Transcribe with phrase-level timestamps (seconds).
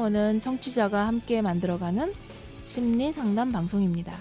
[0.00, 2.14] 참나원은 청취자가 함께 만들어가는
[2.64, 4.16] 심리 상담 방송입니다.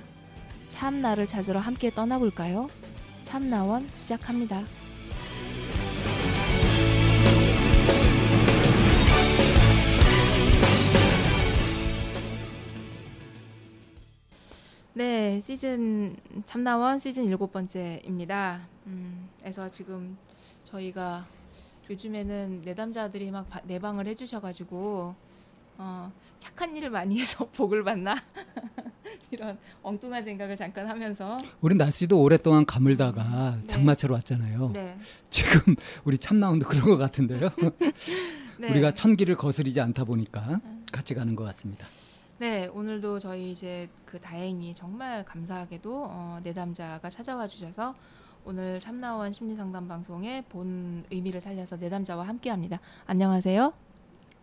[0.68, 2.68] 참나를 찾으러 함께 떠나볼까요?
[3.24, 4.64] 참나원 시작합니다.
[14.94, 18.68] 네, 시즌 참나원 시즌 일곱 번째입니다.
[18.88, 20.18] 음, 그래서 지금
[20.66, 21.26] 저희가
[21.90, 25.16] 요즘에는 내담자들이 막 바- 내방을 해주셔가지고
[25.80, 28.16] 어, 착한 일을 많이 해서 복을 받나
[29.32, 33.66] 이런 엉뚱한 생각을 잠깐 하면서 우리 날씨도 오랫동안 가물다가 네.
[33.66, 34.72] 장마철 왔잖아요.
[34.74, 34.98] 네,
[35.30, 37.50] 지금 우리 참나온도 그런 것 같은데요.
[38.60, 38.72] 네.
[38.72, 40.60] 우리가 천기를 거스리지 않다 보니까
[40.92, 41.88] 같이 가는 것 같습니다.
[42.40, 47.96] 네, 오늘도 저희 이제 그 다행히 정말 감사하게도 어, 내담자가 찾아와 주셔서
[48.44, 52.80] 오늘 참나원 심리상담 방송의 본 의미를 살려서 내담자와 함께합니다.
[53.06, 53.89] 안녕하세요.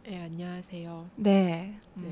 [0.07, 1.11] 네, 안녕하세요.
[1.17, 1.75] 네.
[1.95, 2.05] 네.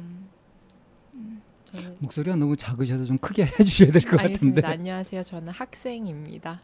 [1.14, 4.16] 음, 저는 목소리가 너무 작으셔서 좀 크게 해주셔야 될 것.
[4.16, 4.66] 같은데.
[4.66, 5.22] 안녕하세요.
[5.22, 6.60] 저는 학생입니다.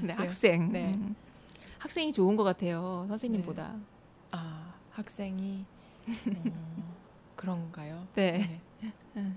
[0.00, 0.14] 네.
[0.14, 0.72] 학생.
[0.72, 0.94] 네.
[0.94, 1.14] 음.
[1.78, 3.04] 학생이 좋은 것 같아요.
[3.08, 3.74] 선생님보다.
[4.30, 5.66] 아, 학생이
[6.08, 6.92] 어,
[7.36, 8.06] 그런가요?
[8.14, 8.58] 네.
[9.16, 9.36] 음,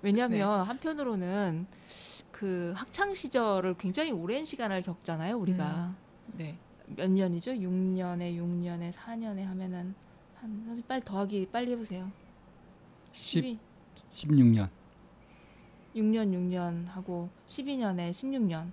[0.00, 1.66] 왜냐하면 한편으로는
[2.30, 5.36] 그 학창 시절을 굉장히 오랜 시간을 겪잖아요.
[5.36, 5.94] 우리가
[6.38, 6.56] 네.
[6.86, 7.52] 몇 년이죠?
[7.52, 9.94] 6년에 6년에 4년에 하면은
[10.44, 12.10] 한 선생님 빨리 더하기 빨리 해보세요.
[13.12, 13.58] 10,
[14.10, 14.68] 16년.
[15.96, 18.70] 6년 6년 하고 12년에 16년.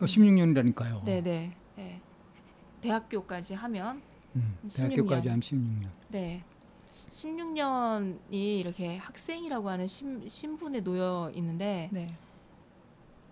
[0.00, 1.04] 어, 16년이라니까요.
[1.04, 1.56] 네네.
[1.76, 2.00] 네.
[2.82, 4.02] 대학교까지 하면
[4.36, 4.76] 음, 16년.
[4.76, 5.88] 대학교까지 하면 16년.
[6.08, 6.44] 네.
[7.10, 12.14] 16년이 이렇게 학생이라고 하는 신, 신분에 놓여 있는데 네.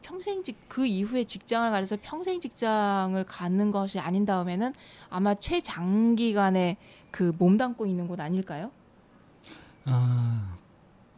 [0.02, 4.72] 평생 직 그 이후에 직장을 가려서 평생 직장을 가는 것이 아닌 다음에는
[5.10, 6.76] 아마 최장기간에
[7.10, 8.70] 그 몸담고 있는 곳 아닐까요?
[9.84, 10.56] 아,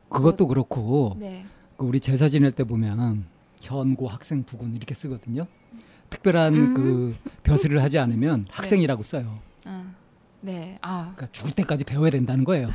[0.09, 1.45] 그것도 그렇고 네.
[1.77, 3.27] 그 우리 제사 지낼 때 보면
[3.61, 5.47] 현고 학생 부군 이렇게 쓰거든요.
[6.11, 6.75] 특별한 음.
[6.75, 9.39] 그 벼슬을 하지 않으면 학생이라고 써요.
[9.65, 9.93] 아,
[10.41, 10.79] 네.
[10.83, 11.13] 아.
[11.17, 12.69] 그러니까 죽을 때까지 배워야 된다는 거예요.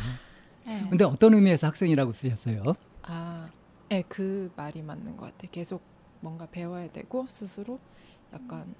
[0.65, 0.85] 네.
[0.89, 2.73] 근데 어떤 의미에서 학생이라고 쓰셨어요?
[3.03, 3.47] 아,
[3.89, 5.49] 네, 그 말이 맞는 것 같아요.
[5.51, 5.81] 계속
[6.19, 7.79] 뭔가 배워야 되고 스스로
[8.33, 8.73] 약간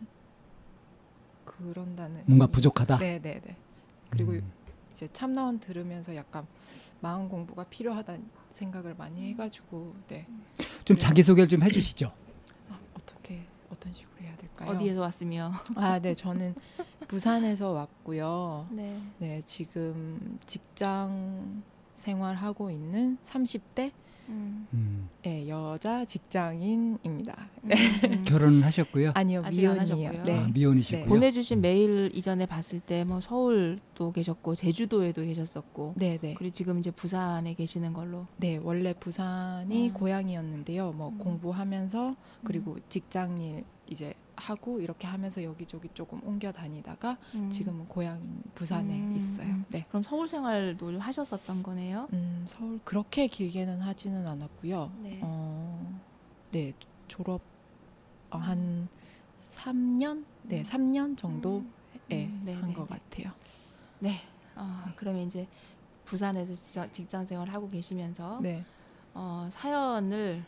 [1.45, 2.51] 그런다는 뭔가 의미.
[2.51, 2.97] 부족하다.
[2.97, 3.55] 네, 네, 네.
[4.09, 4.51] 그리고 음.
[4.91, 6.45] 이제 참나원 들으면서 약간
[7.01, 10.25] 마음 공부가 필요하다는 생각을 많이 해가지고 네
[10.85, 12.09] 좀 자기 소개를 좀 해주시죠.
[12.69, 14.69] 아, 어떻게 어떤 식으로 해야 될까요?
[14.71, 15.51] 어디에서 왔으며?
[15.75, 16.55] 아, 네, 저는
[17.09, 18.67] 부산에서 왔고요.
[18.71, 19.01] 네.
[19.17, 21.61] 네, 지금 직장
[21.93, 23.91] 생활하고 있는 30대
[24.29, 24.67] 음.
[24.73, 25.09] 음.
[25.23, 27.47] 의 여자 직장인입니다.
[27.63, 27.75] 네.
[28.07, 28.23] 음.
[28.25, 29.11] 결혼은 하셨고요.
[29.15, 29.41] 아니요.
[29.43, 30.23] 하셨고요.
[30.23, 30.37] 네.
[30.37, 31.01] 아, 미혼이시고요.
[31.03, 31.07] 네.
[31.07, 36.35] 보내주신 메일 이전에 봤을 때 뭐 서울도 계셨고 제주도에도 계셨었고 네, 네.
[36.37, 38.27] 그리고 지금 이제 부산에 계시는 걸로.
[38.35, 39.93] 네, 원래 부산이 음.
[39.93, 40.91] 고향이었는데요.
[40.91, 41.17] 뭐 음.
[41.17, 47.49] 공부하면서 그리고 직장일 이제 하고 이렇게 하면서 여기저기 조금 옮겨 다니다가 음.
[47.49, 49.47] 지금은 고향인 부산에 음, 있어요.
[49.47, 49.65] 음.
[49.69, 49.85] 네.
[49.89, 52.07] 그럼 서울 생활도 하셨었던 거네요.
[52.13, 54.91] 음, 서울 그렇게 길게는 하지는 않았고요.
[55.01, 55.19] 네.
[55.23, 55.99] 어,
[56.51, 56.73] 네,
[57.07, 57.41] 졸업
[58.29, 58.87] 어, 한
[59.55, 60.23] 3년?
[60.43, 60.63] 네, 음.
[60.63, 61.73] 3년 정도 음.
[62.11, 62.99] 예, 음, 네, 한 네, 것 네.
[62.99, 63.33] 같아요.
[63.99, 64.21] 네.
[64.55, 65.47] 아, 그러면 이제
[66.05, 68.63] 부산에서 직장, 직장 생활 하고 계시면서 네.
[69.13, 70.45] 어, 사연을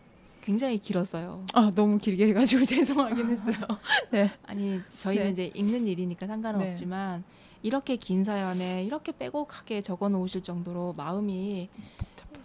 [0.49, 1.45] 굉장히 길었어요.
[1.53, 3.55] 아, 너무 길게 해가지고 죄송하긴 했어요.
[4.09, 4.31] 네.
[4.47, 5.31] 아니 저희는 네.
[5.31, 6.71] 이제 읽는 일이니까 상관은 네.
[6.71, 7.23] 없지만
[7.61, 11.69] 이렇게 긴 사연에 이렇게 빼곡하게 적어 놓으실 정도로 마음이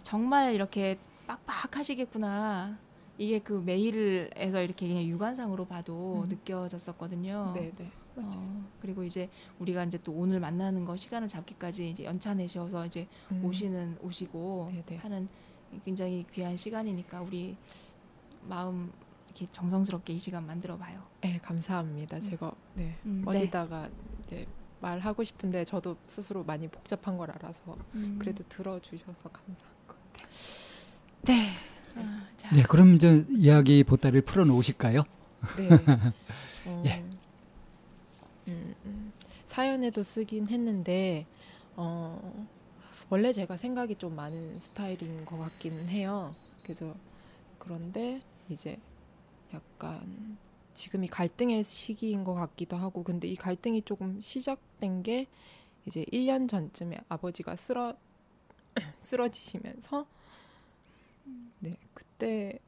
[0.03, 2.77] 정말 이렇게 빡빡하시겠구나.
[3.17, 6.29] 이게 그 메일에서 이렇게 그냥 유관상으로 봐도 음.
[6.29, 7.53] 느껴졌었거든요.
[7.55, 7.89] 네, 네.
[8.13, 8.29] 맞아요.
[8.35, 13.07] 어, 그리고 이제 우리가 이제 또 오늘 만나는 거 시간을 잡기까지 이제 연차 내셔서 이제
[13.31, 13.43] 음.
[13.43, 14.97] 오시는 오시고 네, 네.
[14.97, 15.27] 하는
[15.83, 17.57] 굉장히 귀한 시간이니까 우리
[18.47, 18.91] 마음
[19.27, 21.03] 이렇게 정성스럽게 이 시간 만들어 봐요.
[21.21, 22.19] 네, 감사합니다.
[22.19, 22.95] 제가 네.
[23.05, 23.39] 음, 네.
[23.39, 23.89] 어디다가
[24.29, 24.45] 네,
[24.79, 28.17] 말하고 싶은데 저도 스스로 많이 복잡한 걸 알아서 음.
[28.19, 30.27] 그래도 들어주셔서 감사한 것 같아요.
[31.23, 31.53] 네.
[31.95, 35.03] 아, 자, 네, 그럼 이제 이야기 보따리를 풀어 놓으실까요?
[35.57, 35.69] 네.
[36.65, 37.03] 어, 예.
[38.47, 39.11] 음, 음,
[39.45, 41.25] 사연에도 쓰긴 했는데
[41.75, 42.47] 어,
[43.09, 46.35] 원래 제가 생각이 좀 많은 스타일인 것 같기는 해요.
[46.63, 46.93] 그래서
[47.59, 48.79] 그런데 이제
[49.53, 50.37] 약간
[50.73, 55.27] 지금이 갈등의 시기인 것 같기도 하고 근데 이 갈등이 조금 시작된 게
[55.85, 57.95] 이제 1년 전쯤에 아버지가 쓰러
[58.99, 60.05] 쓰러지시면서
[61.59, 62.59] 네 그때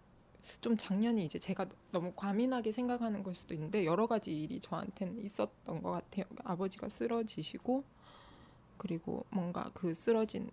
[0.62, 5.81] 좀 작년이 이제 제가 너무 과민하게 생각하는 걸 수도 있는데 여러 가지 일이 저한테는 있었던
[5.81, 6.25] 것 같아요.
[6.45, 7.83] 아버지가 쓰러지시고
[8.77, 10.50] 그리고 뭔가 그 쓰러진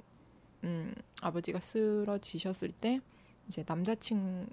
[0.64, 3.00] 음, 아버지가 쓰러지셨을 때
[3.46, 4.46] 이제 남자친구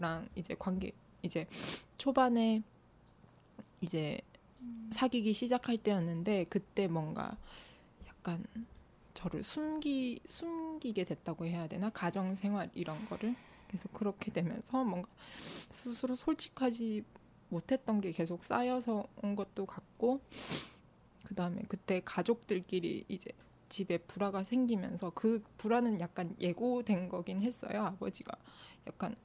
[0.00, 0.92] 랑 이제 관계
[1.22, 1.46] 이제
[1.98, 2.62] 초반에
[3.80, 4.20] 이제
[4.90, 7.36] 사귀기 시작할 때였는데 그때 뭔가
[8.08, 8.44] 약간
[9.14, 11.90] 저를 숨기 숨기게 됐다고 해야 되나?
[11.90, 13.34] 가정 생활 이런 거를?
[13.66, 15.08] 그래서 그렇게 되면서 뭔가
[15.70, 17.04] 스스로 솔직하지
[17.48, 20.20] 못했던 게 계속 쌓여서 온 것도 같고
[21.24, 23.30] 그 다음에 그때 가족들끼리 이제
[23.68, 28.36] 집에 불화가 생기면서 그 불화는 약간 예고된 거긴 했어요 아버지가.
[28.86, 29.16] 약간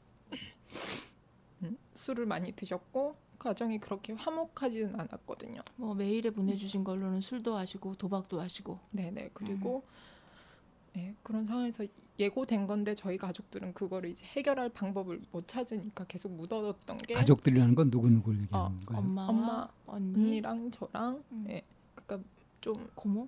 [1.64, 5.62] 음, 술을 많이 드셨고 가정이 그렇게 화목하지는 않았거든요.
[5.76, 8.80] 뭐 메일에 보내주신 걸로는 술도 하시고 도박도 하시고.
[8.92, 9.84] 네네 그리고
[10.94, 11.86] 네, 그런 상황에서
[12.20, 17.90] 예고된 건데 저희 가족들은 그거를 이제 해결할 방법을 못 찾으니까 계속 묻어뒀던 게 가족들이라는 건
[17.90, 19.02] 누구 누구를 얘기하는 어, 거예요?
[19.02, 21.46] 엄마, 엄마, 언니, 언니랑 저랑 음.
[21.50, 21.64] 예,
[21.96, 22.30] 그러니까
[22.60, 23.28] 좀 고모.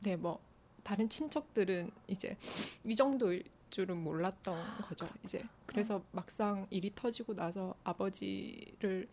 [0.00, 0.40] 네, 뭐
[0.82, 2.36] 다른 친척들은 이제
[2.84, 3.44] 이 정도일
[3.76, 5.06] 줄은 몰랐던 거죠.
[5.22, 9.06] 이제 그래서 막상 일이 터지고 나서 아버지를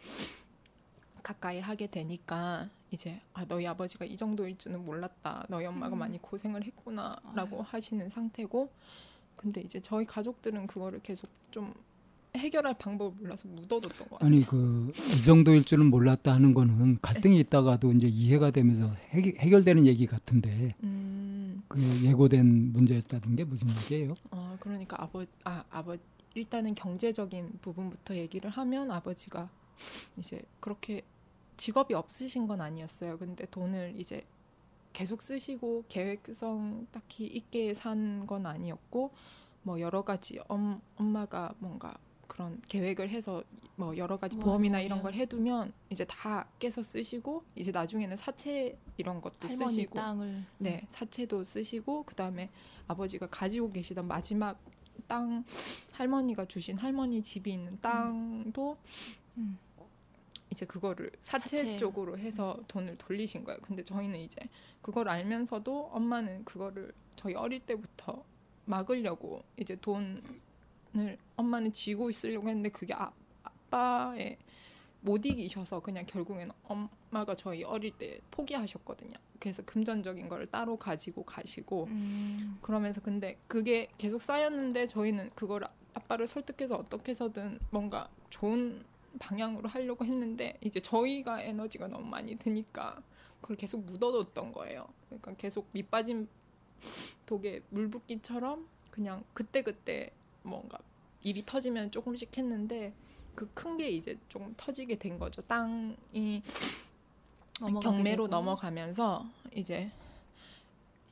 [1.22, 5.48] 가까이 하게 되니까 이제 아 너희 아버지가 이 정도일 줄은 몰랐다.
[5.50, 6.00] 너희 엄마가 음.
[6.00, 7.64] 많이 고생을 했구나라고 아유.
[7.68, 8.72] 하시는 상태고
[9.36, 11.74] 근데 이제 저희 가족들은 그거를 계속 좀
[12.38, 14.28] 해결할 방법을 몰라서 묻어뒀던 거 같아요.
[14.28, 19.86] 아니 그 이 정도일 줄은 몰랐다 하는 거는 갈등이 있다가도 이제 이해가 되면서 해결, 해결되는
[19.86, 21.64] 얘기 같은데 음.
[21.68, 24.16] 그 예고된 문제였다는 게 무슨 얘기예요?
[24.32, 25.96] 어 그러니까 아버 아 아버
[26.36, 29.50] 일단은 경제적인 부분부터 얘기를 하면 아버지가
[30.18, 31.04] 이제 그렇게
[31.58, 33.18] 직업이 없으신 건 아니었어요.
[33.18, 34.26] 근데 돈을 이제
[34.92, 39.12] 계속 쓰시고 계획성 딱히 있게 산 건 아니었고
[39.64, 41.96] 뭐 여러 가지 엄, 엄마가 뭔가
[42.28, 43.44] 그런 계획을 해서
[43.76, 44.80] 뭐 여러 가지 뭐 보험이나?
[44.82, 50.44] 이런 걸 해두면 이제 다 깨서 쓰시고 이제 나중에는 사채 이런 것도 쓰시고 땅을.
[50.60, 52.50] 네, 사채도 쓰시고 그 다음에
[52.88, 54.60] 아버지가 가지고 계시던 마지막
[55.08, 55.44] 땅
[55.94, 58.78] 할머니가 주신 할머니 집이 있는 땅도
[59.38, 59.58] 음.
[60.52, 61.78] 이제 그거를 사채, 사채.
[61.78, 63.60] 쪽으로 해서 돈을 돌리신 거예요.
[63.62, 64.40] 근데 저희는 이제
[64.84, 68.24] 그걸 알면서도 엄마는 그거를 저희 어릴 때부터
[68.66, 70.22] 막으려고 이제 돈
[70.98, 73.12] 을 엄마는 쥐고 있으려고 했는데 그게 아,
[73.44, 74.38] 아빠의
[75.02, 79.18] 못 이기셔서 그냥 결국에는 엄마가 저희 어릴 때 포기하셨거든요.
[79.40, 82.58] 그래서 금전적인 걸 따로 가지고 가시고 음.
[82.62, 88.86] 그러면서 근데 그게 계속 쌓였는데 저희는 그걸 아빠를 설득해서 어떻게 해서든 뭔가 좋은
[89.20, 93.02] 방향으로 하려고 했는데 이제 저희가 에너지가 너무 많이 드니까
[93.42, 94.88] 그걸 계속 묻어뒀던 거예요.
[95.10, 96.28] 그러니까 계속 밑빠진
[97.26, 100.12] 독에 물 붓기처럼 그냥 그때그때
[100.44, 100.78] 뭔가
[101.24, 102.94] 일이 터지면 조금씩 했는데
[103.36, 105.42] 그 큰 게 이제 조금 터지게 된 거죠.
[105.44, 105.96] 땅이
[107.82, 108.28] 경매로 되고.
[108.28, 109.26] 넘어가면서
[109.56, 109.92] 이제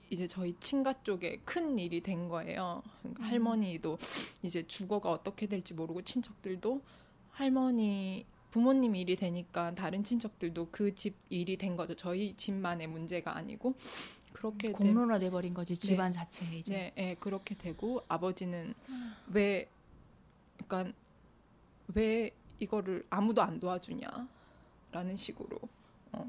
[0.09, 2.83] 이제 저희 친가 쪽에 큰 일이 된 거예요.
[2.99, 3.29] 그러니까 음.
[3.29, 3.97] 할머니도
[4.43, 6.81] 이제 주거가 어떻게 될지 모르고 친척들도
[7.31, 11.95] 할머니 부모님 일이 되니까 다른 친척들도 그 집 일이 된 거죠.
[11.95, 13.75] 저희 집만의 문제가 아니고
[14.33, 16.74] 그렇게 되- 공론화 돼버린 거지 집안 자체에 이제.
[16.74, 18.74] 네, 예, 그렇게 되고 아버지는
[19.31, 19.69] 왜
[20.68, 20.94] 그러니까
[21.95, 25.58] 왜 이거를 아무도 안 도와주냐라는 식으로
[26.13, 26.25] 어,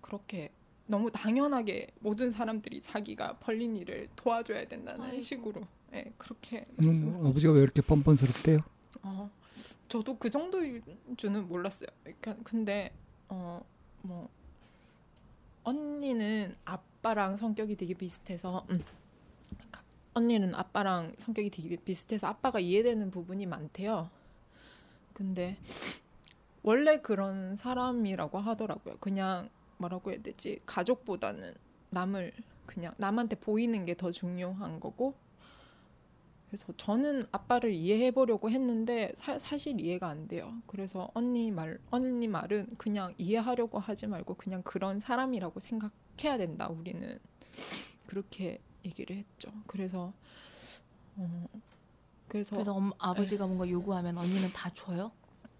[0.00, 0.50] 그렇게
[0.86, 5.22] 너무 당연하게 모든 사람들이 자기가 벌린 일을 도와줘야 된다는 아이고.
[5.22, 5.62] 식으로
[5.94, 8.58] 예, 그렇게 음, 아버지가 왜 이렇게 뻔뻔스럽대요?
[9.02, 9.30] 어,
[9.88, 10.82] 저도 그 정도일
[11.16, 11.88] 줄은 몰랐어요.
[12.04, 12.92] 그러니까 근데
[13.28, 13.62] 어
[14.02, 14.28] 뭐
[15.64, 18.82] 언니는 아빠랑 성격이 되게 비슷해서 음.
[19.50, 19.82] 그러니까
[20.14, 24.10] 언니는 아빠랑 성격이 되게 비슷해서 아빠가 이해되는 부분이 많대요.
[25.12, 25.58] 근데
[26.62, 28.96] 원래 그런 사람이라고 하더라고요.
[29.00, 30.60] 그냥 뭐라고 해야 되지?
[30.66, 31.54] 가족보다는
[31.90, 32.32] 남을
[32.66, 35.14] 그냥 남한테 보이는 게 더 중요한 거고
[36.50, 40.52] 그래서 저는 아빠를 이해해 보려고 했는데 사, 사실 이해가 안 돼요.
[40.66, 46.68] 그래서 언니 말 언니 말은 그냥 이해하려고 하지 말고 그냥 그런 사람이라고 생각해야 된다.
[46.68, 47.20] 우리는
[48.08, 49.52] 그렇게 얘기를 했죠.
[49.68, 50.12] 그래서
[51.16, 51.46] 어
[52.26, 55.12] 그래서, 그래서 엄, 아버지가 뭔가 요구하면 언니는 다 줘요?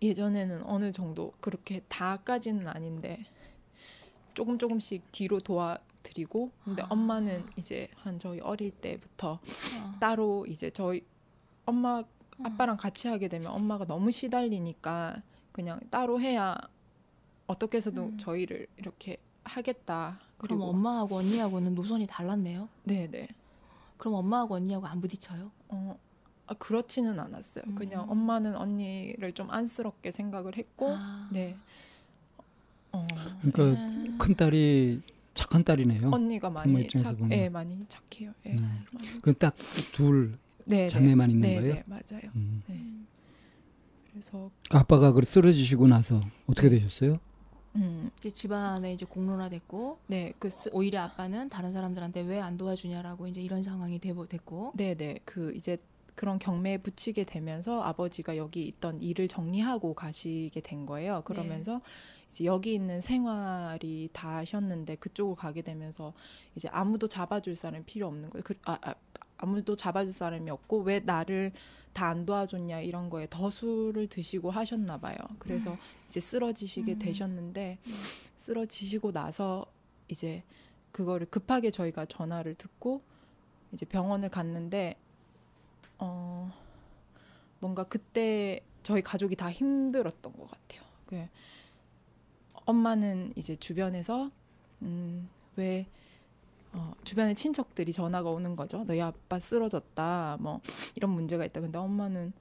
[0.02, 3.24] 예전에는 어느 정도 그렇게 다까지는 아닌데
[4.34, 6.86] 조금 조금씩 뒤로 도와 드리고 근데 아.
[6.90, 9.94] 엄마는 이제 한 저희 어릴 때부터 어.
[10.00, 11.04] 따로 이제 저희
[11.66, 12.02] 엄마
[12.42, 16.56] 아빠랑 같이 하게 되면 엄마가 너무 시달리니까 그냥 따로 해야
[17.46, 18.18] 어떻게 해서도 음.
[18.18, 20.20] 저희를 이렇게 하겠다.
[20.38, 22.68] 그럼 엄마하고 언니하고는 노선이 달랐네요.
[22.84, 23.28] 네 네.
[23.98, 25.50] 그럼 엄마하고 언니하고 안 부딪혀요?
[25.68, 25.98] 어
[26.50, 27.64] 아, 그렇지는 않았어요.
[27.68, 27.74] 음.
[27.76, 31.28] 그냥 엄마는 언니를 좀 안쓰럽게 생각을 했고, 아.
[31.30, 31.56] 네.
[32.90, 33.06] 어,
[33.52, 34.18] 그러니까 음.
[34.18, 35.00] 큰 딸이
[35.40, 36.10] 착한 딸이네요.
[36.12, 37.32] 언니가 많이 착, 보면.
[37.38, 38.32] 예, 많이 착해요.
[38.46, 38.50] 예.
[38.52, 38.84] 음.
[38.92, 39.54] 많이 그딱
[39.92, 41.32] 둘 네, 자매만 네.
[41.34, 41.74] 있는 네, 거예요?
[41.74, 42.30] 네, 맞아요.
[42.34, 42.62] 음.
[42.66, 42.80] 네.
[44.10, 47.18] 그래서 그 아빠가 그 쓰러지시고 나서 어떻게 되셨어요?
[47.76, 53.28] 음, 이제 집안에 이제 공론화됐고 네, 그 쓰, 오히려 아빠는 다른 사람들한테 왜 안 도와주냐라고
[53.28, 55.18] 이제 이런 상황이 되고 됐고 네, 네.
[55.24, 55.78] 그 이제
[56.16, 61.22] 그런 경매에 붙이게 되면서 아버지가 여기 있던 일을 정리하고 가시게 된 거예요.
[61.24, 61.80] 그러면서
[62.30, 66.14] 이제 여기 있는 생활이 다 하셨는데 그쪽으로 가게 되면서
[66.54, 68.42] 이제 아무도 잡아줄 사람이 필요 없는 거예요.
[68.44, 68.94] 그, 아, 아,
[69.36, 71.52] 아무도 잡아줄 사람이 없고 왜 나를
[71.92, 75.16] 다 안 도와줬냐 이런 거에 더 술을 드시고 하셨나 봐요.
[75.38, 76.98] 그래서 이제 쓰러지시게 음.
[76.98, 77.78] 되셨는데
[78.36, 79.64] 쓰러지시고 나서
[80.08, 80.42] 이제
[80.92, 83.02] 그거를 급하게 저희가 전화를 듣고
[83.72, 84.96] 이제 병원을 갔는데
[85.98, 86.52] 어
[87.58, 90.82] 뭔가 그때 저희 가족이 다 힘들었던 것 같아요.
[92.70, 94.30] 그 엄마는 이제 주변에서
[94.80, 95.86] 음왜
[96.72, 98.84] 어, 주변에 친척들이 전화가 오는 거죠.
[98.84, 100.36] 너희 아빠 쓰러졌다.
[100.38, 100.60] 뭐
[100.94, 101.60] 이런 문제가 있다.
[101.60, 102.32] 근데 엄마는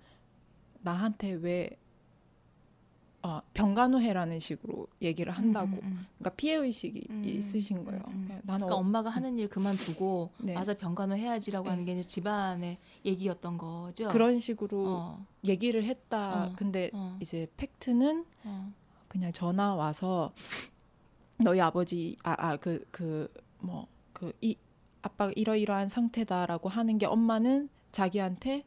[0.81, 1.71] 나한테 왜
[3.24, 5.67] 어, 병간호해라는 식으로 얘기를 한다고.
[5.67, 6.05] 음, 음, 음.
[6.19, 8.01] 그러니까 피해 의식이 음, 있으신 거예요.
[8.07, 8.27] 음, 음.
[8.29, 10.55] 예, 나는 그러니까 어, 엄마가 하는 일 그만두고 네.
[10.55, 11.69] 와서 병간호 해야지라고 네.
[11.71, 14.07] 하는 게 이제 집안의 얘기였던 거죠.
[14.09, 16.45] 그런 식으로 어, 얘기를 했다.
[16.45, 18.71] 어, 근데 어, 이제 팩트는 어.
[19.10, 20.32] 그냥 전화 와서
[21.42, 23.28] 너희 아버지 아 아 그 그
[23.62, 24.56] 뭐 그 이
[25.01, 28.63] 아빠가 이러이러한 상태다라고 하는 게 엄마는 자기한테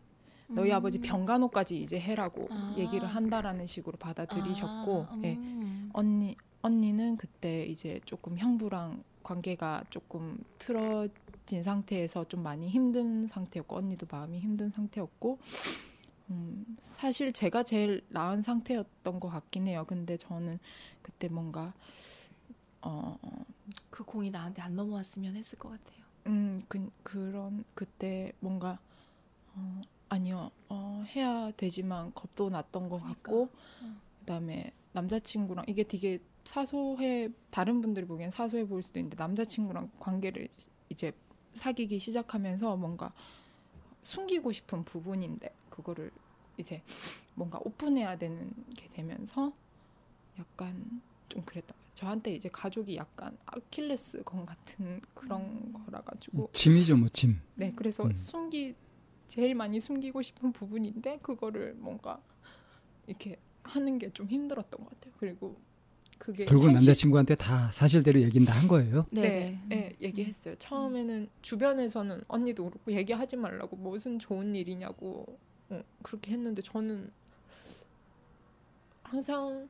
[0.48, 0.76] 너희 음.
[0.76, 2.74] 아버지 병간호까지 이제 해라고 아.
[2.78, 5.34] 얘기를 한다라는 식으로 받아들이셨고 아, 예.
[5.34, 5.90] 음.
[5.92, 14.06] 언니 언니는 그때 이제 조금 형부랑 관계가 조금 틀어진 상태에서 좀 많이 힘든 상태였고 언니도
[14.10, 15.38] 마음이 힘든 상태였고
[16.32, 19.84] 음, 사실 제가 제일 나은 상태였던 것 같긴 해요.
[19.86, 20.58] 근데 저는
[21.02, 21.74] 그때 뭔가
[22.80, 23.18] 어,
[23.90, 26.02] 그 공이 나한테 안 넘어왔으면 했을 것 같아요.
[26.26, 28.78] 음, 그, 그런 그때 뭔가
[29.54, 33.48] 어, 아니요 어, 해야 되지만 겁도 났던 것 같고
[33.82, 34.00] 음.
[34.20, 40.48] 그다음에 남자친구랑 이게 되게 사소해 다른 분들이 보기엔 사소해 보일 수도 있는데 남자친구랑 관계를
[40.88, 41.12] 이제
[41.52, 43.12] 사귀기 시작하면서 뭔가
[44.02, 46.10] 숨기고 싶은 부분인데 그거를
[46.62, 46.80] 이제
[47.34, 49.52] 뭔가 오픈해야 되는 게 되면서
[50.38, 51.82] 약간 좀 그랬던 거예요.
[51.94, 57.40] 저한테 이제 가족이 약간 아킬레스 건 같은 그런 거라 가지고 짐이죠, 뭐 짐.
[57.54, 58.14] 네, 그래서 음.
[58.14, 58.74] 숨기
[59.28, 62.20] 제일 많이 숨기고 싶은 부분인데 그거를 뭔가
[63.06, 65.12] 이렇게 하는 게 좀 힘들었던 것 같아요.
[65.18, 65.56] 그리고
[66.18, 69.06] 그게 결국 현실- 남자친구한테 다 사실대로 얘기는 다한 거예요.
[69.10, 70.54] 네, 네, 네, 얘기했어요.
[70.58, 75.26] 처음에는 주변에서는 언니도 그렇고 얘기하지 말라고 무슨 좋은 일이냐고
[75.72, 77.10] 어, 그렇게 했는데 저는
[79.02, 79.68] 항상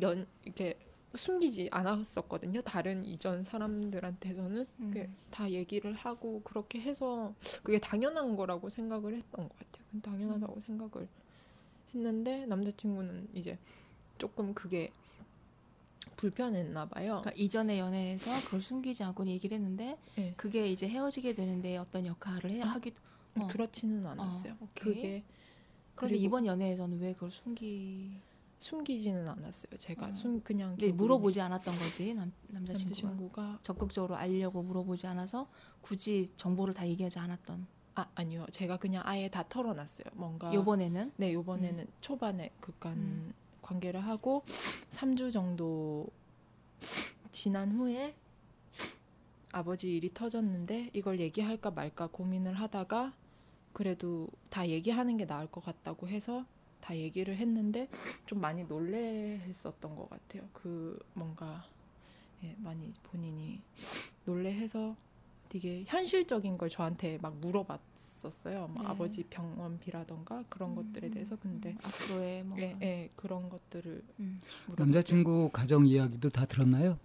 [0.00, 0.78] 연 이렇게
[1.14, 2.62] 숨기지 않았었거든요.
[2.62, 4.90] 다른 이전 사람들한테서는 음.
[4.90, 10.00] 그다 얘기를 하고 그렇게 해서 그게 당연한 거라고 생각을 했던 것 같아요.
[10.02, 11.08] 당연하다고 생각을
[11.94, 13.58] 했는데 남자친구는 이제
[14.18, 14.92] 조금 그게
[16.16, 17.20] 불편했나 봐요.
[17.22, 20.34] 그러니까 이전의 연애에서 그걸 숨기지 않고 얘기를 했는데 네.
[20.36, 23.00] 그게 이제 헤어지게 되는데 어떤 역할을 해, 아, 하기도
[23.42, 23.46] 어.
[23.46, 24.56] 그렇지는 않았어요.
[24.60, 24.68] 어.
[24.74, 25.24] 그게
[25.94, 28.20] 그런데 이번 연애에서는 왜 그걸 숨기?
[28.58, 29.76] 숨기지는 않았어요.
[29.76, 30.14] 제가 어.
[30.14, 35.48] 숨 그냥 결국에는 물어보지 않았던 거지 남, 남자친구가 남자친구가 적극적으로 알려고 물어보지 않아서
[35.80, 37.66] 굳이 정보를 다 얘기하지 않았던.
[37.94, 38.46] 아 아니요.
[38.50, 40.06] 제가 그냥 아예 다 털어놨어요.
[40.14, 43.34] 뭔가 요번에는 네 요번에는 초반에 그간 음.
[43.62, 44.42] 관계를 하고
[44.90, 46.06] 3주 정도
[47.30, 48.14] 지난 후에
[49.52, 53.14] 아버지 일이 터졌는데 이걸 얘기할까 말까 고민을 하다가
[53.78, 56.44] 그래도 다 얘기하는 게 나을 것 같다고 해서
[56.80, 57.88] 다 얘기를 했는데
[58.26, 60.48] 좀 많이 놀래했었던 것 같아요.
[60.52, 61.64] 그 뭔가
[62.42, 63.60] 예, 많이 본인이
[64.24, 64.96] 놀래해서
[65.48, 68.66] 되게 현실적인 걸 저한테 막 물어봤었어요.
[68.66, 68.88] 뭐 네.
[68.88, 74.40] 아버지 병원비라던가 그런 것들에 대해서 근데 음, 앞으로의 뭐 예, 예, 그런 것들을 음.
[74.76, 76.98] 남자친구 가정 이야기도 다 들었나요?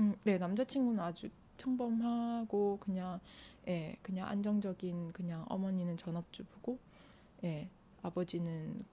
[0.00, 3.20] 음, 네 남자친구는 아주 평범하고 그냥
[3.68, 6.78] 예 그냥 안정적인 그냥 어머니는 전업주부고
[7.44, 7.68] 예
[8.02, 8.84] 아버지는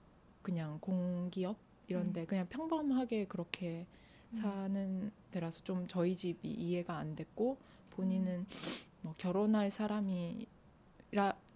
[0.42, 1.56] 그냥 공기업
[1.86, 3.86] 이런데 그냥 평범하게 그렇게
[4.30, 7.56] 사는 데라서 좀 저희 집이 이해가 안 됐고
[7.90, 8.46] 본인은
[9.00, 10.46] 뭐 결혼할 사람이라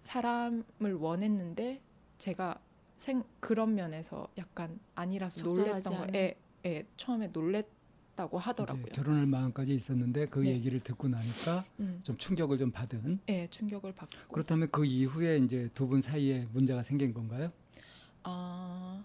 [0.01, 1.81] 사람을 원했는데
[2.17, 2.59] 제가
[2.95, 6.07] 생 그런 면에서 약간 아니라서 놀랬던.
[6.07, 7.67] 거에 예, 처음에 놀랬
[8.15, 8.83] 다고 하더라고요.
[8.83, 10.51] 이제 결혼할 마음까지 있었는데 그 네.
[10.51, 11.99] 얘기를 듣고 나니까 음.
[12.03, 13.19] 좀 충격을 좀 받은.
[13.29, 14.33] 예, 충격을 받고.
[14.33, 17.51] 그렇다면 그 이후에 이제 두 분 사이에 문제가 생긴 건가요?
[18.23, 19.03] 아,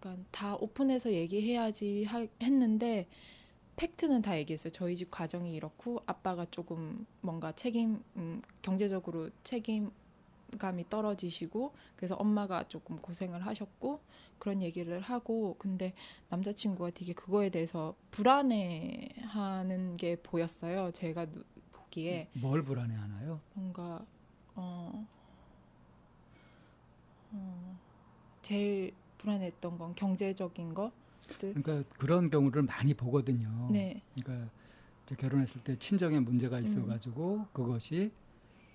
[0.00, 3.06] 그러니까 다 오픈해서 얘기해야지 하, 했는데
[3.76, 4.72] 팩트는 다 얘기했어요.
[4.72, 9.90] 저희 집 가정이 이렇고 아빠가 조금 뭔가 책임 음, 경제적으로 책임
[10.58, 14.00] 감이 떨어지시고 그래서 엄마가 조금 고생을 하셨고
[14.38, 15.94] 그런 얘기를 하고 근데
[16.28, 20.90] 남자친구가 되게 그거에 대해서 불안해하는 게 보였어요.
[20.92, 23.40] 제가 누- 보기에 뭘 불안해하나요?
[23.54, 24.04] 뭔가
[24.54, 25.06] 어,
[27.32, 27.78] 어
[28.42, 30.92] 제일 불안했던 건 경제적인 거.
[31.38, 33.68] 그러니까 그런 경우를 많이 보거든요.
[33.72, 34.00] 네.
[34.14, 34.50] 그러니까
[35.18, 36.24] 결혼했을 때 친정에 음.
[36.24, 38.12] 문제가 있어가지고 그것이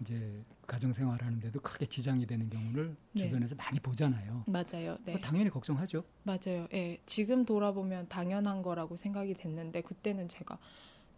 [0.01, 3.23] 이제 가정 생활하는데도 크게 지장이 되는 경우를 네.
[3.23, 4.43] 주변에서 많이 보잖아요.
[4.47, 4.97] 맞아요.
[5.05, 5.17] 네.
[5.19, 6.03] 당연히 걱정하죠.
[6.23, 6.67] 맞아요.
[6.73, 6.99] 예.
[7.05, 10.57] 지금 돌아보면 당연한 거라고 생각이 됐는데 그때는 제가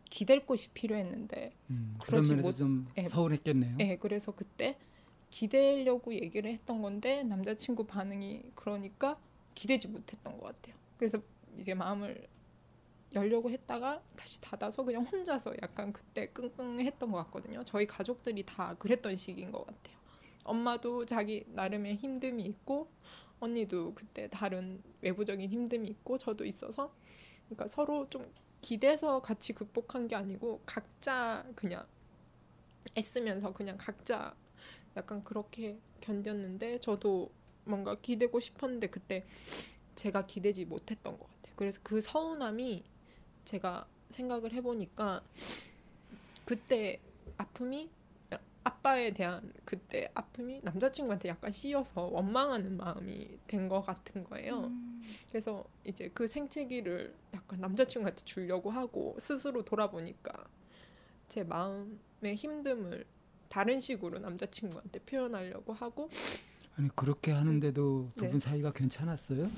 [0.10, 3.04] 기댈 곳이 필요했는데 음, 그러지 면에서 못- 좀 예.
[3.04, 3.78] 서운했겠네요.
[3.80, 3.98] 예.
[3.98, 4.78] 그래서 그때
[5.30, 9.18] 기대려고 얘기를 했던 건데 남자친구 반응이 그러니까
[9.56, 10.76] 기대지 못했던 것 같아요.
[10.98, 11.20] 그래서
[11.58, 12.28] 이제 마음을
[13.14, 17.64] 열려고 했다가 다시 닫아서 그냥 혼자서 약간 그때 끙끙했던 것 같거든요.
[17.64, 19.98] 저희 가족들이 다 그랬던 시기인 것 같아요.
[20.44, 22.90] 엄마도 자기 나름의 힘듦이 있고
[23.40, 26.94] 언니도 그때 다른 외부적인 힘듦이 있고 저도 있어서
[27.46, 31.86] 그러니까 서로 좀 기대서 같이 극복한 게 아니고 각자 그냥
[32.98, 34.34] 애쓰면서 그냥 각자
[34.96, 37.32] 약간 그렇게 견뎠는데 저도
[37.66, 39.26] 뭔가 기대고 싶었는데 그때
[39.96, 41.54] 제가 기대지 못했던 것 같아요.
[41.56, 42.84] 그래서 그 서운함이
[43.46, 45.22] 제가 생각을 해보니까
[46.46, 47.00] 그때
[47.38, 47.90] 아픔이
[48.66, 54.68] 아빠에 대한 그때 아픔이 남자친구한테 약간 씌여서 원망하는 마음이 된 것 같은 거예요.
[54.68, 55.02] 음.
[55.30, 60.32] 그래서 이제 그 생채기를 약간 남자친구한테 주려고 하고 스스로 돌아보니까
[61.28, 61.90] 제 마음의
[62.24, 63.06] 힘듦을
[63.50, 66.08] 다른 식으로 남자친구한테 표현하려고 하고
[66.78, 68.30] 아니 그렇게 하는데도 두 네.
[68.32, 69.50] 분 사이가 괜찮았어요?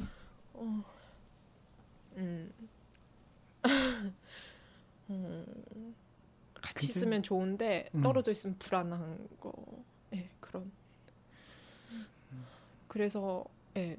[0.54, 0.84] 어,
[2.18, 2.52] 음,
[5.10, 5.96] 음,
[6.56, 8.02] 같이 괜찮- 있으면 좋은데 음.
[8.02, 9.54] 떨어져 있으면 불안한 거,
[10.14, 10.72] 예, 그런.
[12.88, 13.44] 그래서
[13.78, 13.98] 예,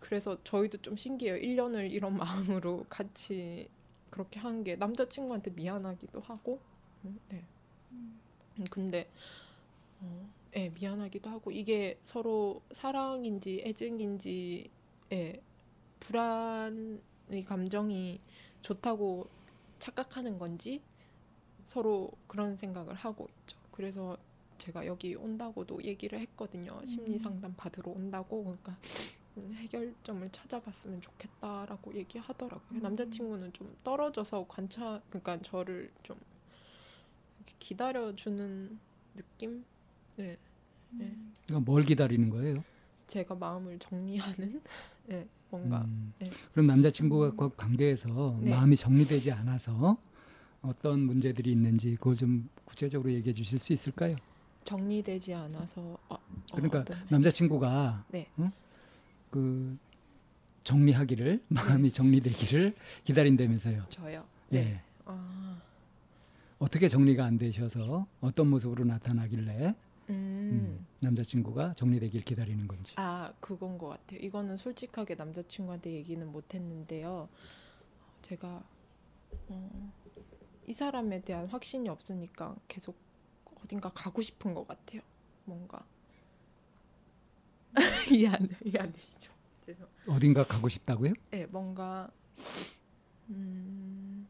[0.00, 1.36] 그래서 저희도 좀 신기해요.
[1.36, 2.16] 1년을 이런
[2.56, 3.68] 마음으로 같이
[4.10, 6.60] 그렇게 한 게 남자친구한테 미안하기도 하고,
[7.04, 7.44] 음, 네.
[7.92, 8.20] 음,
[8.70, 9.08] 근데
[10.00, 14.70] 어, 예, 미안하기도 하고 이게 서로 사랑인지 애증인지
[15.12, 15.40] 예,
[16.00, 18.20] 불안의 감정이
[18.62, 19.28] 좋다고
[19.78, 20.80] 착각하는 건지
[21.64, 23.58] 서로 그런 생각을 하고 있죠.
[23.72, 24.16] 그래서
[24.58, 26.80] 제가 여기 온다고도 얘기를 했거든요.
[26.84, 28.76] 심리 상담 받으러 온다고 그러니까
[29.36, 32.78] 음, 해결점을 찾아봤으면 좋겠다라고 얘기하더라고요.
[32.78, 32.82] 음.
[32.82, 36.18] 남자친구는 좀 떨어져서 관찰 그러니까 저를 좀
[37.58, 38.78] 기다려주는
[39.14, 39.64] 느낌?
[40.16, 40.36] 네.
[40.90, 41.16] 네.
[41.46, 42.58] 그러니까 뭘 기다리는 거예요?
[43.06, 44.60] 제가 마음을 정리하는
[45.06, 46.30] 네, 뭔가 음, 네.
[46.52, 48.50] 그럼 남자친구와 그 관계에서 네.
[48.50, 49.96] 마음이 정리되지 않아서
[50.62, 54.16] 어떤 문제들이 있는지 그걸 좀 구체적으로 얘기해 주실 수 있을까요?
[54.64, 56.18] 정리되지 않아서 어, 어,
[56.52, 58.26] 그러니까 어떤- 남자친구가 네.
[58.38, 58.50] 응?
[59.30, 59.78] 그
[60.64, 63.84] 정리하기를 마음이 정리되기를 기다린다면서요.
[63.88, 64.24] 저요.
[64.52, 64.62] 예.
[64.62, 64.82] 네.
[65.06, 65.60] 아,
[66.58, 69.74] 어떻게 정리가 안 되셔서 어떤 모습으로 나타나길래
[70.10, 70.14] 음.
[70.80, 72.94] 음, 남자친구가 정리되길 기다리는 건지.
[72.96, 74.20] 아 그건 것 같아요.
[74.20, 77.28] 이거는 솔직하게 남자친구한테 얘기는 못했는데요.
[78.22, 78.64] 제가
[79.48, 79.92] 어,
[80.66, 82.96] 이 사람에 대한 확신이 없으니까 계속
[83.62, 85.02] 어딘가 가고 싶은 것 같아요.
[85.44, 85.84] 뭔가
[88.12, 89.32] 이해 안 이해 안 되시죠?
[89.66, 89.86] 죄송.
[90.06, 91.12] 어딘가 가고 싶다고요?
[91.30, 92.10] 네, 뭔가
[93.28, 94.26] 음,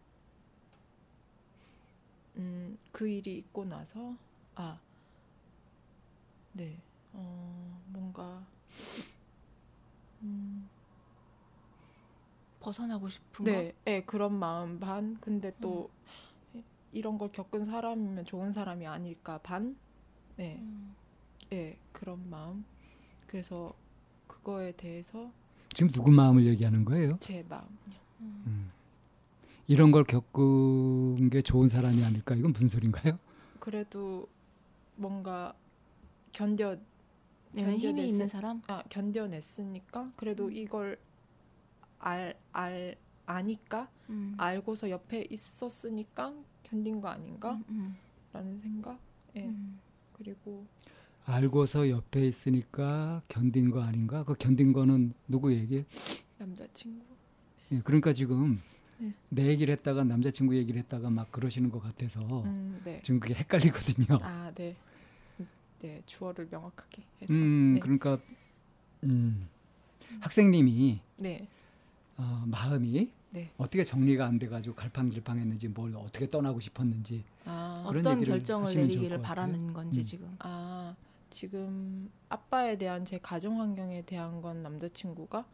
[2.36, 4.16] 음, 그 일이 있고 나서
[4.56, 4.80] 아,
[6.58, 6.76] 네,
[7.12, 8.44] 어, 뭔가
[10.22, 10.68] 음,
[12.58, 13.50] 벗어나고 싶은 거.
[13.50, 15.16] 네, 네, 그런 마음 반.
[15.20, 15.88] 근데 또
[16.92, 19.76] 이런 걸 겪은 사람이면 좋은 사람이 아닐까 반.
[20.36, 20.96] 네, 음.
[21.50, 22.64] 네, 그런 마음.
[23.28, 23.72] 그래서
[24.26, 25.30] 그거에 대해서
[25.72, 27.18] 지금 누구 마음을 얘기하는 거예요?
[27.20, 27.68] 제 마음요.
[28.20, 28.72] 음.
[29.68, 32.34] 이런 걸 겪은 게 좋은 사람이 아닐까?
[32.34, 33.16] 이건 무슨 소린가요?
[33.60, 34.26] 그래도
[34.96, 35.54] 뭔가
[36.32, 36.76] 견뎌
[37.54, 38.62] 힘이 견뎌냈을- 있는 사람.
[38.68, 40.52] 아 견뎌냈으니까 그래도 음.
[40.52, 40.98] 이걸
[41.98, 44.34] 알 알 아니까 음.
[44.38, 48.98] 알고서 옆에 있었으니까 견딘 거 아닌가라는 음, 생각
[49.36, 49.78] 예 음.
[50.14, 50.64] 그리고
[51.26, 54.24] 알고서 옆에 있으니까 견딘 거 아닌가?
[54.24, 55.84] 그 견딘 거는 누구 얘기?
[56.38, 57.04] 남자친구
[57.72, 58.62] 예, 그러니까 지금
[58.98, 59.12] 네.
[59.28, 64.18] 내 얘기를 했다가 남자친구 얘기를 했다가 막 그러시는 것 같아서 음 네 지금 그게 헷갈리거든요.
[64.22, 64.74] 아, 네.
[65.80, 67.32] 네, 주어를 명확하게 해서.
[67.32, 67.80] 음, 네.
[67.80, 68.18] 그러니까
[69.04, 69.48] 음,
[70.20, 71.48] 학생님이 네.
[72.16, 73.50] 어, 마음이 네.
[73.58, 79.22] 어떻게 정리가 안 돼가지고 갈팡질팡했는지 뭘 어떻게 떠나고 싶었는지 아, 그런 어떤 얘기를 결정을 내리기를.
[79.22, 80.04] 바라는 건지 음.
[80.04, 80.36] 지금.
[80.40, 80.96] 아
[81.30, 85.44] 지금 아빠에 대한 제 가정 환경에 대한 건 남자친구가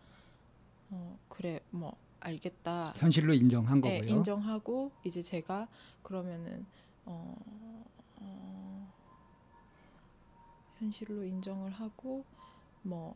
[0.90, 2.94] 어 그래 뭐 알겠다.
[2.96, 4.16] 현실로 인정한 네, 거고요.
[4.16, 5.68] 인정하고 이제 제가
[6.02, 6.64] 그러면은
[7.04, 7.36] 어,
[8.16, 8.63] 어,
[10.84, 12.24] 현실로 인정을 하고
[12.82, 13.14] 뭐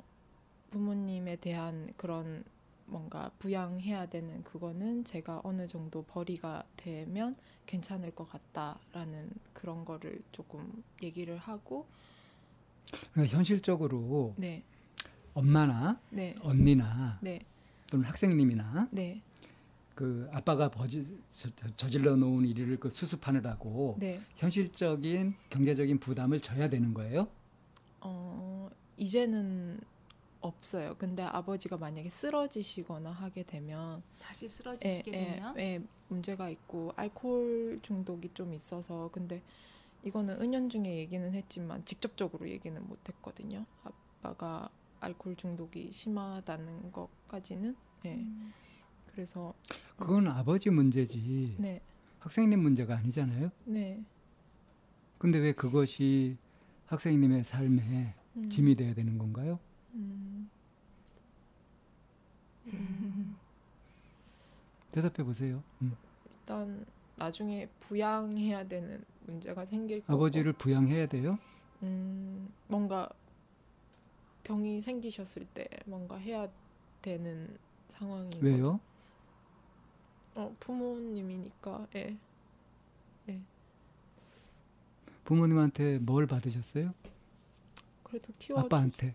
[0.71, 2.43] 부모님에 대한 그런
[2.87, 10.83] 뭔가 부양해야 되는 그거는 제가 어느 정도 벌이가 되면 괜찮을 것 같다라는 그런 거를 조금
[11.03, 11.87] 얘기를 하고
[13.13, 14.63] 그러니까 현실적으로 네,
[15.35, 17.41] 엄마나 네, 언니나 네,
[17.91, 19.21] 또는 학생님이나 네,
[19.95, 24.23] 그 아빠가 버지, 저, 저- 저질러 놓은 일을 그 수습하느라고 네.
[24.37, 27.29] 현실적인 경제적인 부담을 져야 되는 거예요.
[28.01, 29.81] 어, 이제는
[30.41, 30.95] 없어요.
[30.99, 37.81] 근데 아버지가 만약에 쓰러지시거나 하게 되면 다시 예, 쓰러지시게 예, 되면 예, 문제가 있고 알코올
[37.83, 39.43] 중독이 좀 있어서 근데
[40.05, 43.67] 이거는 은연중에 얘기는 했지만 직접적으로 얘기는 못 했거든요.
[43.83, 48.15] 아빠가 알코올 중독이 심하다는 것까지는 예.
[48.15, 48.53] 음.
[49.07, 49.53] 그래서
[49.97, 51.81] 그건 아버지 문제지 네,
[52.21, 53.51] 학생님 문제가 아니잖아요.
[53.65, 54.01] 네.
[55.19, 56.37] 근데 왜 그것이
[56.89, 59.59] 학생님의 삶에 음, 짐이 돼야 되는 건가요?
[59.95, 60.49] 음,
[64.91, 65.63] 대답해 보세요.
[65.83, 65.95] 음.
[66.31, 71.39] 일단 나중에 부양해야 되는 문제가 생길 거고 아버지를 부양해야 돼요.
[71.83, 73.09] 음, 뭔가
[74.45, 76.49] 병이 생기셨을 때 뭔가 해야
[77.03, 78.45] 되는 상황인 거죠.
[78.47, 78.81] 왜요?
[80.35, 81.87] 어, 부모님이니까.
[81.97, 82.17] 예.
[85.33, 86.91] 부모님한테 뭘 받으셨어요?
[88.03, 89.15] 그래도 키워 아빠한테.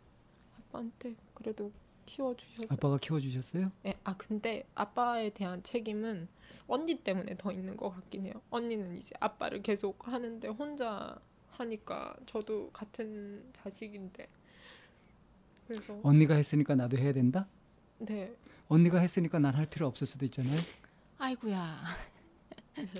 [0.59, 1.71] 아빠한테 그래도
[2.05, 2.67] 키워 주셨어요.
[2.69, 3.71] 아빠가 키워 주셨어요?
[3.87, 3.95] 예.
[4.03, 6.27] 아 근데 아빠에 대한 책임은
[6.67, 8.35] 언니 때문에 더 있는 것 같긴 해요.
[8.51, 11.17] 언니는 이제 아빠를 계속 하는데 혼자
[11.53, 14.27] 하니까 저도 같은 자식인데.
[15.67, 17.47] 그래서 언니가 했으니까 나도 해야 된다?
[17.97, 18.31] 네.
[18.67, 20.59] 언니가 했으니까 난 할 필요 없을 수도 있잖아요.
[21.17, 21.83] 아이고야.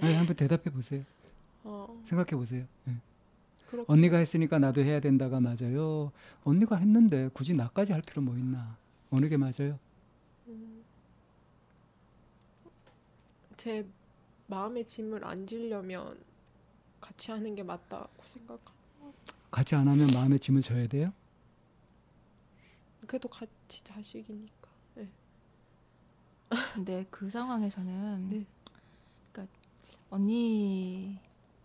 [0.02, 1.04] 아니, 한번 대답해 보세요.
[1.64, 2.66] 어, 생각해 보세요.
[2.88, 2.96] 예.
[3.68, 6.12] 그렇게 언니가 했으니까 나도 해야 된다가 맞아요.
[6.44, 8.78] 언니가 했는데 굳이 나까지 할 필요 뭐 있나?
[9.10, 9.76] 어느 게 맞아요?
[10.48, 10.84] 음,
[13.58, 13.88] 제
[14.48, 16.20] 마음의 짐을 안 지려면
[17.00, 18.74] 같이 하는 게 맞다고 생각하.
[19.50, 21.14] 같이 안 하면 마음의 짐을 져야 돼요?
[23.08, 24.74] 그래도 같이 자식이니까.
[26.76, 28.46] 근데 그 상황에서는 네.
[29.32, 29.56] 그러니까
[30.10, 31.20] 언니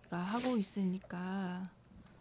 [0.08, 1.70] 가 하고 있으니까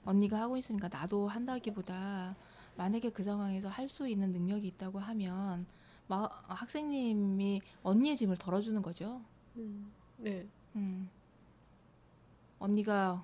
[0.04, 2.36] 언니가 하고 있으니까 나도 한다기보다
[2.76, 5.66] 만약에 그 상황에서 할 수 있는 능력이 있다고 하면
[6.08, 9.22] 마, 학생님이 언니의 짐을 덜어주는 거죠.
[9.56, 10.48] 음, 네.
[10.76, 11.10] 음.
[12.60, 13.24] 언니가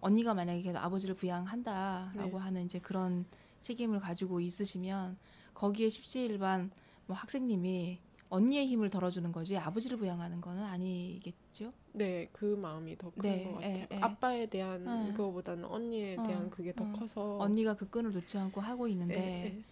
[0.00, 2.44] 언니가 만약에 계속 아버지를 부양한다라고 네.
[2.44, 3.24] 하는 이제 그런
[3.62, 5.16] 책임을 가지고 있으시면
[5.54, 6.70] 거기에 십시일반
[7.06, 7.98] 뭐 학생님이
[8.30, 11.72] 언니의 힘을 덜어주는 거지 아버지를 부양하는 거는 아니겠 죠.
[11.92, 13.74] 네, 그 마음이 더큰 네, 것 같아요.
[13.74, 13.96] 예, 예.
[14.00, 15.12] 아빠에 대한 어.
[15.16, 16.92] 그거보다는 언니에 어, 대한 그게 더 어.
[16.92, 19.62] 커서 언니가 그 끈을 놓지 않고 하고 예, 있는데 예.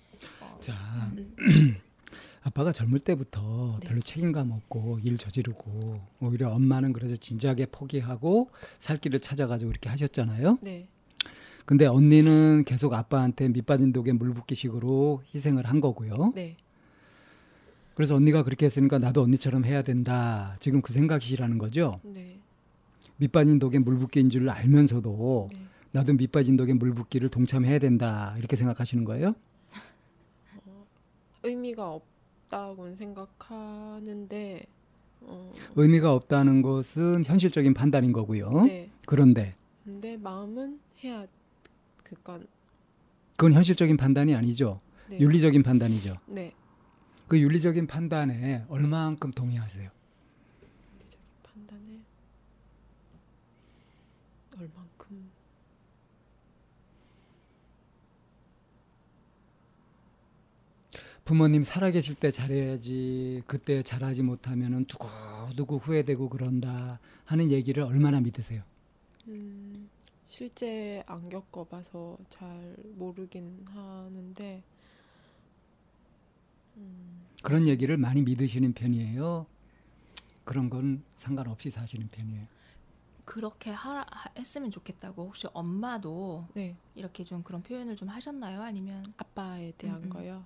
[0.41, 0.73] 어, 자,
[1.17, 1.37] 음.
[2.43, 3.89] 아빠가 젊을 때부터 네.
[3.89, 10.59] 별로 책임감 없고 일 저지르고 오히려 엄마는 그래서 진지하게 포기하고 살 길을 찾아가지고 이렇게 하셨잖아요.
[10.63, 10.89] 네,
[11.67, 16.33] 근데 언니는 계속 아빠한테 밑빠진 독에 물 붓기식으로 희생을 한 거고요.
[16.35, 16.57] 네,
[17.97, 20.55] 그래서 언니가 그렇게 했으니까 나도 언니처럼 해야 된다.
[20.61, 21.99] 지금 그 생각이시라는 거죠.
[22.03, 22.39] 네,
[23.17, 25.59] 밑빠진 독에 물 붓기인 줄 알면서도 네.
[25.93, 28.35] 나도 밑빠진 독에 물 붓기를 동참해야 된다.
[28.37, 29.33] 이렇게 생각하시는 거예요?
[31.43, 34.67] 의미가 없다고는 생각하는데
[35.23, 38.65] 어, 의미가 없다는 것은 현실적인 판단인 거고요.
[38.67, 38.91] 네.
[39.07, 39.55] 그런데
[39.85, 41.27] 근데 마음은 해야
[42.03, 42.41] 그니까
[43.37, 44.81] 그건 현실적인 판단이 아니죠.
[45.09, 45.19] 네.
[45.19, 46.17] 윤리적인 판단이죠.
[46.27, 46.53] 네.
[47.29, 49.91] 그 윤리적인 판단에 얼마만큼 동의하세요?
[50.93, 52.01] 윤리적인 판단에
[54.57, 55.31] 얼만큼
[61.25, 68.63] 부모님 살아계실 때 잘해야지 그때 잘하지 못하면은 두고두고 후회되고 그런다 하는 얘기를 얼마나 믿으세요?
[69.27, 69.91] 음,
[70.25, 74.76] 실제 안 겪어봐서 잘 모르긴 하는데 음,
[77.43, 79.47] 그런 얘기를 많이 믿으시는 편이에요.
[80.45, 82.47] 그런 건 상관없이 사시는 편이에요.
[83.25, 88.63] 그렇게 하라, 하- 했으면 좋겠다고 혹시 엄마도 네 이렇게 좀 그런 표현을 좀 하셨나요?
[88.63, 90.11] 아니면 아빠에 대한 음, 음.
[90.11, 90.45] 거요.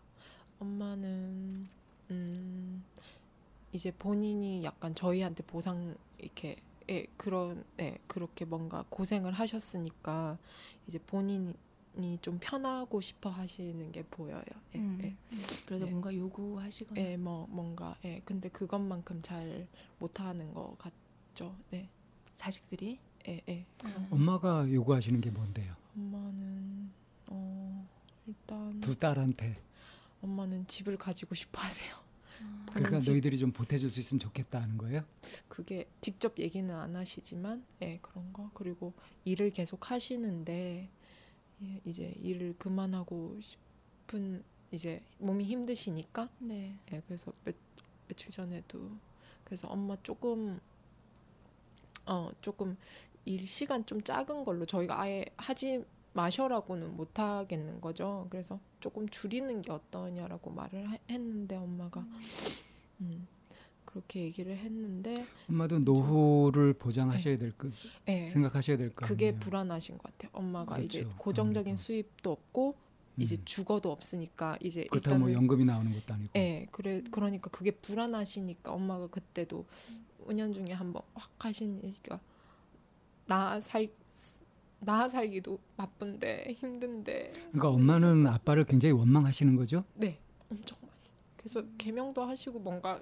[0.59, 1.69] 엄마는
[2.11, 2.85] 음,
[3.73, 6.57] 이제 본인이 약간 저희한테 보상 이렇게
[6.89, 10.39] 예, 그런 예, 그렇게 뭔가 고생을 하셨으니까
[10.89, 11.55] 이제 본인
[11.99, 14.43] 이좀 편하고 싶어 하시는 게 보여요.
[14.75, 15.17] 예, 음, 예.
[15.67, 15.91] 그래서 네.
[15.91, 19.67] 뭔가 요구하시거나 예, 뭐 뭔가 예, 근데 그것만큼 잘
[19.99, 21.57] 못하는 것 같죠.
[21.71, 21.89] 네,
[22.37, 22.99] 자식들이
[23.29, 23.67] 예, 예.
[23.85, 24.07] 음.
[24.11, 25.75] 엄마가 요구하시는 게 뭔데요?
[25.97, 26.91] 엄마는
[27.27, 27.89] 어
[28.27, 29.61] 일단 두 딸한테.
[30.23, 31.95] 엄마는 집을 가지고 싶어 하세요.
[32.73, 35.03] 그러니까 집- 너희들이 좀 보태줄 수 있으면 좋겠다 하는 거예요?
[35.49, 38.93] 그게 직접 얘기는 안 하시지만 예 그런 거 그리고
[39.25, 40.89] 일을 계속 하시는데
[41.63, 46.77] 예, 이제 일을 그만하고 싶은 이제 몸이 힘드시니까 네.
[46.93, 47.55] 예 그래서 몇,
[48.09, 48.91] 며칠 전에도
[49.45, 50.61] 그래서 엄마 조금
[52.07, 52.77] 어 조금
[53.25, 58.27] 일 시간 좀 작은 걸로 저희가 아예 하지 마셔라고는 못 하겠는 거죠.
[58.31, 62.01] 그래서 조금 줄이는 게 어떠냐라고 말을 하- 했는데 엄마가
[63.01, 63.27] 음,
[63.93, 67.69] 그렇게 얘기를 했는데 엄마도 노후를 보장하셔야 될 거,
[68.09, 69.05] 예, 생각하셔야 될 거.
[69.05, 69.09] 네.
[69.09, 69.35] 그게.
[69.37, 70.31] 불안하신 것 같아요.
[70.33, 71.17] 엄마가 이제 그렇죠.
[71.19, 71.83] 고정적인 아무래도.
[71.83, 72.77] 수입도 없고
[73.17, 73.43] 이제 음.
[73.45, 76.31] 주거도 없으니까 이제 그렇다고 뭐 일단은 연금이 나오는 것도 아니고.
[76.37, 79.67] 예, 그래 그러니까 그게 불안하시니까 엄마가 그때도
[80.29, 81.31] 은연 중에 한번 확
[81.83, 82.21] 얘기가
[83.27, 83.89] 나살
[84.81, 89.85] 나 살기도 바쁜데 힘든데 그러니까 엄마는 아빠를 굉장히 원망하시는 거죠?
[89.95, 90.19] 네
[90.51, 90.93] 엄청 많이
[91.37, 93.01] 그래서 개명도 하시고 뭔가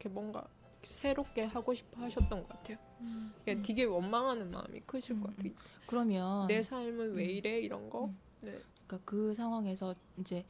[0.00, 0.42] 이렇게 뭔가
[0.82, 2.78] 새롭게 하고 싶어 하셨던 것 같아요.
[3.46, 5.52] 예, 되게 원망하는 마음이 크실 것 음, 같아요.
[5.86, 7.30] 그러면 내 삶은 왜 음.
[7.30, 8.06] 이래 이런 거.
[8.06, 8.18] 음.
[8.40, 8.58] 네.
[8.86, 10.44] 그러니까 그 상황에서 이제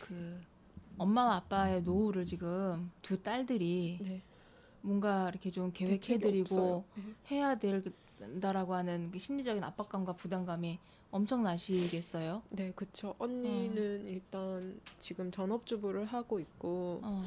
[0.00, 0.40] 그
[0.96, 4.22] 엄마와 아빠의 노후를 지금 두 딸들이 네.
[4.80, 6.84] 뭔가 이렇게 좀 계획해드리고.
[6.96, 7.14] 네.
[7.30, 10.78] 해야 된다라고 하는 그 심리적인 압박감과 부담감이
[11.10, 12.42] 엄청나시겠어요?
[12.50, 13.14] 네, 그쵸.
[13.18, 17.24] 언니는 일단 지금 전업주부를 하고 있고 어,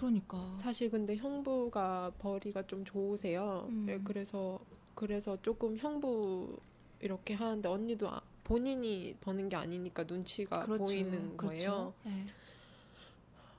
[0.00, 0.54] 그러니까.
[0.56, 3.66] 사실 근데 형부가 벌이가 좀 좋으세요.
[3.68, 3.84] 음.
[3.84, 4.58] 네, 그래서
[4.94, 6.58] 그래서 조금 형부
[7.00, 11.92] 이렇게 하는데 언니도 아- 본인이 버는 게 아니니까 눈치가 보이는 거예요.
[12.04, 12.26] 네.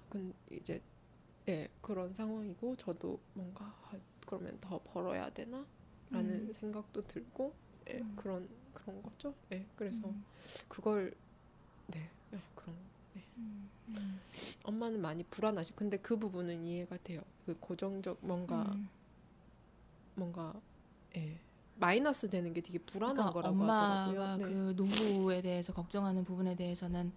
[0.09, 0.81] 근 이제
[1.45, 3.91] 네 그런 상황이고 저도 뭔가 아,
[4.25, 5.65] 그러면 더 벌어야 되나?
[6.09, 6.51] 라는 음.
[6.51, 7.53] 생각도 들고
[7.89, 8.13] 예, 음.
[8.15, 9.33] 그런 그런 거죠.
[9.51, 10.25] 예, 그래서 음,
[10.67, 11.13] 그걸
[11.87, 12.09] 네, 네
[13.41, 14.19] 음, 음,
[14.63, 15.73] 엄마는 많이 불안하시.
[15.75, 17.21] 근데 그 부분은 이해가 돼요.
[17.45, 18.87] 그 고정적 뭔가 음.
[20.15, 20.53] 뭔가
[21.15, 21.39] 예
[21.75, 24.37] 마이너스 되는 게 되게 불안한 그러니까 거라고 엄마가 하더라고요.
[24.37, 24.43] 네.
[24.43, 27.11] 그 노후에 대해서 걱정하는 부분에 대해서는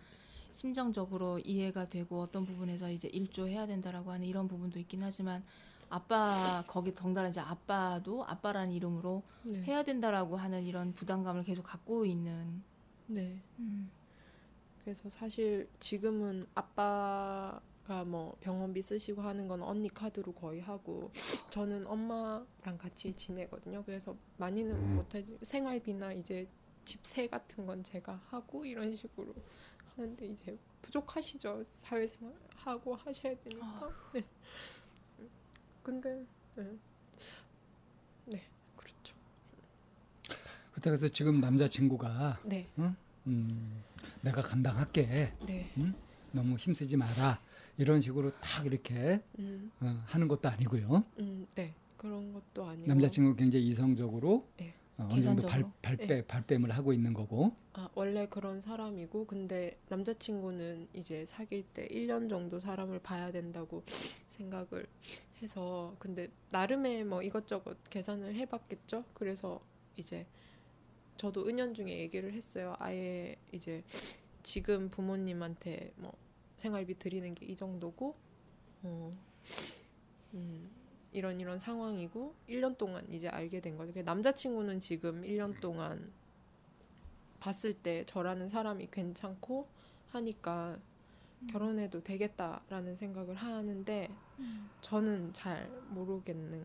[0.53, 5.45] 심정적으로 이해가 되고 어떤 부분에서 이제 일조해야 된다라고 하는 이런 부분도 있긴 하지만
[5.91, 9.63] 아빠 거기 덩달아 이제 아빠도 아빠라는 이름으로 네.
[9.65, 12.63] 해야 된다라고 하는 이런 부담감을 계속 갖고 있는
[13.07, 13.39] 네.
[13.59, 13.91] 음.
[14.85, 21.11] 그래서 사실 지금은 아빠가 뭐 병원비 쓰시고 하는 건 언니 카드로 거의 하고
[21.49, 23.83] 저는 엄마랑 같이 지내거든요.
[23.85, 26.47] 그래서 많이는 못하지 생활비나 이제
[26.85, 29.35] 집세 같은 건 제가 하고 이런 식으로
[29.97, 31.65] 하는데 이제 부족하시죠.
[31.73, 33.91] 사회생활 하고 하셔야 되니까.
[34.13, 34.25] 네.
[35.83, 36.79] 근데 네.
[38.27, 38.43] 네,
[38.77, 39.17] 그렇죠.
[40.73, 42.67] 그때 그래서 지금 남자친구가 네,
[43.27, 43.83] 음,
[44.25, 45.33] 내가 감당할게.
[45.47, 45.67] 네.
[46.33, 47.41] 너무 힘쓰지 마라.
[47.77, 51.05] 이런 식으로 탁 이렇게 음, 어, 하는 것도 아니고요.
[51.19, 51.75] 음, 네.
[51.97, 54.75] 그런 것도 아니고 남자친구 굉장히 이성적으로 네.
[54.97, 55.65] 어, 어느 정도 발.
[55.83, 57.55] 발빼, 발뺌을 하고 있는 거고.
[57.73, 63.83] 아, 원래 그런 사람이고 근데 남자친구는 이제 사귈 때 1년 정도 사람을 봐야 된다고
[64.29, 64.87] 생각을
[65.43, 69.05] 해서 근데 나름의 뭐 이것저것 계산을 해봤겠죠.
[69.15, 69.61] 그래서
[69.97, 70.27] 이제
[71.17, 72.75] 저도 은연중에 얘기를 했어요.
[72.79, 73.83] 아예 이제
[74.43, 76.13] 지금 부모님한테 뭐
[76.57, 78.15] 생활비 드리는 게 이 정도고
[78.83, 79.17] 어,
[80.35, 80.71] 음,
[81.13, 83.93] 이런 이런 상황이고 1년 동안 이제 알게 된 거죠.
[83.93, 86.13] 그 남자친구는 지금 1년 동안
[87.41, 89.69] 봤을 때 저라는 사람이 괜찮고
[90.11, 90.79] 하니까
[91.51, 94.09] 결혼해도 되겠다라는 생각을 하는데
[94.81, 96.65] 저는 잘 모르겠는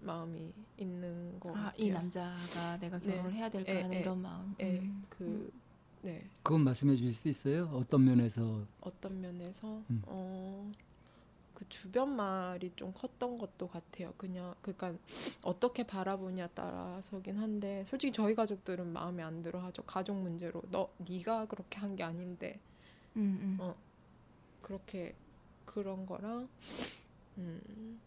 [0.00, 1.72] 마음이 있는 거 아, 같아요.
[1.76, 3.06] 이 남자가 내가 네.
[3.06, 4.00] 결혼을 해야 될까 예, 하는 예.
[4.00, 4.54] 이런 마음.
[4.60, 5.04] 예, 음.
[5.08, 5.52] 그
[6.02, 6.28] 네.
[6.42, 7.64] 그건 말씀해 주실 수 있어요?
[7.72, 10.02] 어떤 면에서 어떤 면에서 음.
[10.06, 10.70] 어,
[11.54, 14.12] 그 주변 말이 좀 컸던 것도 같아요.
[14.16, 14.94] 그냥 그러니까
[15.42, 19.82] 어떻게 바라보냐 따라서긴 한데 솔직히 저희 가족들은 마음에 안 들어 하죠.
[19.84, 22.60] 가족 문제로 너 네가 그렇게 한 게 아닌데
[23.16, 23.56] 음, 음.
[23.60, 23.74] 어.
[24.62, 25.14] 그렇게
[25.64, 26.48] 그런 거랑
[27.38, 27.98] 음,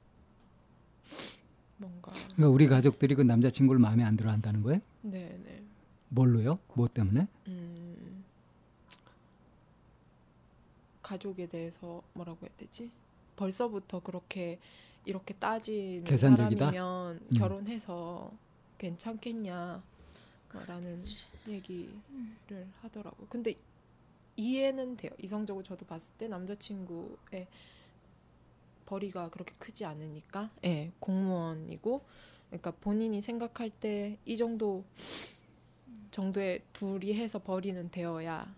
[1.80, 4.80] 뭔가 그러니까 우리 가족들이 그 남자친구를 마음에 안 들어 한다는 거예요?
[5.02, 5.64] 네 네
[6.12, 6.58] 뭘로요?
[6.74, 7.28] 뭐 때문에?
[7.48, 8.24] 음,
[11.02, 12.90] 가족에 대해서 뭐라고 해야 되지?
[13.36, 14.60] 벌써부터 그렇게
[15.06, 16.72] 이렇게 따지는 계산적이다?
[16.72, 17.38] 사람이면 음.
[17.38, 18.32] 결혼해서
[18.80, 19.82] 괜찮겠냐라는
[21.48, 23.28] 얘기를 하더라고요.
[23.30, 23.54] 근데
[24.36, 25.12] 이해는 돼요.
[25.22, 27.48] 이성적으로 저도 봤을 때 남자친구의
[28.94, 32.02] 벌이가 그렇게 크지 않으니까, 예, 공무원이고,
[32.50, 34.84] 그러니까 본인이 생각할 때 이 정도
[36.12, 38.52] 정도의 둘이 해서 벌이는 되어야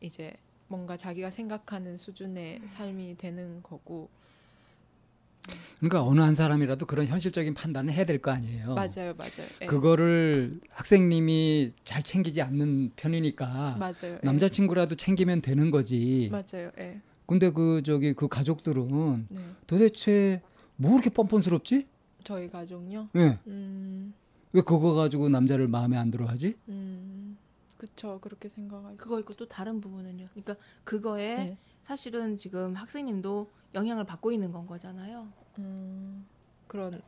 [0.00, 0.32] 이제
[0.66, 4.08] 뭔가 자기가 생각하는 수준의 삶이 되는 거고,
[5.78, 8.74] 그러니까 어느 한 사람이라도 그런 현실적인 판단을 해야 될 거 아니에요.
[8.74, 9.48] 맞아요, 맞아요.
[9.62, 9.66] 예.
[9.66, 14.14] 그거를 학생님이 잘 챙기지 않는 편이니까 맞아요.
[14.16, 14.18] 예.
[14.22, 16.28] 남자친구라도 챙기면 되는 거지.
[16.32, 16.72] 맞아요.
[16.78, 17.00] 예.
[17.28, 19.38] 근데 그 저기 그 가족들은 네.
[19.66, 20.40] 도대체
[20.76, 21.84] 뭐 이렇게 뻔뻔스럽지?
[22.24, 23.10] 저희 가족요.
[23.16, 23.38] 예.
[23.46, 24.14] 음,
[24.54, 26.54] 왜 그거 가지고 남자를 마음에 안 들어 하지?
[26.68, 27.36] 음,
[27.76, 28.18] 그쵸.
[28.22, 29.04] 그렇게 생각할 수.
[29.04, 30.28] 그거 있고 또 다른 부분은요.
[30.32, 31.58] 그러니까 그거에 네.
[31.84, 35.28] 사실은 지금 학생님도 영향을 받고 있는 건 거잖아요.
[35.58, 36.24] 음,
[36.66, 37.02] 그런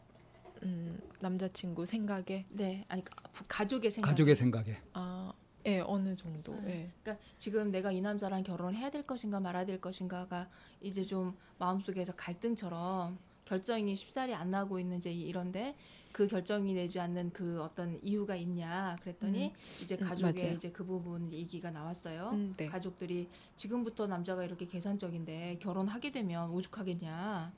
[0.62, 3.16] 음, 남자친구 생각에 네, 아니 가-
[3.48, 4.10] 가족의 생각.
[4.10, 4.76] 가족의 생각에.
[4.92, 5.32] 아,
[5.66, 6.52] 예, 어느 정도.
[6.52, 6.64] 음.
[6.68, 6.90] 예.
[7.02, 10.48] 그러니까 지금 내가 이 남자랑 결혼을 해야 될 것인가 말아야 될 것인가가
[10.80, 15.74] 이제 좀 마음속에서 갈등처럼 결정이 쉽사리 안 나고 있는 이제 이런데
[16.12, 20.56] 그 결정이 내지 않는 그 어떤 이유가 있냐 그랬더니 이제 음, 가족의 맞아요.
[20.56, 22.30] 이제 그 부분 얘기가 나왔어요.
[22.32, 22.66] 음, 네.
[22.66, 27.52] 가족들이 지금부터 남자가 이렇게 계산적인데 결혼하게 되면 오죽하겠냐.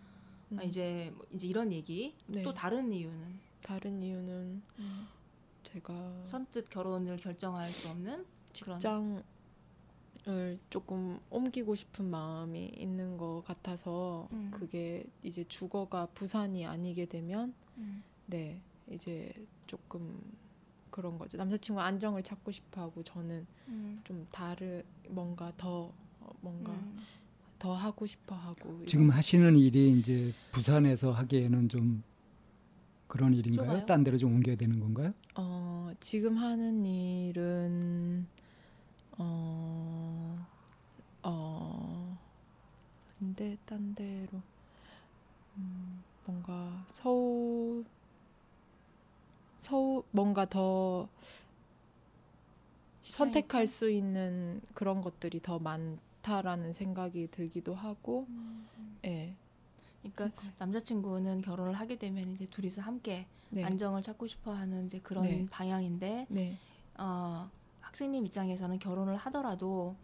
[0.52, 2.14] 음, 아, 이제 뭐 이제 이런 얘기.
[2.26, 2.42] 네.
[2.42, 4.62] 또 다른 이유는 다른 이유는
[5.62, 9.22] 제가 선뜻 결혼을 결정할 수 없는 직장을
[10.70, 14.50] 조금 옮기고 싶은 마음이 있는 것 같아서 음.
[14.52, 18.02] 그게 이제 주거가 부산이 아니게 되면 음.
[18.26, 19.32] 네 이제
[19.66, 20.20] 조금
[20.90, 24.00] 그런 거죠 남자친구 안정을 찾고 싶어하고 저는 음.
[24.04, 26.98] 좀 다르 뭔가 더 어, 뭔가 음.
[27.58, 32.02] 더 하고 싶어하고 지금 이런- 하시는 일이 이제 부산에서 하기에는 좀
[33.12, 33.66] 그런 일인가요?
[33.66, 33.84] 좁아요?
[33.84, 35.10] 딴 데로 좀 옮겨야 되는 건가요?
[35.34, 38.26] 어 지금 하는 일은
[39.18, 40.46] 어,
[41.22, 42.18] 어
[43.18, 44.40] 근데 딴 데로
[45.58, 47.84] 음, 뭔가 서울
[49.58, 51.06] 서울 뭔가 더
[53.02, 58.26] 선택할 수 있는 그런 것들이 더 많다라는 생각이 들기도 하고
[59.04, 59.36] 예
[60.02, 63.64] 그러니까 남자친구는 결혼을 하게 되면 이제 둘이서 함께 네.
[63.64, 65.46] 안정을 찾고 싶어하는 이제 그런 네.
[65.50, 66.58] 방향인데 네.
[66.98, 67.48] 어,
[67.80, 69.96] 학생님 입장에서는 결혼을 하더라도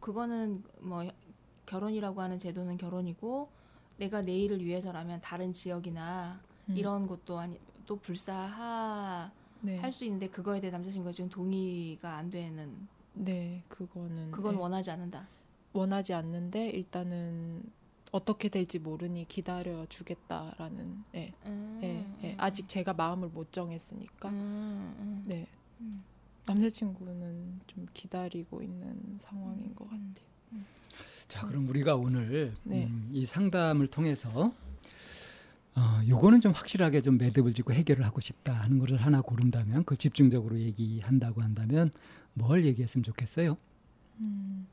[0.00, 1.08] 그거는 뭐
[1.66, 3.48] 결혼이라고 하는 제도는 결혼이고
[3.96, 9.30] 내가 내일을 위해서라면 다른 지역이나 음, 이런 곳도 아니 또 불사할
[9.62, 9.90] 네.
[9.92, 14.58] 수 있는데 그거에 대해 남자친구가 지금 동의가 안 되는 네, 그거는 그건 예.
[14.58, 15.26] 원하지 않는다.
[15.72, 17.62] 원하지 않는데 일단은
[18.12, 22.34] 어떻게 될지 모르니 기다려 주겠다라는 예, 음, 예, 예.
[22.38, 25.24] 아직 제가 마음을 못 정했으니까 음, 음.
[25.26, 25.46] 네
[25.80, 26.02] 음.
[26.46, 30.14] 남자친구는 좀 기다리고 있는 상황인 것 음.
[30.14, 30.28] 같아요.
[31.28, 32.86] 자, 그럼 우리가 오늘 네.
[32.86, 34.50] 음, 이 상담을 통해서
[35.76, 39.96] 어, 요거는 좀 확실하게 좀 매듭을 짓고 해결을 하고 싶다 하는 것을 하나 고른다면 그
[39.96, 41.90] 집중적으로 얘기한다고 한다면
[42.32, 43.56] 뭘 얘기했으면 좋겠어요?
[44.20, 44.66] 음,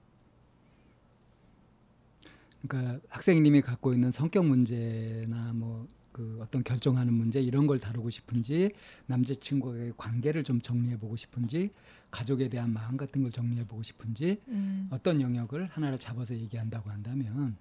[2.68, 8.72] 그러니까 학생님이 갖고 있는 성격 문제나 뭐 그 어떤 결정하는 문제 이런 걸 다루고 싶은지
[9.08, 11.72] 남자친구와의 관계를 좀 정리해 보고 싶은지
[12.10, 17.58] 가족에 대한 마음 같은 걸 정리해 보고 싶은지 음, 어떤 영역을 하나를 잡아서 얘기한다고 한다면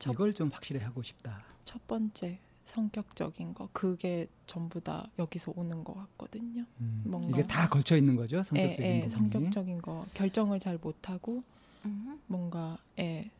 [0.00, 1.44] 첫- 이걸 좀 확실히 하고 싶다.
[1.64, 6.64] 첫 번째 성격적인 거 그게 전부 다 여기서 오는 것 같거든요.
[6.80, 9.10] 음, 뭔가- 이게 다 걸쳐 있는 거죠 성격적인 예, 예, 부분이.
[9.10, 11.44] 성격적인 거 결정을 잘 못하고
[11.84, 12.18] 음.
[12.26, 13.30] 뭔가 예,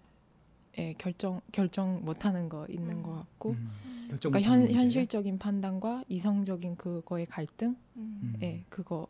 [0.79, 3.03] 예, 결정 결정 못하는 거 있는 음.
[3.03, 3.71] 것 같고 음,
[4.09, 4.71] 그러니까 현.
[4.71, 8.21] 현실적인 판단과 이성적인 그거의 갈등, 음.
[8.23, 8.37] 음.
[8.43, 9.09] 예, 그거랑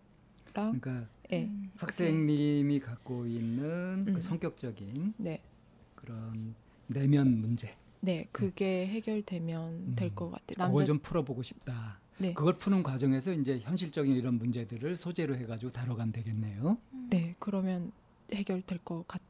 [0.55, 1.71] 그러니까 예, 음.
[1.77, 4.21] 학생님이 갖고 있는 그 음.
[4.21, 5.43] 성격적인 네,
[5.97, 6.55] 그런
[6.87, 9.93] 내면 문제 네, 그게 해결되면 음.
[9.97, 10.69] 될것 같아요.
[10.69, 11.99] 그걸 좀 풀어보고 싶다.
[12.19, 16.79] 네, 그걸 푸는 과정에서 이제 현실적인 이런 문제들을 소재로 해가지고 다뤄가면 되겠네요.
[17.11, 17.91] 네, 그러면
[18.33, 19.21] 해결될 것 같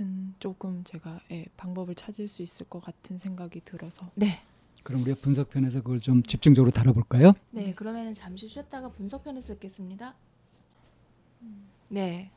[0.00, 4.42] 은 조금 제가 예, 방법을 찾을 수 있을 것 같은 생각이 들어서 네.
[4.82, 7.32] 그럼 우리가 분석편에서 그걸 좀 집중적으로 다뤄볼까요?
[7.50, 10.14] 네, 그러면 잠시 쉬었다가 분석편에서 뵙겠습니다.
[11.88, 12.30] 네.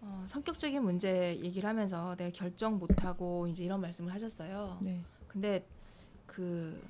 [0.00, 4.78] 어, 성격적인 문제 얘기를 하면서 내가 결정 못하고 이제 이런 말씀을 하셨어요.
[4.80, 5.66] 네, 근데
[6.26, 6.82] 그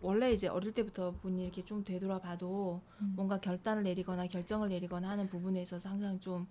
[0.00, 3.12] 원래 이제 어릴 때부터 본인이 이렇게 좀 되돌아봐도 음.
[3.16, 6.46] 뭔가 결단을 내리거나 결정을 내리거나 하는 부분에 있어서 항상 좀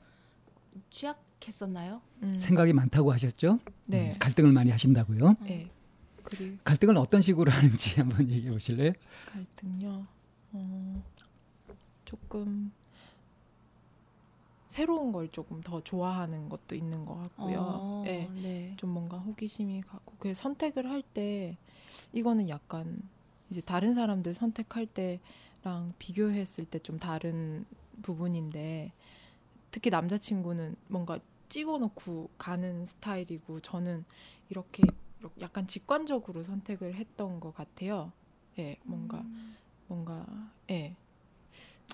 [0.89, 2.02] 취약 했었나요?
[2.24, 3.60] 음, 생각이 많다고 하셨죠?
[3.86, 5.36] 네, 음, 갈등을 많이 하신다고요?
[5.41, 5.70] 네,
[6.24, 8.94] 그리고 갈등을 어떤 식으로 하는지 한번 얘기해 보실래요?
[9.26, 10.06] 갈등요.
[10.54, 11.04] 어,
[12.06, 12.72] 조금
[14.68, 17.60] 새로운 걸 조금 더 좋아하는 것도 있는 것 같고요.
[17.62, 18.28] 어, 예.
[18.41, 18.74] 네.
[18.78, 21.58] 좀 뭔가 호기심이 가고 그 선택을 할 때
[22.12, 23.02] 이거는 약간
[23.52, 27.66] 이제 다른 사람들 선택할 때랑 비교했을 때 좀 다른
[28.02, 28.91] 부분인데
[29.70, 31.20] 특히 남자친구는 뭔가
[31.50, 34.06] 찍어놓고 가는 스타일이고 저는
[34.50, 34.84] 이렇게,
[35.41, 38.12] 약간 직관적으로 선택을 했던 것 같아요.
[38.60, 39.56] 예, 뭔가 음.
[39.88, 40.26] 뭔가
[40.70, 40.96] 예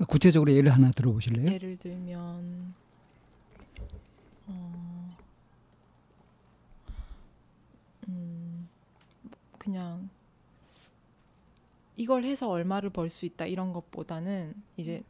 [0.08, 1.52] 구체적으로 예를 하나 들어보실래요?
[1.52, 2.74] 예를 들면
[4.48, 5.18] 어,
[8.08, 8.70] 음,
[9.58, 10.10] 그냥
[11.96, 15.04] 이걸 해서 얼마를 벌 수 있다 이런 것보다는 이제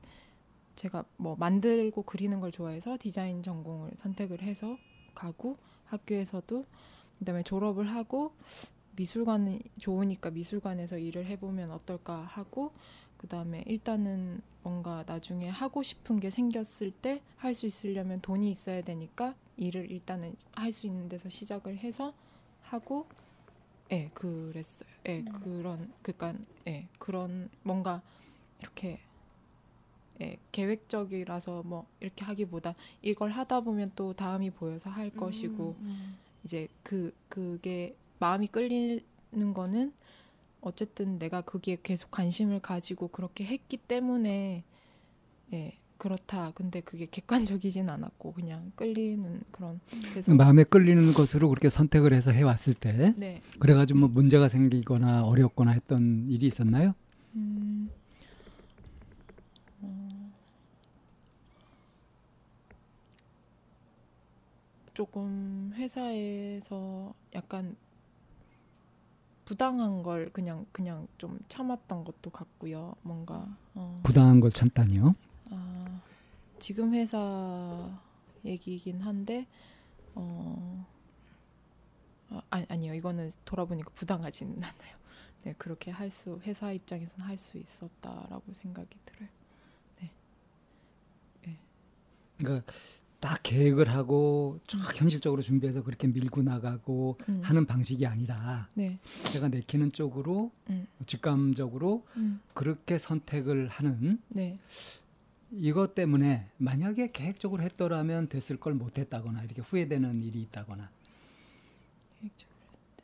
[0.79, 4.77] 제가 뭐 만들고 그리는 걸 좋아해서 디자인 전공을 선택을 해서
[5.13, 6.65] 가고 학교에서도
[7.19, 8.31] 그다음에 졸업을 하고
[8.95, 12.71] 미술관이 좋으니까 미술관에서 일을 해보면 어떨까 하고
[13.17, 19.35] 그다음에 일단은 뭔가 나중에 하고 싶은 게 생겼을 때 할 수 있으려면 돈이 있어야 되니까
[19.57, 22.13] 일을 일단은 할 수 있는 데서 시작을 해서
[22.61, 23.05] 하고
[23.91, 25.33] 예 그랬어요 예 음.
[25.43, 26.33] 그런 그니까
[26.67, 28.01] 예 그런 뭔가
[28.61, 28.99] 이렇게
[30.21, 36.17] 예 계획적이라서 뭐 이렇게 하기보다 이걸 하다 보면 또 다음이 보여서 할 것이고 음, 음.
[36.43, 39.93] 이제 그 그게 마음이 끌리는 거는
[40.61, 44.63] 어쨌든 내가 거기에 계속 관심을 가지고 그렇게 했기 때문에
[45.53, 46.51] 예 그렇다.
[46.55, 52.73] 근데 그게 객관적이진 않았고 그냥 끌리는 그런 그래서 마음에 끌리는 것으로 그렇게 선택을 해서 해왔을
[52.73, 53.41] 때 네.
[53.59, 56.95] 그래가지고 뭐 문제가 생기거나 어렵거나 했던 일이 있었나요?
[57.35, 57.89] 음,
[64.99, 67.77] 조금 회사에서 약간
[69.45, 72.95] 부당한 걸 그냥 그냥 좀 참았던 것도 같고요.
[73.03, 75.15] 뭔가 어, 부당한 걸 참다니요.
[75.51, 76.01] 아,
[76.59, 77.97] 지금 회사
[78.43, 79.47] 얘기이긴 한데
[80.15, 80.85] 어,
[82.29, 84.97] 아, 아니, 아니요 이거는 돌아보니까 부당하지는 않아요.
[85.45, 89.29] 네 그렇게 할 수 회사 입장에서는 할 수 있었다라고 생각이 들어요.
[92.39, 92.73] 그러니까
[93.19, 97.41] 딱 계획을 하고 쫙 현실적으로 준비해서 그렇게 밀고 나가고 음.
[97.43, 98.97] 하는 방식이 아니라 네.
[99.33, 100.87] 내가 내키는 쪽으로 음.
[101.05, 102.39] 직감적으로 음.
[102.53, 104.57] 그렇게 선택을 하는 네.
[105.51, 110.89] 이것 때문에 만약에 계획적으로 했더라면 됐을 걸 못했다거나 이렇게 후회되는 일이 있다거나
[112.21, 113.03] 계획적으로 했을 때.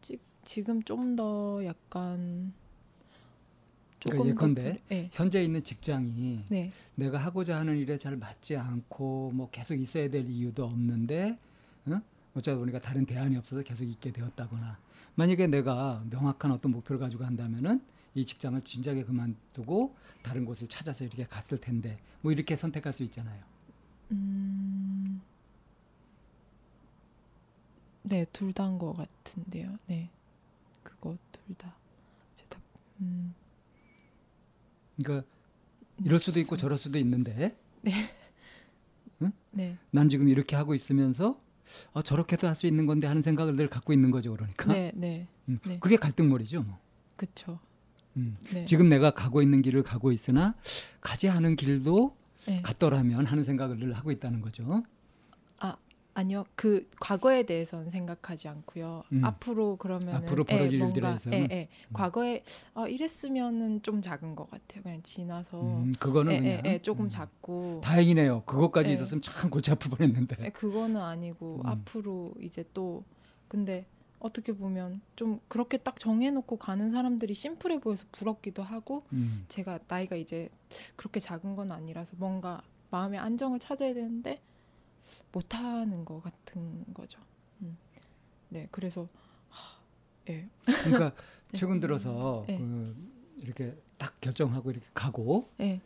[0.00, 2.54] 지, 지금 좀 더 약간
[4.10, 5.10] 그러니까 더 예컨대 네.
[5.12, 6.72] 현재 있는 직장이 네.
[6.94, 11.36] 내가 하고자 하는 일에 잘 맞지 않고 뭐 계속 있어야 될 이유도 없는데
[11.86, 12.00] 어?
[12.34, 14.78] 어쩌다 보니까 다른 대안이 없어서 계속 있게 되었다거나
[15.14, 17.80] 만약에 내가 명확한 어떤 목표를 가지고 한다면은
[18.14, 23.42] 이 직장을 진작에 그만두고 다른 곳을 찾아서 이렇게 갔을 텐데 뭐 이렇게 선택할 수 있잖아요.
[24.12, 25.20] 음.
[28.02, 29.76] 네, 둘 다인 것 같은데요.
[29.86, 30.10] 네.
[30.82, 31.74] 그거 둘 다.
[32.34, 32.60] 제 답.
[33.00, 33.34] 음.
[34.96, 35.26] 그러니까
[36.04, 37.56] 이럴 수도 있고 저럴 수도 있는데
[39.50, 39.78] 네.
[39.90, 41.38] 난 지금 이렇게 하고 있으면서
[41.92, 45.26] 어, 저렇게도 할 수 있는 건데 하는 생각을 늘 갖고 있는 거죠 그러니까 네, 네.
[45.48, 45.78] 음, 네.
[45.78, 46.78] 그게 갈등머리죠 뭐.
[47.16, 47.58] 그쵸
[48.16, 48.36] 음.
[48.52, 48.64] 네.
[48.64, 50.54] 지금 내가 가고 있는 길을 가고 있으나
[51.00, 52.16] 가지 않은 길도
[52.46, 52.62] 네.
[52.62, 54.82] 갔더라면 하는 생각을 늘 하고 있다는 거죠.
[56.14, 56.44] 아니요.
[56.54, 59.02] 그 과거에 대해서는 생각하지 않고요.
[59.12, 59.24] 음.
[59.24, 61.30] 앞으로 그러면은 앞으로 벌어질 예, 일들에 뭔가?
[61.32, 61.68] 예, 예.
[61.92, 62.44] 과거에
[62.74, 64.82] 아, 이랬으면은 좀 작은 것 같아요.
[64.84, 67.08] 그냥 지나서 음, 그거는 예, 그냥 예, 예, 조금 음.
[67.08, 68.42] 작고 다행이네요.
[68.44, 68.94] 그것까지 예.
[68.94, 70.36] 있었으면 참 골치 아플 뻔했는데.
[70.44, 71.66] 예, 그거는 아니고 음.
[71.66, 73.02] 앞으로 이제 또
[73.48, 73.86] 근데
[74.20, 79.44] 어떻게 보면 좀 그렇게 딱 정해놓고 가는 사람들이 심플해 보여서 부럽기도 하고 음.
[79.48, 80.48] 제가 나이가 이제
[80.94, 84.40] 그렇게 작은 건 아니라서 뭔가 마음의 안정을 찾아야 되는데
[85.32, 87.20] 못하는 것 같은 거죠.
[87.62, 87.76] 음.
[88.48, 89.08] 네, 그래서
[89.48, 89.78] 하,
[90.28, 91.14] 예, 그러니까
[91.52, 91.58] 네.
[91.58, 92.58] 최근 들어서 네.
[92.58, 92.96] 그
[93.38, 95.80] 이렇게 딱 결정하고 이렇게 가고 예,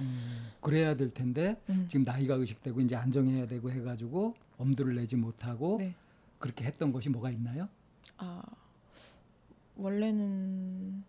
[0.00, 5.76] 음, 그래야 될 텐데 음, 지금 나이가 의식되고 이제 안정해야 되고 해가지고 엄두를 내지 못하고
[5.78, 5.94] 네.
[6.38, 7.68] 그렇게 했던 것이 뭐가 있나요?
[8.18, 8.42] 아
[9.76, 11.02] 원래는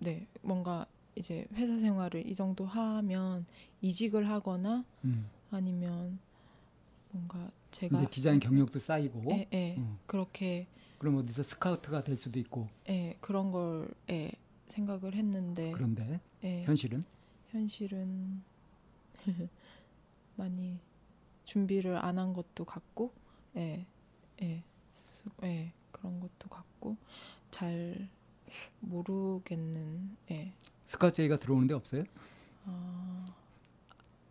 [0.00, 3.46] 네 뭔가 이제 회사 생활을 이 정도 하면
[3.80, 5.28] 이직을 하거나 음.
[5.50, 6.18] 아니면
[7.12, 9.98] 뭔가 제가 이제 디자인 경력도 쌓이고 예, 예, 음.
[10.06, 10.66] 그렇게
[10.98, 14.32] 그럼 어디서 스카우트가 될 수도 있고 예, 그런 걸 예,
[14.66, 17.04] 생각을 했는데 그런데 예, 현실은
[17.50, 18.42] 현실은
[20.36, 20.78] 많이
[21.44, 23.12] 준비를 안 한 것도 같고
[23.56, 23.86] 예,
[24.42, 26.96] 예, 수, 예, 그런 것도 같고
[27.50, 28.08] 잘
[28.80, 30.52] 모르겠는 예.
[30.86, 32.04] 스카우트 얘기가 들어오는데 없어요?
[32.66, 33.26] 어,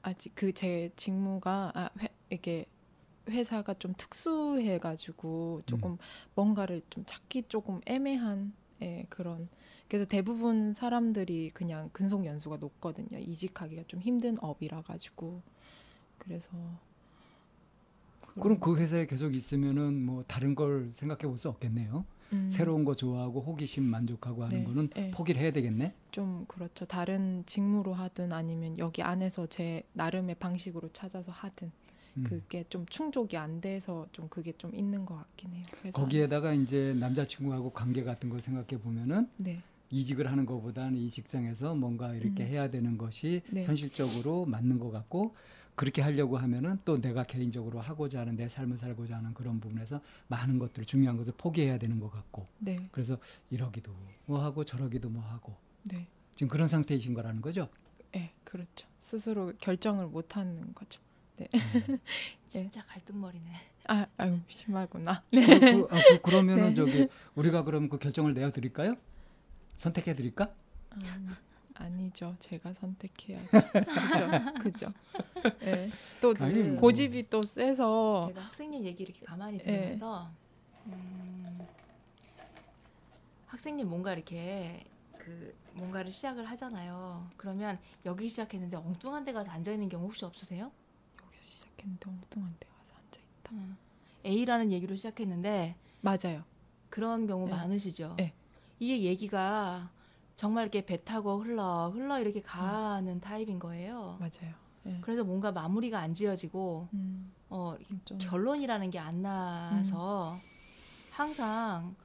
[0.01, 2.65] 아직 그 제 직무가 아, 회, 이게
[3.29, 5.97] 회사가 좀 특수해가지고 조금 음.
[6.35, 9.49] 뭔가를 좀 찾기 조금 애매한 예, 그런
[9.89, 13.17] 그래서 대부분 사람들이 그냥 근속 연수가 높거든요.
[13.19, 15.41] 이직하기가 좀 힘든 업이라 가지고
[16.17, 16.51] 그래서
[18.39, 22.05] 그럼 그 회사에 계속 있으면은 뭐 다른 걸 생각해 볼 수 없겠네요.
[22.33, 25.11] 음, 새로운 거 좋아하고 호기심 만족하고 하는 네, 거는 네.
[25.11, 25.93] 포기를 해야 되겠네.
[26.11, 26.85] 좀 그렇죠.
[26.85, 31.86] 다른 직무로 하든 아니면 여기 안에서 제 나름의 방식으로 찾아서 하든 음.
[32.23, 35.63] 그게 좀 충족이 안 돼서 좀 그게 좀 있는 것 같긴 해요.
[35.93, 42.13] 거기에다가 이제 남자친구하고 관계 같은 걸 생각해 보면은 네, 이직을 하는 것보다는 이 직장에서 뭔가
[42.13, 42.47] 이렇게 음.
[42.47, 43.65] 해야 되는 것이 네.
[43.65, 45.35] 현실적으로 맞는 것 같고
[45.75, 50.57] 그렇게 하려고 하면은 또 내가 개인적으로 하고자 하는 내 삶을 살고자 하는 그런 부분에서 많은
[50.57, 53.17] 것들 중요한 것을 포기해야 되는 것 같고 네, 그래서
[53.51, 53.93] 이러기도
[54.25, 57.69] 뭐 하고 저러기도 뭐 하고 네, 지금 그런 상태이신 거라는 거죠.
[58.11, 58.87] 네, 그렇죠.
[58.99, 60.99] 스스로 결정을 못 하는 거죠.
[62.47, 63.51] 진짜 갈등머리네.
[63.87, 65.23] 아, 아유 심하구나.
[65.31, 66.73] 그, 그, 아, 그, 러면은 네.
[66.73, 68.95] 저기 우리가 그럼 그 결정을 내어 드릴까요?
[69.77, 70.53] 선택해 드릴까?
[70.95, 71.35] 음,
[71.75, 72.35] 아니죠.
[72.39, 73.47] 제가 선택해야죠.
[73.51, 74.29] 그죠,
[74.61, 74.93] 그죠.
[75.59, 75.89] 네.
[76.19, 76.81] 또 아니, 뭐.
[76.81, 79.63] 고집이 또 세서 제가 학생님 얘기 이렇게 가만히 네.
[79.63, 80.31] 들으면서
[80.87, 81.67] 음,
[83.45, 84.83] 학생님 뭔가 이렇게
[85.17, 87.29] 그 뭔가를 시작을 하잖아요.
[87.37, 90.71] 그러면 여기 시작했는데 엉뚱한 데 가서 앉아 있는 경우 혹시 없으세요?
[91.77, 93.77] 시작했는데 엉뚱한 데 가서 앉아 있다.
[94.25, 96.43] A라는 얘기로 시작했는데 맞아요.
[96.89, 97.51] 그런 경우 네.
[97.51, 98.15] 많으시죠.
[98.17, 98.33] 네.
[98.79, 99.89] 이게 얘기가
[100.35, 104.17] 정말 이렇게 배 타고 흘러 흘러 이렇게 가는 타입인 거예요.
[104.19, 104.53] 맞아요.
[104.83, 104.97] 네.
[105.01, 107.75] 그래서 뭔가 마무리가 안 지어지고 음, 어,
[108.05, 110.39] 좀 결론이라는 게 안 나서
[111.11, 111.95] 항상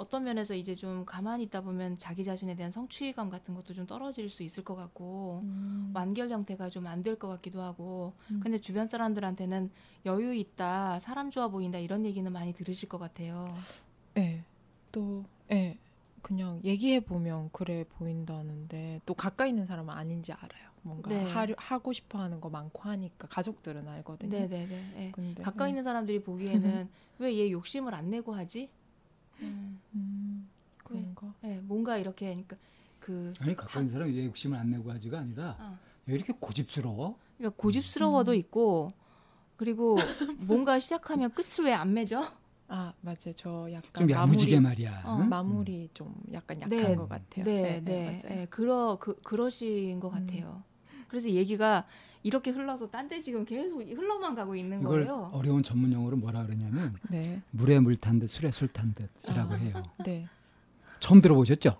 [0.00, 4.30] 어떤 면에서 이제 좀 가만히 있다 보면 자기 자신에 대한 성취감 같은 것도 좀 떨어질
[4.30, 8.40] 수 있을 것 같고 음, 완결 형태가 좀 안 될 것 같기도 하고 음.
[8.42, 9.70] 근데 주변 사람들한테는
[10.06, 13.54] 여유 있다 사람 좋아 보인다 이런 얘기는 많이 들으실 것 같아요.
[14.14, 14.44] 네.
[14.92, 15.78] 또, 예.
[16.22, 20.70] 그냥 얘기해 보면 그래 보인다는데 또 가까이 있는 사람은 아닌지 알아요.
[20.82, 21.22] 뭔가 네.
[21.24, 24.30] 하려, 하고 싶어 하는 거 많고 하니까 가족들은 알거든요.
[24.30, 24.92] 네네네.
[24.96, 25.10] 예.
[25.12, 25.70] 근데 가까이 예.
[25.70, 26.88] 있는 사람들이 보기에는
[27.18, 28.70] 왜 얘 욕심을 안 내고 하지?
[29.42, 30.50] 음, 음,
[30.84, 31.34] 그런가?
[31.44, 32.56] 예, 뭔가 이렇게 그러니까
[32.98, 35.78] 그 아니 가까이 있는 사람이 왜 욕심을 안 내고 하지가 아니라 어.
[36.06, 37.18] 왜 이렇게 고집스러워?
[37.38, 38.34] 그러니까 고집스러워도 음.
[38.34, 38.92] 있고
[39.56, 39.96] 그리고
[40.38, 42.22] 뭔가 시작하면 끝을 왜 안 맺어?
[42.68, 43.32] 아 맞아요.
[43.36, 45.02] 저 약간 좀 야무지게 마무리, 말이야.
[45.04, 45.28] 어, 응?
[45.28, 47.44] 마무리 좀 약간 약한 네, 것 같아요.
[47.44, 48.40] 네, 네, 맞아요.
[48.42, 50.16] 예, 그러 그 그러신 것 음.
[50.26, 50.62] 같아요.
[51.10, 51.84] 그래서 얘기가
[52.22, 55.30] 이렇게 흘러서 딴 데 지금 계속 흘러만 가고 있는 이걸 거예요.
[55.32, 59.56] 어려운 전문 용어로 뭐라 그러냐면 네, 물에 물 탄 듯 술에 술 탄 듯이라고 아.
[59.56, 59.82] 해요.
[60.04, 60.28] 네.
[61.00, 61.78] 처음 들어보셨죠?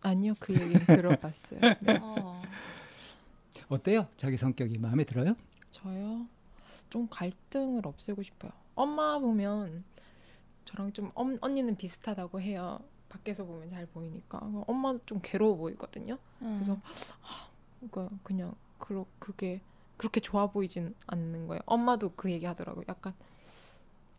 [0.00, 1.60] 아니요, 그 얘기는 들어봤어요.
[1.80, 1.98] 네.
[2.00, 2.42] 어,
[3.68, 4.08] 어때요?
[4.16, 5.34] 자기 성격이 마음에 들어요?
[5.70, 6.26] 저요?
[6.90, 8.50] 좀 갈등을 없애고 싶어요.
[8.74, 9.84] 엄마 보면
[10.64, 12.80] 저랑 좀 엄, 언니는 비슷하다고 해요.
[13.08, 16.16] 밖에서 보면 잘 보이니까 엄마도 좀 괴로워 보이거든요.
[16.40, 16.54] 음.
[16.64, 16.80] 그래서
[17.78, 19.60] 그러니까 그냥 그러, 그게
[19.96, 21.60] 그렇게 좋아 보이진 않는 거예요.
[21.66, 22.84] 엄마도 그 얘기 하더라고요.
[22.88, 23.14] 약간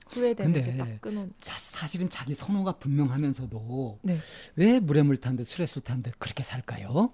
[0.10, 1.28] 후회되는 게 딱 끊어.
[1.40, 4.18] 사, 사실은 자기 선호가 분명하면서도 네.
[4.56, 7.12] 왜 물에 물 탄 듯 술에 술 탄 듯 그렇게 살까요?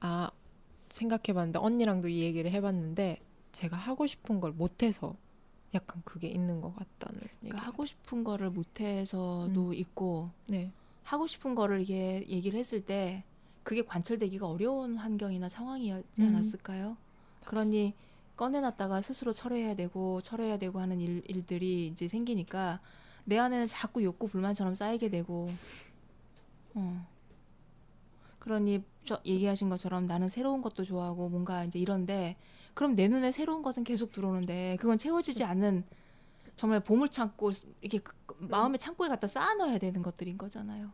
[0.00, 0.30] 아
[0.90, 3.20] 생각해봤는데 언니랑도 이 얘기를 해봤는데
[3.52, 5.16] 제가 하고 싶은 걸 못해서
[5.74, 7.20] 약간 그게 있는 것 같다는.
[7.40, 9.74] 그러니까 하고 싶은 거를 못해서도 음.
[9.74, 10.70] 있고 네.
[11.02, 13.24] 하고 싶은 거를 이게 얘기를 했을 때
[13.62, 16.28] 그게 관철되기가 어려운 환경이나 상황이었지 음.
[16.28, 16.96] 않았을까요?
[17.44, 17.94] 그러니
[18.36, 22.80] 꺼내놨다가 스스로 철회해야 되고 철회해야 되고 하는 일, 일들이 이제 생기니까
[23.24, 25.48] 내 안에는 자꾸 욕구 불만처럼 쌓이게 되고
[26.74, 27.06] 어.
[28.38, 32.36] 그러니 저 얘기하신 것처럼 나는 새로운 것도 좋아하고 뭔가 이제 이런데
[32.74, 35.84] 그럼 내 눈에 새로운 것은 계속 들어오는데 그건 채워지지 않는
[36.56, 40.90] 정말 보물 창고 이렇게 그- 그 마음의 창고에 갖다 쌓아놔야 되는 것들인 거잖아요.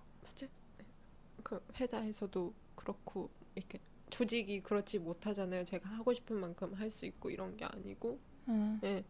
[1.49, 3.79] 그 회사에서도 그렇고 이렇게
[4.11, 5.65] 조직이 그렇지 못하잖아요.
[5.65, 8.19] 제가 하고 싶은 만큼 할 수 있고 이런 게 아니고,
[8.49, 8.79] 음.
[8.85, 9.03] 예.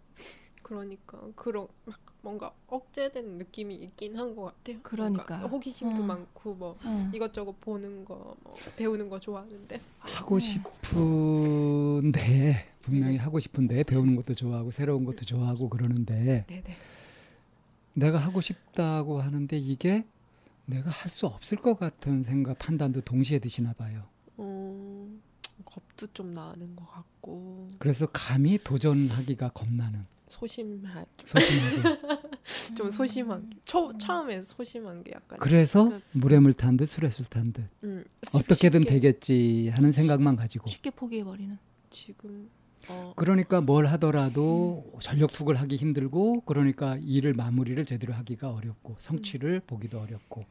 [0.62, 4.78] 그러니까 그런 막 뭔가 억제된 느낌이 있긴 한 것 같아요.
[4.82, 5.38] 그러니까.
[5.46, 6.06] 호기심도 어.
[6.06, 7.10] 많고 뭐 어.
[7.14, 9.80] 이것저것 보는 거, 뭐 배우는 거 좋아하는데.
[9.98, 10.72] 하고 싶은데
[12.82, 13.18] 분명히 네.
[13.18, 16.76] 하고 싶은데 배우는 것도 좋아하고 새로운 것도 좋아하고 그러는데 네네.
[17.94, 20.04] 내가 하고 싶다고 하는데 이게
[20.68, 24.04] 내가 할 수 없을 것 같은 생각 판단도 동시에 드시나 봐요.
[24.36, 25.08] 어,
[25.64, 27.68] 겁도 좀 나는 것 같고.
[27.78, 32.00] 그래서 감히 도전하기가 겁나는 소심하 소심하게.
[32.76, 37.24] 좀 소심한 초 처음에 소심한 게 약간 그래서 그- 물에 물 탄 듯 술에 술
[37.24, 38.04] 탄 듯 음,
[38.34, 41.56] 어떻게든 쉽게 되겠지 하는 생각만 가지고 쉽게 포기해 버리는.
[41.88, 42.50] 지금
[42.90, 49.60] 어, 그러니까 뭘 하더라도 전력 투구를 하기 힘들고 그러니까 일을 마무리를 제대로 하기가 어렵고 성취를
[49.66, 50.46] 보기도 어렵고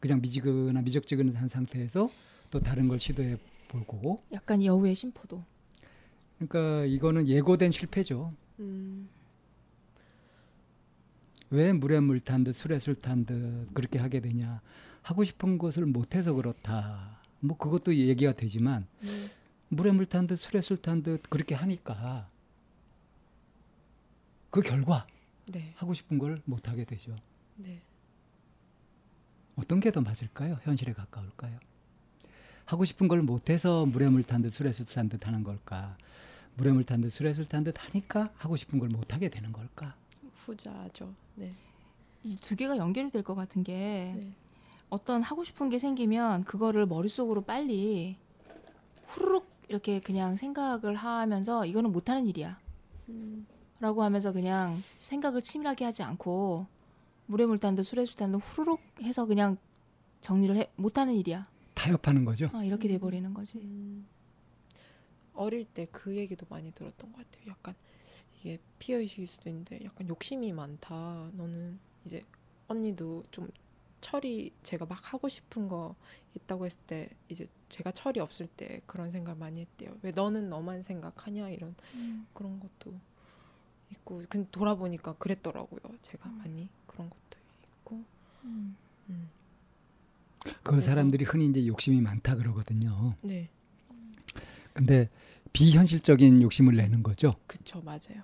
[0.00, 2.10] 그냥 미지근한 미적지근한 상태에서
[2.50, 3.36] 또 다른 걸 시도해
[3.68, 4.18] 볼 거고.
[4.32, 5.42] 약간 여우의 심포도.
[6.38, 8.32] 그러니까 이거는 예고된 실패죠.
[8.60, 9.08] 음,
[11.50, 14.60] 왜 물에 물 탄 듯 술에 술 탄 듯 그렇게 하게 되냐.
[15.02, 17.20] 하고 싶은 것을 못해서 그렇다.
[17.40, 19.28] 뭐 그것도 얘기가 되지만 음,
[19.68, 22.28] 물에 물 탄 듯 술에 술 탄 듯 그렇게 하니까
[24.50, 25.06] 그 결과
[25.46, 27.14] 네, 하고 싶은 걸 못 하게 되죠
[27.56, 27.80] 네.
[29.56, 31.58] 어떤 게 더 맞을까요 현실에 가까울까요
[32.64, 35.96] 하고 싶은 걸 못해서 물에 물 탄 듯 술에 술 탄 듯 하는 걸까
[36.56, 39.94] 물에 물 탄 듯 술에 술 탄 듯 하니까 하고 싶은 걸 못하게 되는 걸까
[40.34, 41.12] 후자죠.
[41.34, 41.52] 네.
[42.24, 44.32] 이 두 개가 연결이 될 것 같은 게 네.
[44.90, 48.16] 어떤 하고 싶은 게 생기면 그거를 머릿속으로 빨리
[49.06, 52.58] 후루룩 이렇게 그냥 생각을 하면서 이거는 못하는 일이야.
[53.08, 53.46] 음,
[53.80, 56.66] 라고 하면서 그냥 생각을 치밀하게 하지 않고
[57.26, 59.56] 물에 물탄듯 술에 술탄듯 후루룩 해서 그냥
[60.20, 61.48] 정리를 해 못하는 일이야.
[61.74, 63.58] 타협하는 거죠 아, 이렇게 돼버리는 거지.
[63.58, 64.06] 음,
[65.34, 67.50] 어릴 때 그 얘기도 많이 들었던 것 같아요.
[67.50, 67.74] 약간
[68.40, 71.30] 이게 피어의식일 수도 있는데 약간 욕심이 많다.
[71.34, 72.22] 너는 이제
[72.68, 73.48] 언니도 좀
[74.00, 75.94] 철이 제가 막 하고 싶은 거
[76.34, 79.96] 있다고 했을 때 이제 제가 철이 없을 때 그런 생각 많이 했대요.
[80.02, 81.74] 왜 너는 너만 생각하냐 이런
[82.34, 82.94] 그런 것도
[83.90, 85.80] 있고 근데 돌아보니까 그랬더라고요.
[86.02, 87.38] 제가 많이 그런 것도
[87.80, 88.04] 있고
[88.44, 88.76] 음.
[89.08, 89.30] 음.
[90.44, 93.48] 그 그래서- 사람들이 흔히 이제 욕심이 많다 그러거든요 네
[94.72, 95.08] 근데
[95.52, 98.22] 비현실적인 욕심을 내는 거죠 그쵸 맞아요.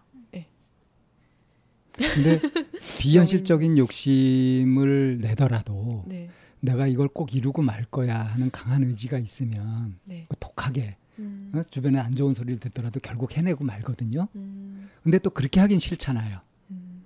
[1.92, 2.40] 근데
[3.00, 6.30] 비현실적인 욕심을 내더라도 네
[6.62, 10.26] 내가 이걸 꼭 이루고 말 거야 하는 강한 의지가 있으면 네.
[10.38, 11.62] 독하게 음, 어?
[11.62, 14.28] 주변에 안 좋은 소리를 듣더라도 결국 해내고 말거든요.
[14.36, 16.38] 음, 근데 또 그렇게 하긴 싫잖아요.
[16.70, 17.02] 음,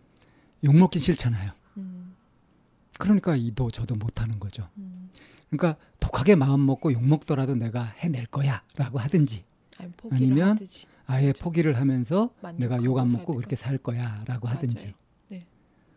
[0.62, 1.53] 욕먹긴 싫잖아요.
[1.78, 2.14] 음,
[2.99, 4.68] 그러니까 이도 저도 못하는 거죠.
[4.76, 5.11] 음.
[5.49, 9.45] 그러니까 독하게 마음 먹고 욕먹더라도 내가 해낼 거야라고 하든지
[9.78, 10.87] 아니, 아니면 하듯이.
[11.07, 11.44] 아예 그렇죠.
[11.44, 13.57] 포기를 하면서 내가 욕안살 먹고 그렇게.
[13.57, 14.76] 살 거야라고 하든지.
[14.86, 14.92] 맞아요.
[15.28, 15.46] 네.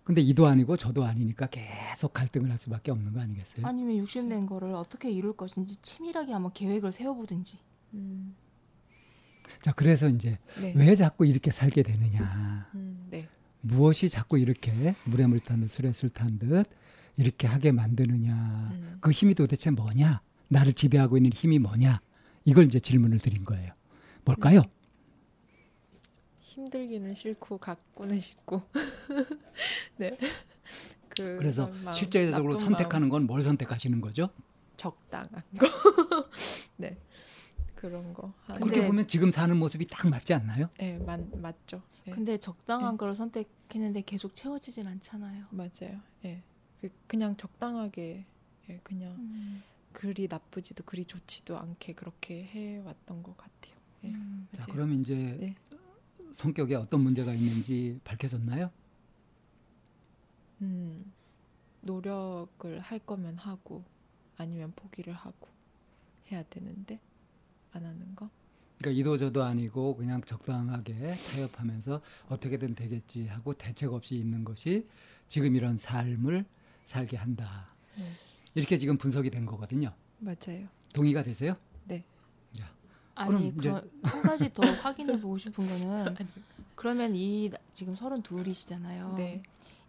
[0.04, 3.66] 근데 이도 아니고 저도 아니니까 계속 갈등을 할 수밖에 없는 거 아니겠어요?
[3.66, 7.58] 아니면 욕심낸 거를 어떻게 이룰 것인지 치밀하게 한번 계획을 세워보든지.
[7.96, 8.36] 음,
[9.62, 10.74] 자 그래서 이제 네.
[10.76, 12.70] 왜 자꾸 이렇게 살게 되느냐?
[12.76, 13.28] 음, 네.
[13.62, 16.66] 무엇이 자꾸 이렇게 물에 물 탄 듯 술에 술 탄 듯
[17.18, 18.70] 이렇게 하게 만드느냐?
[18.74, 20.22] 음, 그 힘이 도대체 뭐냐?
[20.50, 22.00] 나를 지배하고 있는 힘이 뭐냐?
[22.46, 23.74] 이걸 이제 질문을 드린 거예요.
[24.24, 24.62] 뭘까요?
[26.60, 28.62] 힘들기는 싫고 갖고는 싶고.
[29.98, 30.18] 네.
[31.10, 34.30] 그 그래서 실제적으로 선택하는 건 뭘 선택하시는 거죠?
[34.78, 35.68] 적당한 거.
[36.78, 36.98] 네.
[37.76, 38.34] 그런 거.
[38.62, 40.70] 그렇게 보면 지금 사는 모습이 딱 맞지 않나요?
[40.78, 41.82] 네, 맞, 맞죠.
[42.06, 42.12] 네.
[42.12, 42.98] 근데 적당한 네.
[42.98, 45.46] 걸 선택했는데 계속 채워지진 않잖아요.
[45.52, 46.02] 맞아요.
[46.26, 46.42] 예.
[46.82, 48.26] 그 그냥 적당하게
[48.70, 49.64] 예, 그냥 음.
[49.94, 53.76] 그리 나쁘지도 그리 좋지도 않게 그렇게 해 왔던 것 같아요.
[54.04, 54.10] 예.
[54.10, 54.48] 음.
[54.54, 54.66] 자.
[54.72, 55.56] 그럼 이제 네.
[56.34, 58.72] 성격에 어떤 문제가 있는지 밝혀졌나요?
[60.62, 61.12] 음,
[61.82, 63.84] 노력을 할 거면 하고
[64.38, 65.48] 아니면 포기를 하고
[66.32, 67.00] 해야 되는데
[67.72, 68.30] 안 하는 거.
[68.78, 74.88] 그러니까 이도저도 아니고 그냥 적당하게 타협하면서 어떻게든 되겠지 하고 대책 없이 있는 것이
[75.28, 76.46] 지금 이런 삶을
[76.86, 77.68] 살게 한다.
[77.98, 78.06] 네.
[78.56, 79.94] 이렇게 지금 분석이 된 거거든요.
[80.20, 80.68] 맞아요.
[80.94, 81.56] 동의가 되세요?
[83.20, 83.36] 네.
[83.36, 86.16] 아니 그럼 한 가지 더 확인해 보고 싶은 거는
[86.76, 89.16] 그러면 이 나- 지금 서른 둘이시잖아요.
[89.18, 89.42] 네.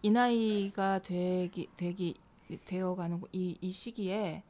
[0.02, 2.14] 이 나이가 되기 되기
[2.64, 4.42] 되어가는 이, 이 시기에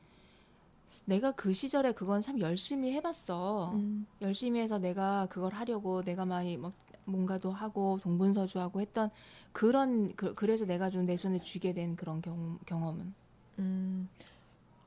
[1.05, 3.73] 내가 그 시절에 그건 참 열심히 해봤어.
[3.75, 6.73] 음, 열심히 해서 내가 그걸 하려고 내가 많이 막
[7.05, 9.11] 뭔가도 하고 동분서주하고 했던
[9.53, 13.15] 그런 그, 그래서 내가 좀 내 손에 쥐게 된 그런 경험, 경험은
[13.59, 14.09] 음,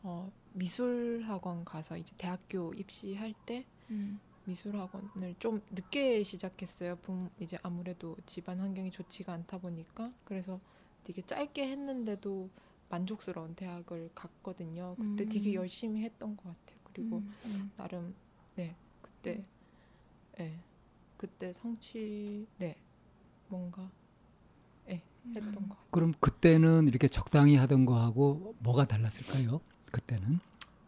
[0.03, 3.65] 어, 미술 학원 가서 이제 대학교 입시할 때
[4.45, 6.97] 미술 학원을 좀 늦게 시작했어요.
[6.97, 10.59] 부 이제 아무래도 집안 환경이 좋지가 않다 보니까 그래서
[11.03, 12.49] 되게 짧게 했는데도
[12.89, 14.95] 만족스러운 대학을 갔거든요.
[14.99, 15.29] 그때 음.
[15.29, 16.79] 되게 열심히 했던 것 같아요.
[16.83, 17.71] 그리고 음, 음.
[17.75, 18.15] 나름
[18.55, 19.43] 네 그때
[20.37, 20.59] 네
[21.17, 22.75] 그때 성취 네
[23.47, 23.89] 뭔가
[24.85, 25.87] 네 했던 것 같아요.
[25.91, 29.61] 그럼 그때는 이렇게 적당히 하던 거하고 뭐가 달랐을까요?
[29.91, 30.39] 그때는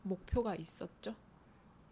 [0.04, 1.16] 목표가 있었죠.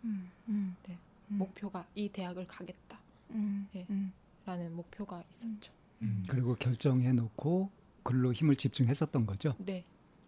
[0.04, 0.98] 음, 음, 네.
[1.32, 3.00] 음, 목표가 이 대학을 가겠다.
[3.32, 3.86] 음, 네.
[3.90, 4.12] 음.
[4.46, 5.72] 라는 목표가 있었죠.
[6.02, 7.70] 음, 그리고 결정해 놓고
[8.04, 9.56] 글로 힘을 집중했었던 거죠.
[9.60, 9.86] 네.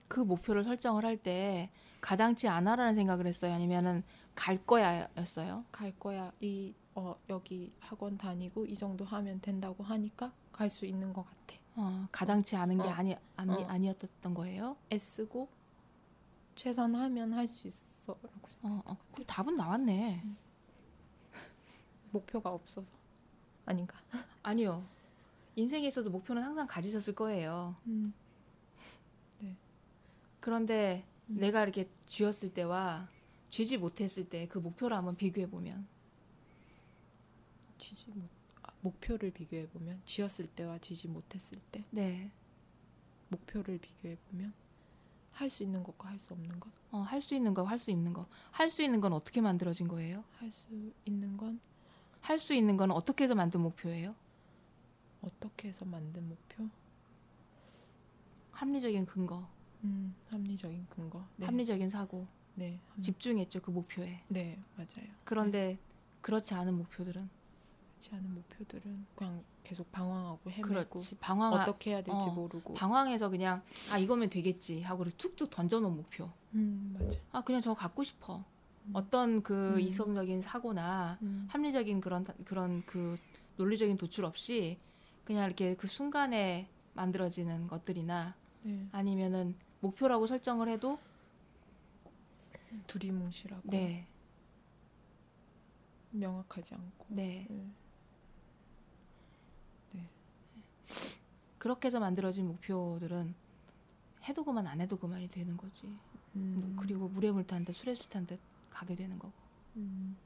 [0.08, 1.70] 그 목표를 설정을 할 때
[2.00, 3.54] 가당치 않아라는 생각을 했어요.
[3.54, 4.04] 아니면은
[4.36, 5.66] 갈 거야였어요.
[5.72, 6.32] 갈 거야.
[6.40, 11.60] 이 어, 여기 학원 다니고 이 정도 하면 된다고 하니까 갈 수 있는 것 같아.
[11.76, 12.92] 어, 가당치 않은 게 어.
[12.92, 13.68] 아니 아니 어.
[13.68, 14.78] 아니었던 거예요.
[14.94, 15.50] 애쓰고
[16.56, 17.84] 최선하면 할 수 있어
[18.14, 18.68] 라고 생각.
[18.68, 18.98] 어, 어.
[19.14, 20.24] 그럼 답은 나왔네.
[22.12, 22.94] 목표가 없어서
[23.66, 23.98] 아닌가?
[24.44, 24.86] 아니요.
[25.56, 27.76] 인생에 있어도 목표는 항상 가지셨을 거예요.
[27.88, 28.14] 음.
[30.46, 31.38] 그런데 음.
[31.40, 33.10] 내가 이렇게 쥐었을 때와
[33.50, 35.88] 쥐지 못했을 때 그 목표를 한번 비교해 보면
[37.80, 38.30] 쥐지 못
[38.62, 42.30] 아, 목표를 비교해 보면 쥐었을 때와 쥐지 못했을 때 네.
[43.30, 44.54] 목표를 비교해 보면
[45.36, 46.70] 할 수 있는 것과 할 수 없는 것.
[46.92, 48.26] 어, 할 수 있는 거, 할 수 있는 거.
[48.52, 50.24] 할 수 있는 건 어떻게 만들어진 거예요?
[50.40, 50.68] 할 수
[51.06, 51.60] 있는 건
[52.22, 54.16] 할 수 있는 건 어떻게 해서 만든 목표예요?
[55.22, 56.68] 어떻게 해서 만든 목표?
[58.52, 59.48] 합리적인 근거,
[59.84, 61.24] 음, 합리적인 근거.
[61.36, 61.46] 네.
[61.46, 62.26] 합리적인 사고.
[62.56, 62.80] 네.
[62.90, 64.24] 합리- 집중했죠, 그 목표에.
[64.30, 65.08] 네, 맞아요.
[65.26, 65.78] 그런데
[66.22, 67.30] 그렇지 않은 목표들은
[67.96, 71.16] 그렇지 않은 목표들은 그냥 계속 방황하고 헤매고 그렇지.
[71.18, 72.74] 방황 어떻게 해야 될지 어, 모르고.
[72.74, 76.30] 방황해서 그냥 아 이거면 되겠지 하고 툭툭 던져놓은 목표.
[76.54, 77.20] 음, 맞아.
[77.32, 78.44] 아 그냥 저거 갖고 싶어.
[78.86, 78.92] 음.
[78.94, 79.80] 어떤 그 음.
[79.80, 81.48] 이성적인 사고나 음.
[81.50, 83.18] 합리적인 그런 그런 그
[83.58, 84.78] 논리적인 도출 없이
[85.24, 88.88] 그냥 이렇게 그 순간에 만들어지는 것들이나 네.
[88.92, 91.00] 아니면은 목표라고 설정을 해도
[92.88, 94.06] 두리뭉실하고 네,
[96.12, 97.06] 명확하지 않고.
[97.10, 97.72] 네 네.
[101.58, 103.34] 그렇게 해서 만들어진 목표들은
[104.24, 105.88] 해도 그만 안 해도 그만이 되는 거지.
[106.36, 106.74] 음.
[106.76, 109.34] 뭐 그리고 물에 물 탄 듯 술에 술 탄 듯 가게 되는 거고.
[109.78, 110.18] 음.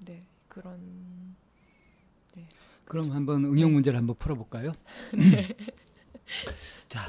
[0.00, 1.36] 네, 그런
[2.84, 4.72] 그럼 한번 응용 문제를 한번 풀어볼까요?
[5.12, 5.54] 네.
[6.88, 7.00] 자,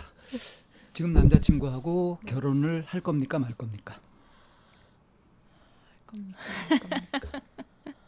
[0.93, 3.93] 지금 남자친구하고 결혼을 할 겁니까 말 겁니까?
[3.93, 4.01] 할
[6.07, 6.39] 겁니까?
[6.69, 7.41] 말 겁니까?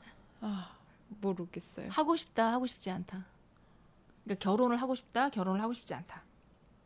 [0.41, 0.75] 아,
[1.21, 1.89] 모르겠어요.
[1.89, 3.25] 하고 싶다, 하고 싶지 않다.
[4.23, 6.23] 그러니까 결혼을 하고 싶다, 결혼을 하고 싶지 않다.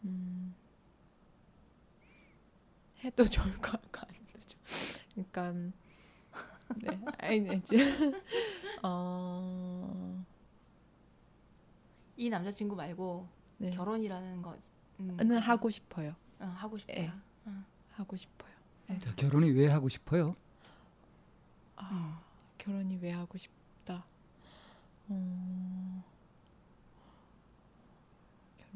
[0.04, 0.56] 음.
[3.04, 4.58] 해도 좋을 것 같고 안 해도 좋.
[5.14, 5.52] 그러니까
[6.78, 8.12] 네, 아니 네, 이제
[8.82, 10.24] 어,
[12.18, 13.28] 이 남자친구 말고
[13.58, 13.70] 네.
[13.72, 14.58] 결혼이라는 것.
[15.00, 16.16] 음, 는 하고 싶어요.
[16.40, 16.94] 어, 하고 싶다.
[16.96, 17.12] 예.
[17.46, 17.64] 어.
[17.92, 18.52] 하고 싶어요.
[18.88, 19.00] 네.
[19.00, 20.36] 자, 결혼이 왜 하고 싶어요?
[21.76, 22.16] 아, 음.
[22.58, 24.06] 결혼이 왜 하고 싶다.
[25.08, 26.04] 어,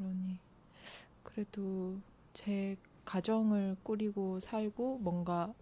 [0.00, 0.38] 결혼이
[1.22, 2.00] 그래도
[2.32, 5.52] 제 가정을 꾸리고 살고 뭔가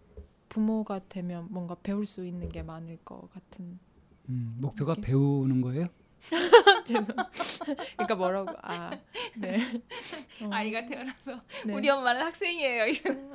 [0.47, 3.77] 부모가 되면 뭔가 배울 수 있는 게 많을 것 같은.
[4.29, 5.07] 음, 목표가 이렇게?
[5.07, 5.87] 배우는 거예요?
[6.85, 8.55] 그러니까 뭐라고?
[8.61, 8.91] 아,
[9.37, 9.57] 네.
[10.43, 11.73] 어, 아이가 태어나서 네.
[11.73, 12.85] 우리 엄마는 학생이에요.
[12.87, 13.31] 이런.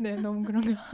[0.00, 0.84] 네, 너무 그런가.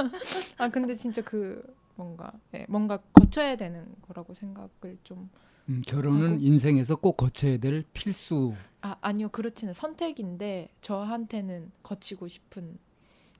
[0.59, 1.63] 아, 근데 진짜 그
[1.97, 5.31] 뭔가 네, 뭔가 거쳐야 되는 거라고 생각을 좀
[5.69, 6.45] 음, 결혼은 하고.
[6.45, 8.55] 인생에서 꼭 거쳐야 될 필수.
[8.83, 9.29] 아, 아니요.
[9.31, 12.77] 그렇지는 선택인데 저한테는 거치고 싶은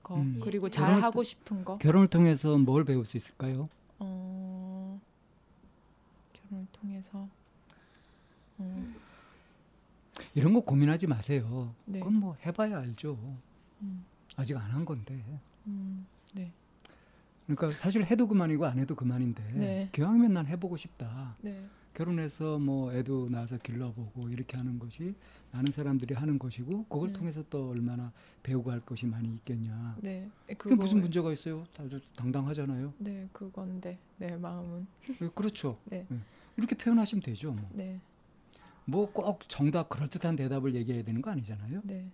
[0.01, 0.39] 거 음.
[0.43, 0.71] 그리고 예.
[0.71, 1.77] 잘 하고 싶은 거.
[1.77, 3.65] 결혼을 통해서 뭘 배울 수 있을까요?
[3.99, 4.99] 어.
[6.33, 7.27] 결혼을 통해서
[8.57, 8.93] 어,
[10.33, 11.73] 이런 거 고민하지 마세요.
[11.85, 11.99] 네.
[11.99, 13.17] 그건 뭐 해봐야 알죠.
[13.81, 14.05] 음,
[14.35, 15.21] 아직 안 한 건데.
[15.67, 16.51] 음, 네.
[17.45, 19.89] 그러니까 사실 해도 그만이고 안 해도 그만인데 네.
[19.91, 21.35] 기왕이면 난 해보고 싶다.
[21.41, 21.63] 네.
[21.95, 25.15] 결혼해서 뭐 애도 낳아서 길러보고 이렇게 하는 것이
[25.51, 27.13] 많은 사람들이 하는 것이고 그걸 네.
[27.13, 28.11] 통해서 또 얼마나
[28.43, 29.97] 배우고 할 것이 많이 있겠냐.
[30.01, 30.29] 네.
[30.57, 31.65] 그게 무슨 문제가 있어요?
[31.79, 32.93] 아주 당당하잖아요.
[32.97, 33.97] 네, 그건데.
[34.17, 34.85] 네, 마음은.
[35.21, 35.79] 예, 그렇죠.
[35.85, 36.05] 네.
[36.11, 36.17] 예.
[36.57, 37.51] 이렇게 표현하시면 되죠.
[37.53, 37.67] 뭐.
[37.73, 37.99] 네.
[38.85, 41.81] 뭐 꼭 정답 그럴듯한 대답을 얘기해야 되는 거 아니잖아요.
[41.85, 42.11] 네.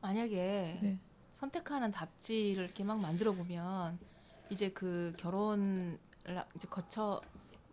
[0.00, 0.98] 만약에 네.
[1.34, 3.98] 선택하는 답지를 이렇게 막 만들어 보면
[4.50, 5.98] 이제 그 결혼을
[6.54, 7.20] 이제 거쳐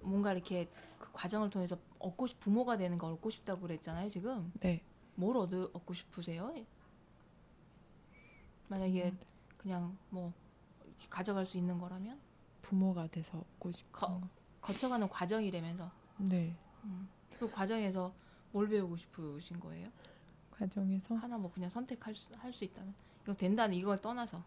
[0.05, 4.81] 뭔가 이렇게 그 과정을 통해서 얻고 싶 부모가 되는 걸 얻고 싶다고 그랬잖아요 지금 네.
[5.15, 6.53] 뭘 얻, 얻고 싶으세요?
[8.67, 9.19] 만약에 음,
[9.57, 10.33] 그냥 뭐
[11.09, 12.19] 가져갈 수 있는 거라면
[12.61, 14.21] 부모가 돼서 얻고 싶은 거.
[14.61, 16.55] 거쳐가는 과정이라면서 네.
[16.83, 17.07] 음.
[17.37, 18.13] 그 과정에서
[18.51, 19.89] 뭘 배우고 싶으신 거예요?
[20.51, 22.93] 과정에서 하나 뭐 그냥 선택할 수 할 수 있다면
[23.23, 24.41] 이거 된다는 이걸 떠나서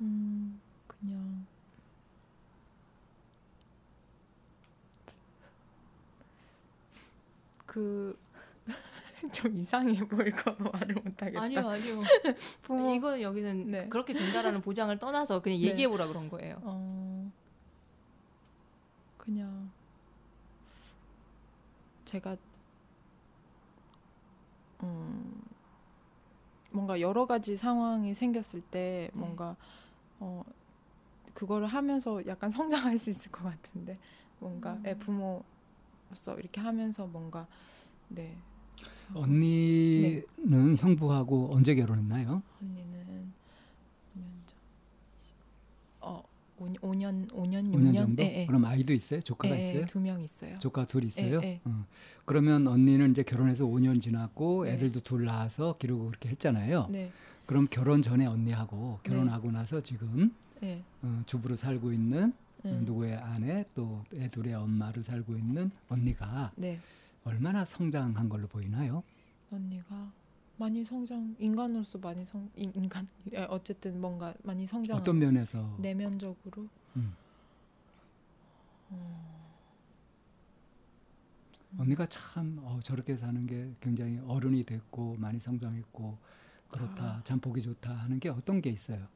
[0.00, 1.46] 음, 그냥
[7.74, 8.16] 그
[9.32, 11.42] 좀 이상해 보일까 봐 말을 못하겠다.
[11.42, 12.02] 아니요 아니요
[12.62, 13.88] 부모 이거는 여기는 네.
[13.88, 15.66] 그렇게 된다라는 보장을 떠나서 그냥 네.
[15.66, 16.60] 얘기해 보라 그런 거예요.
[16.62, 17.32] 어
[19.16, 19.72] 그냥
[22.04, 22.36] 제가
[24.84, 25.42] 음,
[26.70, 29.18] 뭔가 여러 가지 상황이 생겼을 때 네.
[29.18, 29.56] 뭔가
[30.20, 30.44] 어
[31.32, 33.98] 그거를 하면서 약간 성장할 수 있을 것 같은데
[34.38, 34.84] 뭔가 음.
[34.86, 35.42] 예, 부모로
[36.12, 37.46] 서 이렇게 하면서 뭔가
[38.08, 38.36] 네
[39.14, 42.42] 언니는 형부하고 언제 결혼했나요?
[42.62, 43.32] 언니는
[44.16, 44.56] 5년 전.
[46.00, 46.22] 어,
[46.58, 48.22] 5 년 5년 5년 5년 6년 정도?
[48.22, 48.46] 예, 예.
[48.46, 49.20] 그럼 아이도 있어요?
[49.20, 49.86] 조카가 예, 있어요?
[49.86, 50.58] 두 명 있어요.
[50.58, 51.40] 조카 둘 있어요?
[51.64, 51.84] 어.
[52.24, 54.72] 그러면 언니는 이제 결혼해서 5년 지났고 네.
[54.74, 56.88] 애들도 둘 낳아서 기르고 그렇게 했잖아요.
[56.90, 57.10] 네.
[57.46, 59.10] 그럼 결혼 전에 언니하고 네.
[59.10, 60.32] 결혼하고 나서 지금
[60.62, 60.80] 예.
[61.02, 62.32] 어, 주부로 살고 있는
[62.64, 62.70] 예.
[62.80, 66.78] 누구의 아내 또 애 둘의 엄마로 살고 있는 언니가 네.
[67.24, 69.02] 얼마나 성장한 걸로 보이나요?
[69.50, 70.10] 언니가
[70.56, 76.68] 많이 성장 인간으로서 많이 성 인- 인간 예, 어쨌든 뭔가 많이 성장 어떤 면에서 내면적으로
[76.96, 77.14] 음.
[78.90, 79.54] 어,
[81.78, 86.16] 언니가 참 어, 저렇게 사는 게 굉장히 어른이 됐고 많이 성장했고
[86.70, 87.20] 그렇다 아.
[87.24, 89.06] 참 보기 좋다 하는 게 어떤 게 있어요?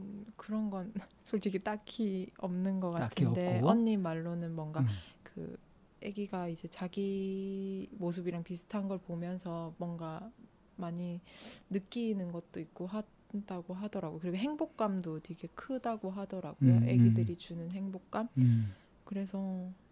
[0.00, 0.92] 음, 그런 건
[1.24, 3.60] 솔직히 딱히 없는 것 같은데?
[3.62, 4.86] 언니 말로는 뭔가 음.
[5.22, 5.58] 그
[6.04, 10.30] 아기가 이제 자기 모습이랑 비슷한 걸 보면서 뭔가
[10.76, 11.20] 많이
[11.68, 14.18] 느끼는 것도 있고 한다고 하더라고.
[14.18, 16.70] 그리고 행복감도 되게 크다고 하더라고요.
[16.70, 18.28] 음, 아기들이 주는 행복감.
[18.38, 18.72] 음.
[19.04, 19.38] 그래서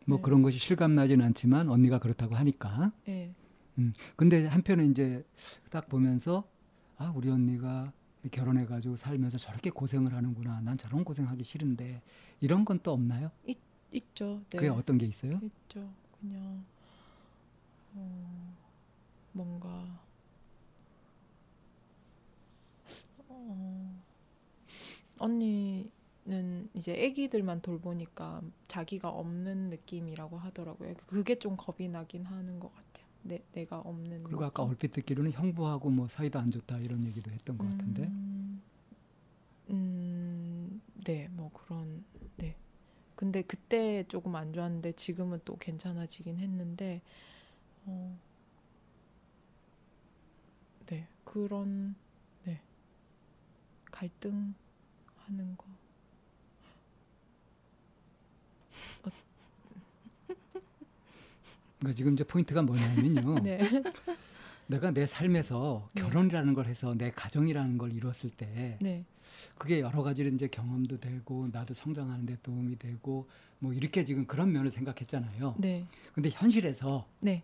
[0.06, 0.22] 뭐 네.
[0.22, 3.34] 그런 것이 실감나진 않지만 언니가 그렇다고 하니까 예.
[4.16, 5.24] 근데 한편에 이제
[5.70, 6.48] 딱 보면서
[6.96, 7.92] 아 우리 언니가
[8.30, 12.02] 결혼해가지고 살면서 저렇게 고생을 하는구나 난 저런 고생하기 싫은데
[12.40, 13.30] 이런 건 또 없나요?
[13.92, 14.42] 있죠.
[14.50, 14.58] 네.
[14.58, 15.40] 그게 어떤 게 있어요?
[15.42, 15.88] 있죠.
[16.20, 16.64] 그냥
[17.94, 18.54] 어,
[19.32, 20.00] 뭔가
[23.28, 24.02] 어,
[25.18, 30.94] 언니는 이제 아기들만 돌보니까 자기가 없는 느낌이라고 하더라고요.
[31.06, 32.87] 그게 좀 겁이 나긴 하는 것 같아요.
[33.28, 34.24] 내 내가 없는.
[34.24, 34.62] 그리고 아까?
[34.62, 38.62] 얼핏 듣기로는 형부하고 뭐 사이도 안 좋다 이런 얘기도 했던 것 같은데 음,
[39.70, 42.04] 음, 네, 뭐 그런,
[42.36, 42.56] 네.
[43.14, 47.02] 근데 그때 조금 안 좋았는데 지금은 또 괜찮아지긴 했는데,
[47.84, 48.18] 어,
[50.86, 51.94] 네, 그런,
[52.44, 52.60] 네,
[53.90, 54.54] 갈등하는
[55.56, 55.66] 거.
[61.78, 63.58] 그러니까 지금 이제 포인트가 뭐냐면요 네,
[64.66, 66.02] 내가 내 삶에서 네.
[66.02, 69.04] 결혼이라는 걸 해서 내 가정이라는 걸 이뤘을 때 네,
[69.56, 73.28] 그게 여러 가지로 이제 경험도 되고 나도 성장하는 데 도움이 되고
[73.60, 75.54] 뭐 이렇게 지금 그런 면을 생각했잖아요.
[75.58, 77.42] 네, 근데 현실에서 네,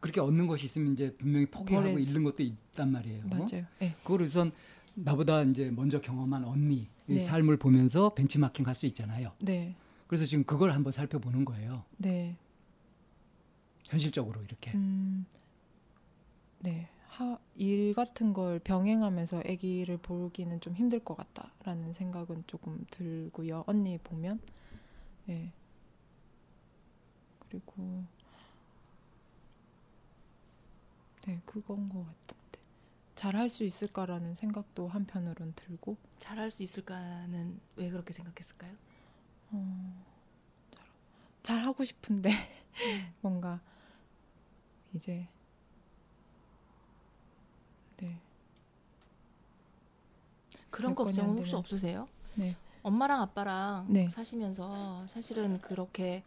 [0.00, 3.24] 그렇게 얻는 것이 있으면 이제 분명히 포기하고 버렸- 잃는 것도 있단 말이에요.
[3.28, 3.64] 맞아요.
[3.78, 4.52] 네, 그걸 우선
[4.94, 7.18] 나보다 이제 먼저 경험한 언니 이 네.
[7.18, 9.32] 삶을 보면서 벤치마킹 할 수 있잖아요.
[9.40, 9.74] 네,
[10.06, 11.84] 그래서 지금 그걸 한번 살펴보는 거예요.
[11.96, 12.36] 네.
[13.92, 14.72] 현실적으로 이렇게.
[14.72, 15.26] 음,
[16.60, 16.88] 네.
[17.08, 23.64] 하, 일 같은 걸 병행하면서 아기를 보기는 좀 힘들 것 같다라는 생각은 조금 들고요.
[23.66, 24.40] 언니 보면,
[25.26, 25.52] 네.
[27.38, 28.02] 그리고
[31.26, 32.60] 네 그건 것 같은데
[33.14, 38.72] 잘할 수 있을까라는 생각도 한편으론 들고, 잘할 수 있을까는 왜 그렇게 생각했을까요?
[39.50, 40.04] 어,
[40.70, 40.86] 잘,
[41.42, 42.30] 잘 하고 싶은데
[43.20, 43.60] 뭔가
[44.94, 45.26] 이제
[47.98, 48.18] 네.
[50.70, 52.06] 그런 안 혹시 없으세요?
[52.34, 52.56] 네.
[52.82, 54.08] 엄마랑 아빠랑 네.
[54.08, 56.22] 사시면서 사실은 그렇게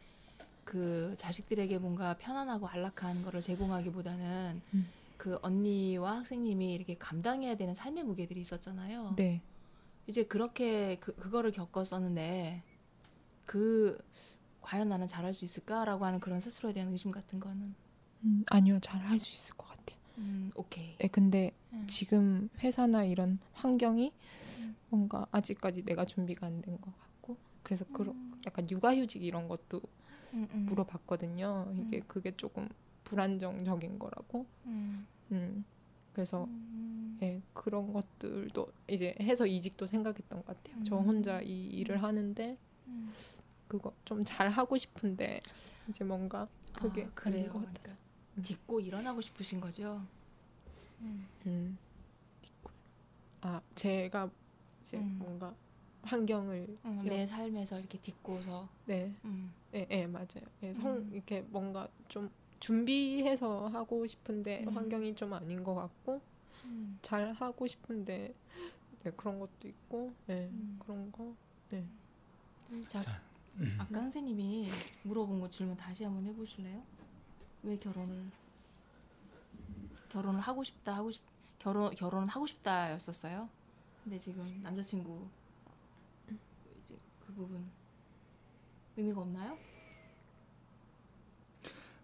[0.63, 4.87] 그 자식들에게 뭔가 편안하고 안락한 거를 제공하기보다는 음.
[5.17, 9.15] 그 언니와 학생님이 이렇게 감당해야 되는 삶의 무게들이 있었잖아요.
[9.17, 9.41] 네.
[10.07, 12.63] 이제 그렇게 그, 그거를 겪었었는데
[13.45, 13.97] 그
[14.61, 17.75] 과연 나는 잘할 수 있을까라고 하는 그런 스스로에 대한 의심 같은 거는
[18.25, 19.97] 음, 아니요, 잘 할 수 있을 것 같아요.
[20.17, 20.95] 음, 오케이.
[20.97, 21.85] 네, 근데 음.
[21.87, 24.11] 지금 회사나 이런 환경이
[24.61, 24.75] 음.
[24.89, 29.81] 뭔가 아직까지 내가 준비가 안 된 것 같고, 그래서 그런 약간 육아휴직 이런 것도.
[30.65, 31.71] 물어봤거든요.
[31.77, 32.03] 이게 음.
[32.07, 32.67] 그게 조금
[33.05, 34.45] 불안정적인 거라고.
[34.65, 35.07] 음.
[35.31, 35.63] 음,
[36.13, 37.17] 그래서 음.
[37.21, 40.83] 예, 그런 것들도 이제 해서 이직도 생각했던 것 같아요.
[40.83, 41.05] 저 음.
[41.05, 42.57] 혼자 이 일을 하는데
[42.87, 43.13] 음.
[43.69, 45.39] 그거 좀 잘 하고 싶은데
[45.87, 47.45] 이제 뭔가 그게 아, 그래요.
[47.45, 47.53] 그래요.
[47.53, 47.95] 것 같아서.
[48.41, 50.01] 딛고 일어나고 싶으신 거죠.
[51.01, 51.27] 음.
[51.45, 51.77] 음.
[53.41, 54.29] 아 제가
[54.81, 55.17] 이제 음.
[55.19, 55.53] 뭔가
[56.03, 59.51] 환경을 음, 내 삶에서 이렇게 딛고서 네, 음.
[59.73, 60.45] 예, 예 맞아요.
[60.63, 61.09] 예, 성 음.
[61.13, 62.29] 이렇게 뭔가 좀
[62.59, 64.69] 준비해서 하고 싶은데 음.
[64.69, 66.21] 환경이 좀 아닌 것 같고
[66.65, 66.97] 음.
[67.01, 68.33] 잘 하고 싶은데
[69.03, 70.79] 네, 그런 것도 있고 예, 음.
[70.79, 71.35] 그런 거
[71.69, 71.83] 네.
[72.87, 73.21] 자, 자,
[73.77, 74.67] 아까 선생님이
[75.03, 76.81] 물어본 거 질문 다시 한번 해보실래요?
[77.65, 78.31] 왜 결혼을
[80.09, 81.21] 결혼을 하고 싶다 하고 싶
[81.57, 83.49] 결혼 결혼을 하고 싶다였었어요.
[84.03, 85.27] 근데 지금 남자친구
[86.83, 86.95] 이제
[87.25, 87.65] 그 부분
[88.95, 89.57] 의미가 없나요?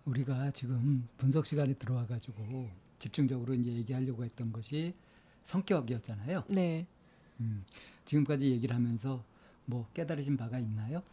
[0.05, 4.95] 우리가 지금 분석 시간에 들어와 가지고 집중적으로 이제 얘기하려고 했던 것이
[5.43, 6.45] 성격이었잖아요.
[6.49, 6.88] 네.
[7.39, 7.64] 음,
[8.05, 9.20] 지금까지 얘기를 하면서
[9.66, 11.03] 뭐 깨달으신 바가 있나요?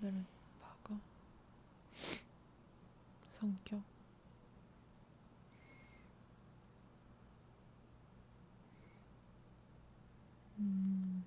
[0.00, 0.12] 네.
[0.60, 1.00] 바가
[3.42, 3.82] 성격.
[10.58, 11.24] 음,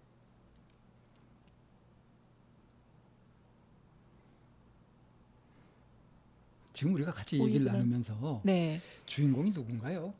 [6.73, 8.81] 지금 우리가 같이 오, 얘기를 이거는- 나누면서 네.
[9.05, 10.13] 주인공이 누군가요?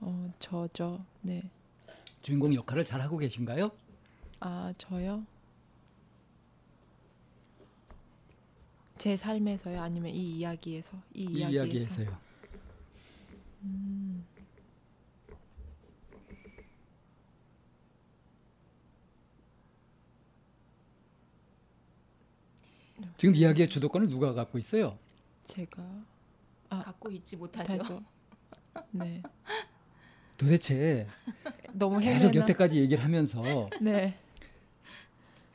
[0.00, 1.04] 어, 저죠.
[1.22, 1.42] 네.
[2.22, 3.70] 주인공 역할을 잘 하고 계신가요?
[4.40, 5.24] 아, 저요?
[8.98, 9.80] 제 삶에서요?
[9.80, 10.96] 아니면 이 이야기에서?
[11.14, 11.52] 이이 이야기에서?
[11.54, 12.18] 이야기에서 요.
[13.62, 14.24] 음,
[23.16, 24.98] 지금 이야기의 주도권을 누가 갖고 있어요?
[25.44, 25.82] 제가
[26.68, 27.76] 아, 갖고 있지 못하죠.
[27.76, 28.02] 다죠.
[28.90, 29.22] 네.
[30.36, 31.06] 도대체
[31.72, 32.42] 너무 계속 헤매나?
[32.42, 33.42] 여태까지 얘기를 하면서
[33.80, 34.18] 네.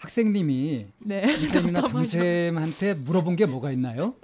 [0.02, 1.24] 학생님이 네.
[1.32, 1.82] 이쌤이나.
[1.90, 4.16] 동쌤한테 물어본 게 뭐가 있나요?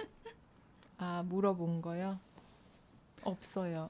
[0.98, 2.18] 아, 물어본 거요?
[3.22, 3.88] 없어요.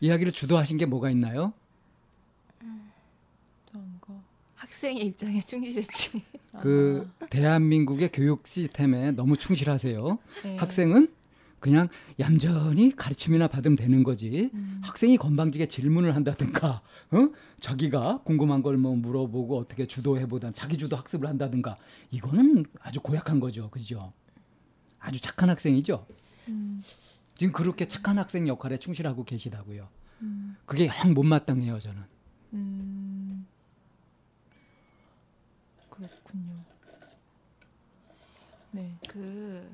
[0.00, 1.52] 이야기를 주도하신 게 뭐가 있나요?
[3.66, 4.20] 어떤 거.
[4.54, 6.22] 학생의 입장에 충실했지.
[6.60, 10.08] 그 대한민국의 교육 시스템에 너무 충실하세요.
[10.08, 10.56] 아, 네.
[10.56, 11.12] 학생은
[11.64, 11.88] 그냥
[12.20, 14.50] 얌전히 가르침이나 받으면 되는 거지.
[14.52, 17.28] 음, 학생이 건방지게 질문을 한다든가, 어?
[17.58, 21.78] 자기가 궁금한 걸 뭐 물어보고 어떻게 주도해보다 자기 주도 학습을 한다든가,
[22.10, 24.12] 이거는 아주 고약한 거죠, 그죠?
[24.98, 26.06] 아주 착한 학생이죠.
[26.48, 26.82] 음,
[27.34, 29.88] 지금 그렇게 착한 학생 역할에 충실하고 계시다고요.
[30.20, 32.02] 음, 그게 영 못마땅해요, 저는.
[32.52, 33.46] 음.
[35.88, 36.62] 그렇군요.
[38.72, 38.94] 네.
[39.08, 39.66] 그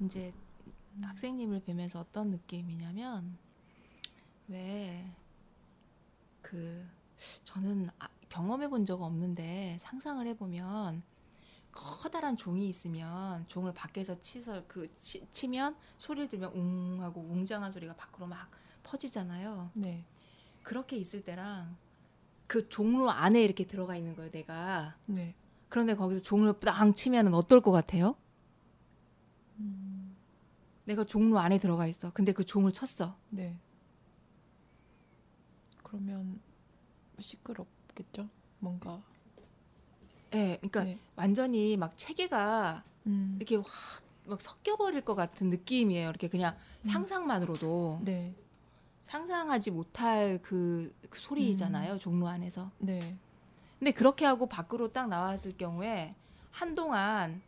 [0.00, 0.32] 이제
[1.02, 3.36] 학생님을 뵈면서 어떤 느낌이냐면
[4.48, 5.04] 왜
[6.42, 6.86] 그
[7.44, 11.02] 저는 아- 경험해 본 적 없는데 상상을 해보면
[11.72, 17.94] 커다란 종이 있으면 종을 밖에서 치서 그 치, 치면 소리를 들으면 웅 하고 웅장한 소리가
[17.96, 18.48] 밖으로 막
[18.84, 19.70] 퍼지잖아요.
[19.74, 20.04] 네.
[20.62, 21.76] 그렇게 있을 때랑
[22.46, 24.96] 그 종로 안에 이렇게 들어가 있는 거예요, 내가.
[25.06, 25.34] 네.
[25.68, 28.16] 그런데 거기서 종을 빵 치면은 어떨 것 같아요?
[30.84, 32.10] 음, 내가 종로 안에 들어가 있어.
[32.12, 33.16] 근데 그 종을 쳤어.
[33.30, 33.56] 네.
[35.82, 36.40] 그러면
[37.18, 38.28] 시끄럽겠죠?
[38.58, 39.02] 뭔가.
[40.34, 40.98] 예, 그러니까 네.
[41.16, 46.08] 완전히 막 체계가 음, 이렇게 확 막 섞여 버릴 것 같은 느낌이에요.
[46.08, 46.88] 이렇게 그냥 음.
[46.88, 48.34] 상상만으로도 네.
[49.02, 51.98] 상상하지 못할 그, 그 소리잖아요.
[51.98, 52.70] 종로 안에서.
[52.78, 53.16] 네.
[53.78, 56.14] 근데 그렇게 하고 밖으로 딱 나왔을 경우에
[56.50, 57.42] 한동안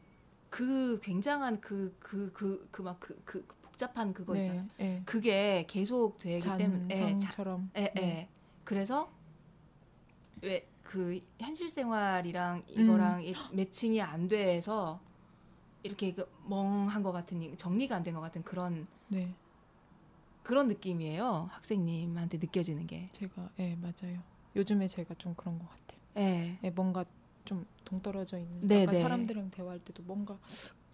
[0.51, 4.63] 그 굉장한 그 그 그 그 막그그 복잡한 그거 있잖아요.
[4.79, 4.85] 네.
[4.85, 5.03] 네.
[5.05, 7.71] 그게 계속 되기 때문에 예, 자- 잔상처럼.
[7.77, 8.01] 예, 예.
[8.01, 8.29] 네.
[8.65, 9.11] 그래서
[10.43, 12.63] 왜 그 현실 생활이랑 음.
[12.69, 15.01] 이거랑 이 매칭이 안 돼서
[15.83, 19.35] 이렇게 그 멍한 것 같은 이- 정리가 안 된 것 같은 그런 네.
[20.45, 21.49] 그런 느낌이에요.
[21.51, 23.09] 학생님한테 느껴지는 게.
[23.11, 24.23] 제가 예, 맞아요.
[24.55, 26.01] 요즘에 제가 좀 그런 것 같아요.
[26.19, 26.59] 예.
[26.63, 27.03] 예, 뭔가
[27.47, 29.01] 좀 동떨어져 있는 네, 아까 네.
[29.01, 30.39] 사람들이랑 대화할 때도 뭔가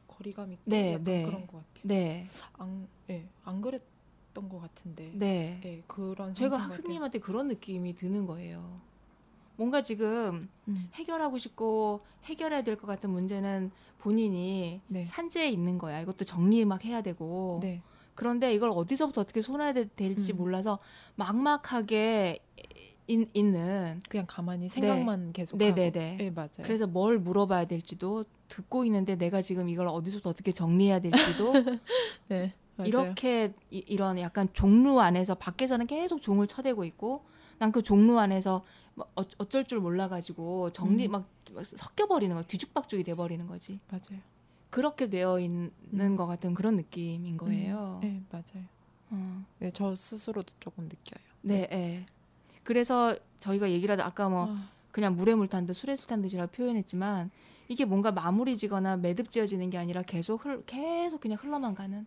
[0.06, 1.22] 거리감 있고 네, 약간 네.
[1.24, 1.82] 그런 것 같아요.
[1.82, 2.28] 네.
[2.58, 5.10] 안, 예, 안 그랬던 것 같은데.
[5.14, 5.60] 네.
[5.64, 8.80] 예, 그런 제가 학생님한테 그런 느낌이 드는 거예요.
[9.56, 10.48] 뭔가 지금.
[10.68, 15.04] 음, 해결하고 싶고 해결해야 될 것 같은 문제는 본인이 네.
[15.06, 16.00] 산재에 있는 거야.
[16.02, 17.58] 이것도 정리 막 해야 되고.
[17.62, 17.82] 네,
[18.14, 20.38] 그런데 이걸 어디서부터 어떻게 손해야 돼- 될지 음.
[20.38, 20.78] 몰라서
[21.16, 22.40] 막막하게
[23.08, 24.00] 인- 있는.
[24.08, 25.76] 그냥 가만히 생각만 계속 네, 하고.
[25.80, 26.18] 네, 네.
[26.20, 26.48] 예, 맞아요.
[26.62, 31.52] 그래서 뭘 물어봐야 될지도 듣고 있는데 내가 지금 이걸 어디서부터 어떻게 정리해야 될지도
[32.28, 32.88] 네, 맞아요.
[32.88, 37.24] 이렇게 이, 이런 약간 종루 안에서 밖에서는 계속 종을 쳐대고 있고
[37.58, 41.12] 난 그 종루 안에서 뭐 어, 어쩔 줄 몰라가지고 정리 음.
[41.12, 41.28] 막
[41.62, 44.20] 섞여버리는 거 뒤죽박죽이 돼버리는 거지 맞아요.
[44.70, 46.16] 그렇게 되어 있는 음.
[46.16, 47.98] 것 같은 그런 느낌인 거예요.
[48.02, 48.64] 네, 맞아요.
[49.10, 49.44] 어.
[49.60, 51.22] 예, 저 스스로도 조금 느껴요.
[51.42, 52.06] 네, 예.
[52.64, 56.22] 그래서 저희가 얘기를 하다 아까 뭐 아, 그냥 물에 물 탄 듯 술에 술 탄
[56.22, 57.30] 듯이라고 표현했지만
[57.68, 62.06] 이게 뭔가 마무리 지거나 매듭 지어지는 게 아니라 계속 흘, 계속 그냥 흘러만 가는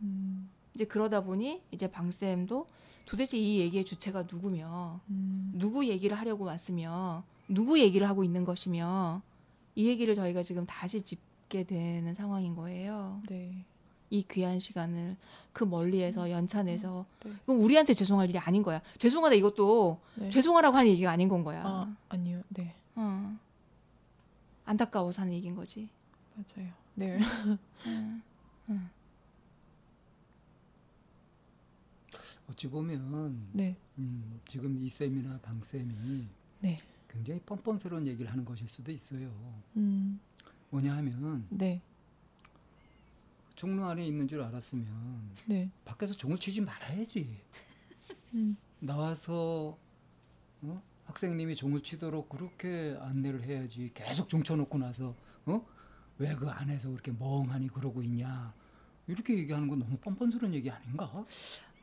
[0.00, 2.66] 음, 이제 그러다 보니 이제 방쌤도
[3.06, 9.22] 도대체 이 얘기의 주체가 누구며 음, 누구 얘기를 하려고 왔으며 누구 얘기를 하고 있는 것이며
[9.76, 13.22] 이 얘기를 저희가 지금 다시 짚게 되는 상황인 거예요.
[13.28, 13.64] 네.
[14.10, 15.16] 이 귀한 시간을
[15.56, 17.32] 그 멀리에서 연찬에서 네.
[17.46, 18.82] 그럼 우리한테 죄송할 일이 아닌 거야.
[18.98, 20.28] 죄송하다 이것도 네.
[20.28, 21.62] 죄송하라고 하는 얘기가 아닌 건 거야.
[21.64, 22.42] 아 아니요.
[22.50, 23.34] 네 어.
[24.66, 25.88] 안타까워서 하는 얘기인 거지.
[26.34, 26.70] 맞아요.
[26.94, 27.18] 네.
[27.86, 28.22] 응.
[28.68, 28.90] 응.
[32.50, 33.74] 어찌 보면 네.
[33.96, 36.26] 음, 지금 이 쌤이나 방 쌤이
[36.60, 36.78] 네.
[37.08, 39.32] 굉장히 뻔뻔스러운 얘기를 하는 것일 수도 있어요.
[39.76, 40.20] 음.
[40.68, 41.80] 뭐냐 하면 네.
[43.56, 44.86] 종로 안에 있는 줄 알았으면
[45.46, 45.70] 네.
[45.84, 47.28] 밖에서 종을 치지 말아야지.
[48.34, 48.56] 음.
[48.78, 49.76] 나와서
[50.62, 50.82] 어?
[51.06, 53.90] 학생님이 종을 치도록 그렇게 안내를 해야지.
[53.94, 55.14] 계속 종 쳐놓고 나서
[55.46, 55.66] 어?
[56.18, 58.52] 왜 그 안에서 그렇게 멍하니 그러고 있냐.
[59.06, 61.24] 이렇게 얘기하는 건 너무 뻔뻔스러운 얘기 아닌가?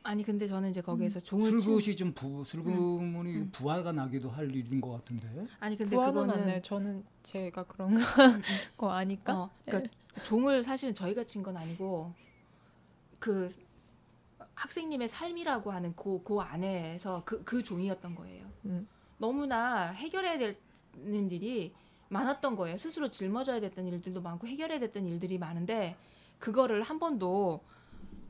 [0.02, 1.22] 아니 근데 저는 이제 거기에서 음.
[1.22, 3.50] 종을 친 슬그시 좀 부, 슬그머니 음.
[3.50, 5.46] 부하가 나기도 할 일인 것 같은데.
[5.60, 6.62] 아니 근데 부하는 그거는 안 나요.
[6.62, 8.02] 저는 제가 그런 음,
[8.76, 9.42] 거 아니까.
[9.44, 9.90] 어, 그러니까
[10.22, 12.12] 종을 사실은 저희가 친 건 아니고
[13.18, 13.50] 그
[14.54, 18.46] 학생님의 삶이라고 하는 그, 그 안에서 그, 그 종이었던 거예요.
[18.66, 18.86] 음.
[19.18, 21.72] 너무나 해결해야 되는 일이
[22.08, 22.76] 많았던 거예요.
[22.78, 25.96] 스스로 짊어져야 됐던 일들도 많고 해결해야 됐던 일들이 많은데
[26.38, 27.60] 그거를 한 번도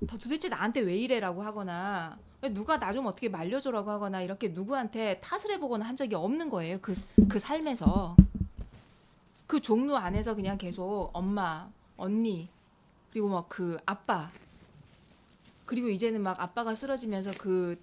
[0.06, 2.18] 더 도대체 나한테 왜 이래라고 하거나
[2.52, 6.78] 누가 나 좀 어떻게 말려줘라고 하거나 이렇게 누구한테 탓을 해보거나 한 적이 없는 거예요.
[6.80, 6.94] 그,
[7.28, 8.16] 그 삶에서.
[9.46, 12.48] 그 종로 안에서 그냥 계속 엄마, 언니,
[13.10, 14.30] 그리고 막 그 아빠,
[15.66, 17.80] 그리고 이제는 막 아빠가 쓰러지면서 그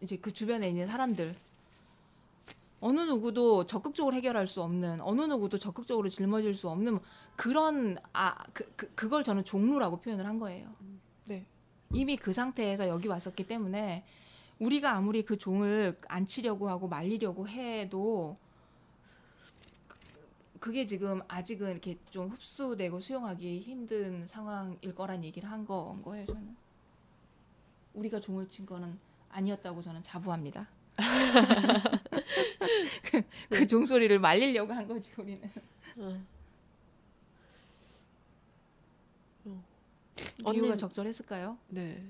[0.00, 1.34] 이제 그 주변에 있는 사람들
[2.80, 6.98] 어느 누구도 적극적으로 해결할 수 없는 어느 누구도 적극적으로 짊어질 수 없는
[7.36, 10.68] 그런 아그 그, 그걸 저는 종루라고 표현을 한 거예요.
[11.26, 11.44] 네.
[11.92, 14.04] 이미 그 상태에서 여기 왔었기 때문에
[14.58, 18.38] 우리가 아무리 그 종을 안 치려고 하고 말리려고 해도
[20.60, 26.54] 그게 지금 아직은 이렇게 좀 흡수되고 수용하기 힘든 상황일 거란 얘기를 한 거, 거예요 저는.
[27.94, 28.98] 우리가 종을 친 거는
[29.30, 30.68] 아니었다고 저는 자부합니다.
[33.10, 35.50] 그, 그 종소리를 말리려고 한 거지 우리는.
[35.96, 36.26] 응.
[39.46, 39.64] 어.
[40.52, 41.56] 이유가 언니는- 적절했을까요?
[41.68, 42.04] 네.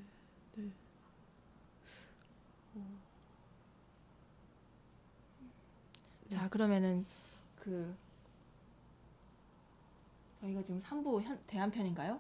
[6.29, 7.05] 자 그러면은
[7.59, 7.95] 그
[10.41, 12.19] 저희가 지금 3부 현, 대한편인가요?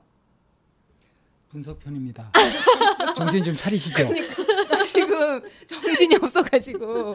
[1.49, 2.31] 분석편입니다.
[3.16, 4.05] 정신 좀 차리시죠.
[4.05, 7.14] 나 지금 정신이 없어가지고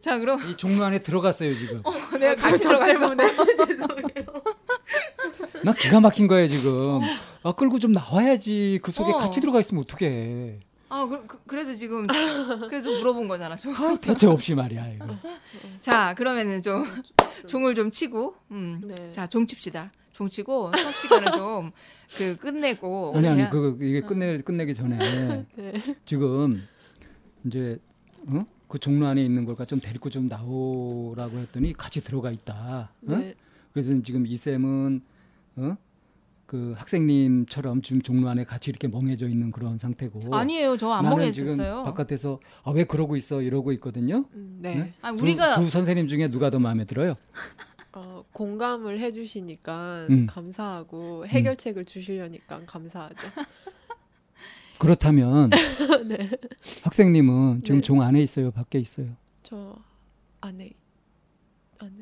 [0.00, 1.82] 자 그럼 이 종로 안에 들어갔어요 지금.
[2.20, 3.14] 내가 같이 들어갔어.
[5.64, 7.00] 나 기가 막힌 거예요 지금.
[7.42, 8.78] 아 끌고 좀 나와야지.
[8.82, 9.16] 그 속에 어.
[9.16, 10.60] 같이 들어가 있으면 어떡해.
[10.90, 12.06] 아 그, 그, 래서 지금
[12.68, 13.56] 그래서 물어본 거잖아.
[13.56, 13.74] 종.
[13.74, 15.06] 아, 대체 없이 말이야 이거.
[15.80, 16.84] 자 그러면은 좀
[17.48, 18.82] 종을 좀 치고 음.
[18.84, 19.10] 네.
[19.10, 19.90] 자, 종 칩시다.
[20.14, 21.72] 종 치고 수업 시간을 좀
[22.16, 24.98] 그 끝내고 아니 아니 대한- 그 이게 끝내 끝내기 전에
[25.56, 25.80] 네.
[26.04, 26.62] 지금
[27.44, 27.78] 이제
[28.28, 28.44] 어?
[28.68, 32.90] 그 종로 안에 있는 걸까 좀 데리고 좀 나오라고 했더니 같이 들어가 있다.
[33.08, 33.16] 어?
[33.16, 33.34] 네.
[33.72, 35.00] 그래서 지금 이 쌤은
[35.56, 35.76] 어?
[36.46, 40.36] 그 학생님처럼 지금 종로 안에 같이 이렇게 멍해져 있는 그런 상태고.
[40.36, 40.76] 아니에요.
[40.76, 41.84] 저 안 멍했었어요.
[41.84, 44.26] 바깥에서 아 왜 그러고 있어 이러고 있거든요.
[44.34, 44.74] 음, 네.
[44.76, 44.92] 네?
[45.00, 47.14] 아, 두- 우리가 두, 선생님 중에 누가 더 마음에 들어요?
[47.96, 50.26] 어, 공감을 해주시니까 음.
[50.26, 53.16] 감사하고 해결책을 주시려니까 감사하죠.
[54.78, 55.50] 그렇다면
[56.08, 56.30] 네.
[56.82, 57.82] 학생님은 지금 네.
[57.82, 59.16] 종 안에 있어요, 밖에 있어요.
[59.42, 59.76] 저
[60.40, 60.70] 안에
[61.78, 61.92] 안에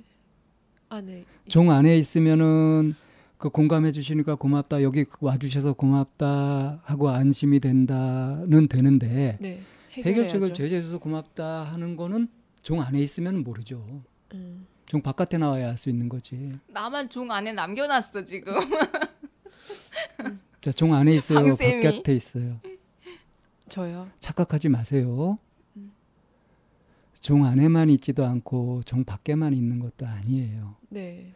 [0.89, 2.95] 안에 종 안에 있으면은
[3.37, 9.61] 그 공감해 주시니까 고맙다 여기 와주셔서 고맙다 하고 안심이 된다는 되는데 네
[9.91, 10.55] 해결책을.
[10.55, 12.29] 제시해줘서 고맙다 하는 거는
[12.63, 14.03] 종 안에 있으면 모르죠.
[14.35, 14.67] 음.
[14.93, 16.53] 종 바깥에 나와야 할 수 있는 거지.
[16.67, 18.53] 나만 종 안에 남겨놨어 지금.
[20.61, 21.83] 자, 종 안에 있어요, 강쌤이.
[21.83, 22.61] 바깥에 있어요.
[23.71, 24.11] 저요.
[24.21, 25.39] 착각하지 마세요.
[27.23, 30.77] 종 안에만 있지도 않고 종 밖에만 있는 것도 아니에요.
[30.91, 31.33] 네.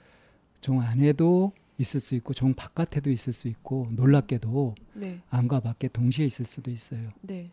[0.61, 5.23] 종 안에도 있을 수 있고 종 바깥에도 있을 수 있고 놀랍게도 네.
[5.31, 7.09] 안과 밖에 동시에 있을 수도 있어요.
[7.23, 7.51] 네.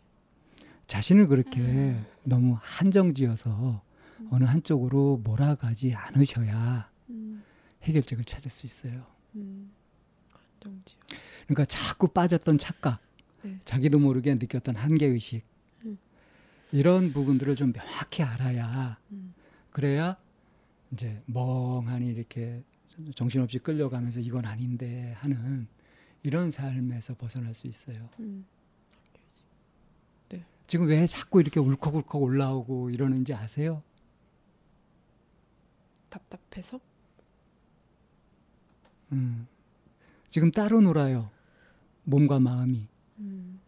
[0.86, 3.82] 자신을 그렇게 너무 한정지어서
[4.32, 7.44] 어느 한쪽으로 몰아가지 않으셔야 음.
[7.84, 9.06] 해결책을 찾을 수 있어요.
[9.36, 9.72] 음.
[11.46, 13.02] 그러니까 자꾸 빠졌던 착각,
[13.42, 13.60] 네.
[13.66, 15.44] 자기도 모르게 느꼈던 한계 의식
[15.84, 15.98] 음.
[16.72, 19.34] 이런 부분들을 좀 명확히 알아야 음.
[19.72, 20.18] 그래야
[20.92, 22.64] 이제 멍하니 이렇게
[23.16, 25.68] 정신없이 끌려가면서 이건 아닌데 하는
[26.22, 28.10] 이런 삶에서 벗어날 수 있어요.
[28.20, 28.46] 음.
[30.74, 33.84] 지금 왜 자꾸 이렇게 울컥울컥 올라오고 이러는지 아세요?
[36.14, 36.80] 답답해서?
[39.12, 39.48] 음.
[40.30, 41.30] 지금 따로 놀아요.
[42.04, 42.88] 몸과 마음이
[43.20, 43.60] 음.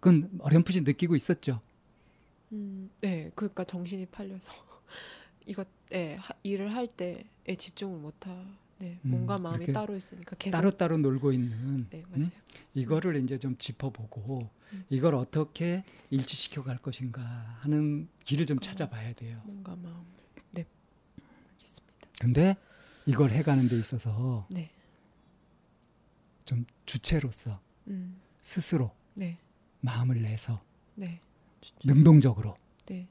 [0.00, 1.60] 그건 어렴풋이 느끼고 있었죠.
[2.52, 2.90] 음.
[3.00, 4.50] 네, 그러니까 정신이 팔려서
[5.92, 7.24] 예, 하- 일을 할 때에
[7.58, 8.44] 집중을 못 하.
[8.78, 12.10] 네, 음, 몸과 마음이 이렇게 따로 있으니까 계속 따로 따로 놀고 있는 네, 음?
[12.10, 12.30] 맞아요.
[12.74, 14.84] 이거를 이제 좀 짚어보고 음.
[14.90, 17.22] 이걸 어떻게 일치시켜 갈 것인가
[17.60, 19.40] 하는 길을 좀 찾아봐야 돼요.
[19.44, 20.04] 몸과 마음.
[22.22, 22.32] 네.
[22.32, 22.56] 근데
[23.06, 24.70] 이걸 해가는 데 있어서 네.
[26.44, 28.20] 좀 주체로서 음.
[28.40, 29.38] 스스로 네.
[29.80, 30.62] 마음을 내서
[30.94, 31.20] 네.
[31.84, 33.08] 능동적으로 네.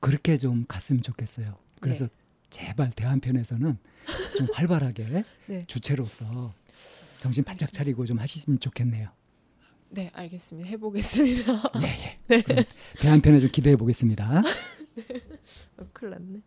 [0.00, 1.58] 그렇게 좀 갔으면 좋겠어요.
[1.80, 2.08] 그래서
[2.50, 3.76] 제발 대한편에서는
[4.38, 5.64] 좀 활발하게 네.
[5.66, 6.54] 주체로서
[7.20, 7.76] 정신 바짝 알겠습니다.
[7.78, 9.10] 차리고 좀 하시면 좋겠네요.
[9.90, 10.68] 네, 알겠습니다.
[10.68, 11.52] 해 보겠습니다.
[11.82, 12.42] 예, 예.
[13.00, 14.42] 대한편에 좀 기대해 보겠습니다.
[15.78, 16.40] 어, 큰일 났네.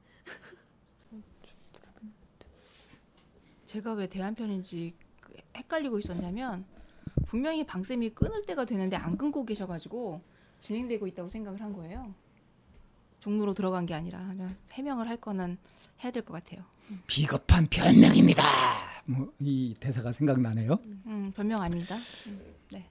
[3.68, 6.65] 제가 왜 대한편인지 그 헷갈리고 있었냐면
[7.27, 10.22] 분명히 방쌤이 끊을 때가 되는데 안 끊고 계셔가지고
[10.60, 12.15] 진행되고 있다고 생각을 한 거예요.
[13.19, 14.34] 종로로 들어간 게 아니라
[14.72, 15.57] 해명을 할 거는
[16.03, 16.64] 해야 될 것 같아요.
[17.07, 18.44] 비겁한 변명입니다.
[19.06, 20.80] 뭐 이 대사가 생각나네요.
[21.07, 21.98] 음, 변명 아닙니다.
[22.27, 22.41] 음,
[22.72, 22.85] 네.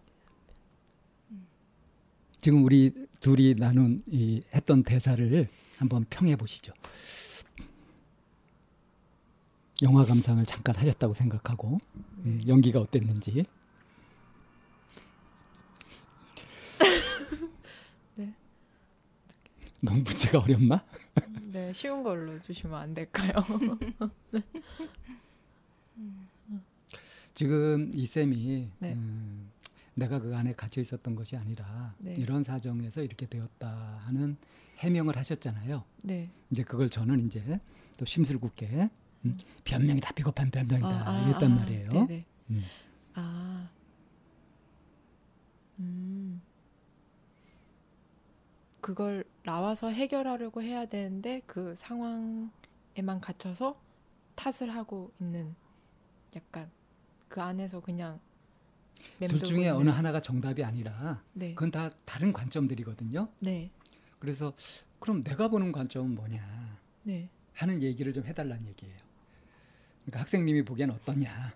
[2.39, 5.49] 지금 우리 둘이 나눈 이 했던 대사를
[5.79, 6.73] 한번 평해 보시죠.
[9.83, 11.79] 영화 감상을 잠깐 하셨다고 생각하고
[12.25, 13.45] 음, 연기가 어땠는지.
[18.15, 18.33] 네.
[19.81, 20.83] 너무 문제가 어렵나?
[21.53, 23.33] 네, 쉬운 걸로 주시면 안 될까요?
[27.35, 28.95] 지금 이 쌤이 네.
[28.95, 29.51] 음,
[29.93, 32.15] 내가 그 안에 갇혀 있었던 것이 아니라 네.
[32.15, 34.39] 이런 사정에서 이렇게 되었다 하는
[34.79, 35.85] 해명을 하셨잖아요.
[36.05, 36.31] 네.
[36.51, 37.61] 이제 그걸 저는 이제
[37.99, 38.89] 또 심술궂게
[39.27, 41.89] 음, 변명이 다 비겁한 변명이다 이랬단 말이에요.
[41.91, 42.25] 아, 네네.
[42.51, 42.65] 음.
[43.15, 43.69] 아.
[45.79, 46.43] 음.
[48.81, 53.81] 그걸 나와서 해결하려고 해야 되는데 그 상황에만 갇혀서
[54.37, 55.55] 탓을 하고 있는
[56.37, 56.71] 약간
[57.29, 58.21] 그 안에서 그냥
[59.27, 59.77] 둘 중에 있는.
[59.77, 61.55] 어느 하나가 정답이 아니라 네.
[61.55, 63.29] 그건 다 다른 관점들이거든요.
[63.41, 63.71] 네.
[64.19, 64.53] 그래서
[65.01, 67.29] 그럼 내가 보는 관점은 뭐냐 네.
[67.55, 69.06] 하는 얘기를 좀 해달라는 얘기예요.
[70.07, 71.53] 그러니까 학생님이 보기엔 어떠냐.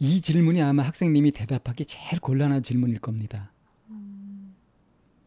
[0.00, 3.52] 이 질문이 아마 학생님이 대답하기 제일 곤란한 질문일 겁니다.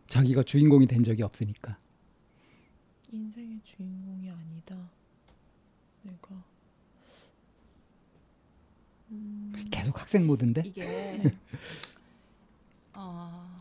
[0.08, 1.78] 자기가 주인공이 된 적이 없으니까.
[3.10, 4.92] 인생의 주인공이 아니다.
[6.02, 6.44] 내가
[9.12, 11.22] 음, 계속 학생 모드인데 이게
[12.94, 13.55] 어,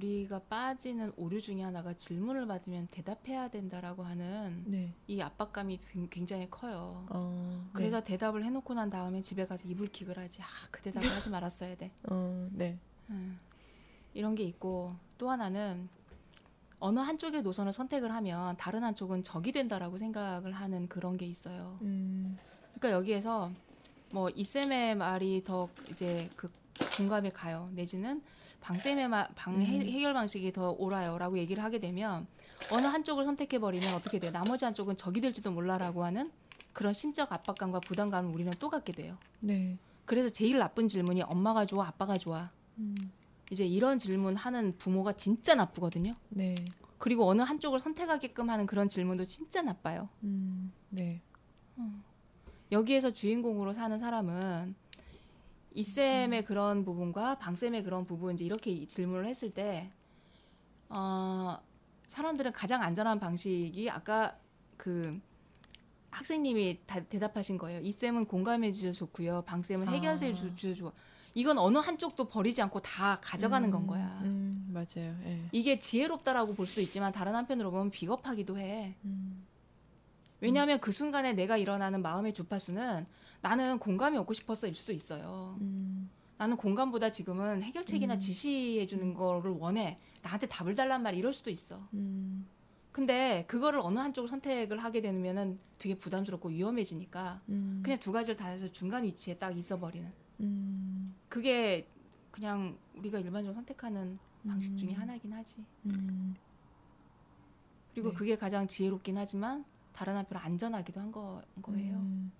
[0.00, 4.92] 우리가 빠지는 오류 중에 하나가 질문을 받으면 대답해야 된다라고 하는 네.
[5.06, 7.06] 이 압박감이 굉- 굉장히 커요.
[7.08, 10.42] 어, 그래서 대답을 해놓고 난 다음에 집에 가서 이불킥을 하지.
[10.42, 11.90] 아, 그 대답을 하지 말았어야 돼.
[12.10, 12.78] 어, 네.
[13.08, 13.38] 음,
[14.12, 15.88] 이런 게 있고 또 하나는
[16.78, 21.78] 어느 한쪽의 노선을 선택을 하면 다른 한쪽은 적이 된다라고 생각을 하는 그런 게 있어요.
[21.80, 22.36] 음,
[22.74, 23.50] 그러니까 여기에서
[24.10, 26.50] 뭐 이쌤의 말이 더 이제 그
[26.98, 27.70] 공감이 가요.
[27.72, 28.22] 내지는
[28.66, 29.82] 방쌤의 마, 방 해, 음.
[29.82, 32.26] 해결 방식이 더 옳아요라고 얘기를 하게 되면
[32.72, 34.32] 어느 한쪽을 선택해 버리면 어떻게 돼요?
[34.32, 36.32] 나머지 한쪽은 적이 될지도 몰라라고 하는
[36.72, 39.16] 그런 심적 압박감과 부담감을 우리는 또 갖게 돼요.
[39.38, 39.78] 네.
[40.04, 42.50] 그래서 제일 나쁜 질문이 엄마가 좋아, 아빠가 좋아.
[42.78, 43.12] 음,
[43.52, 46.16] 이제 이런 질문 하는 부모가 진짜 나쁘거든요.
[46.30, 46.56] 네.
[46.98, 50.08] 그리고 어느 한쪽을 선택하게끔 하는 그런 질문도 진짜 나빠요.
[50.24, 51.20] 음, 네.
[52.72, 54.74] 여기에서 주인공으로 사는 사람은
[55.76, 59.90] 이쌤의 그런 부분과 방쌤의 그런 부분 이제 이렇게 이 질문을 했을 때
[60.88, 61.58] 어,
[62.08, 64.38] 사람들은 가장 안전한 방식이 아까
[64.78, 65.20] 그
[66.10, 67.80] 학생님이 다, 대답하신 거예요.
[67.82, 69.42] 이쌤은 공감해 주셔서 좋고요.
[69.42, 70.32] 방쌤은 해결해 아.
[70.34, 70.92] 주- 주셔서 좋아.
[71.34, 74.18] 이건 어느 한쪽도 버리지 않고 다 가져가는 건 거야.
[74.22, 75.14] 음, 맞아요.
[75.26, 75.42] 예.
[75.52, 78.94] 이게 지혜롭다라고 볼수 있지만 다른 한편으로 보면 비겁하기도 해.
[79.04, 79.44] 음,
[80.40, 83.04] 왜냐하면 그 순간에 내가 일어나는 마음의 주파수는
[83.40, 85.56] 나는 공감이 얻고 싶었어일 수도 있어요.
[85.60, 88.18] 음, 나는 공감보다 지금은 해결책이나 음.
[88.18, 89.98] 지시해 주는 거를 원해.
[90.22, 91.88] 나한테 답을 달란 말 이럴 수도 있어.
[91.94, 92.46] 음,
[92.92, 98.48] 근데 그거를 어느 한쪽을 선택을 하게 되면은 되게 부담스럽고 위험해지니까 음, 그냥 두 가지를 다
[98.48, 100.10] 해서 중간 위치에 딱 있어 버리는.
[100.40, 101.88] 음, 그게
[102.30, 105.00] 그냥 우리가 일반적으로 선택하는 방식 중에 음.
[105.00, 105.64] 하나긴 하지.
[105.86, 106.34] 음,
[107.92, 108.14] 그리고 네.
[108.14, 111.94] 그게 가장 지혜롭긴 하지만 다른 한편 안전하기도 한 거, 거예요.
[111.94, 112.30] 음,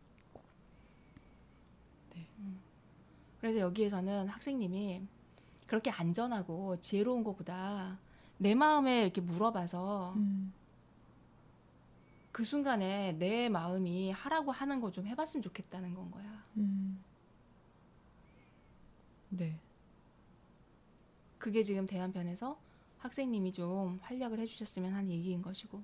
[3.46, 5.06] 그래서 여기에서는 학생님이
[5.68, 7.96] 그렇게 안전하고 지혜로운 것보다
[8.38, 10.52] 내 마음에 이렇게 물어봐서 음,
[12.32, 16.44] 그 순간에 내 마음이 하라고 하는 거 좀 해봤으면 좋겠다는 건 거야.
[16.56, 17.00] 음.
[19.28, 19.56] 네.
[21.38, 22.58] 그게 지금 대한편에서
[22.98, 25.80] 학생님이 좀 활약을 해주셨으면 하는 얘기인 것이고.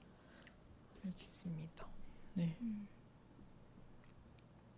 [1.04, 1.86] 알겠습니다.
[2.34, 2.56] 네.
[2.60, 2.88] 음.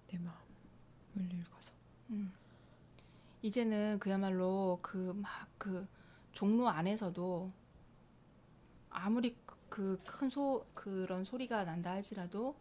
[0.09, 1.73] 내 마음을 읽어서.
[2.11, 2.44] 음.
[3.45, 5.87] 이제는 그야말로 그막그
[6.33, 7.53] 종로 안에서도
[8.89, 9.37] 아무리
[9.69, 12.57] 그 큰 소 그런 소리가 난다 할지라도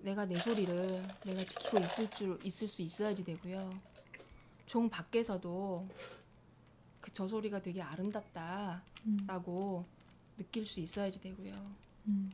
[0.00, 3.70] 내가 내 소리를 내가 지키고 있을 줄 있을 수 있어야지 되고요.
[4.66, 5.88] 종 밖에서도
[7.00, 9.86] 그 저 소리가 되게 아름답다라고
[10.36, 11.54] 느낄 수 있어야지 되고요.
[12.08, 12.30] 음.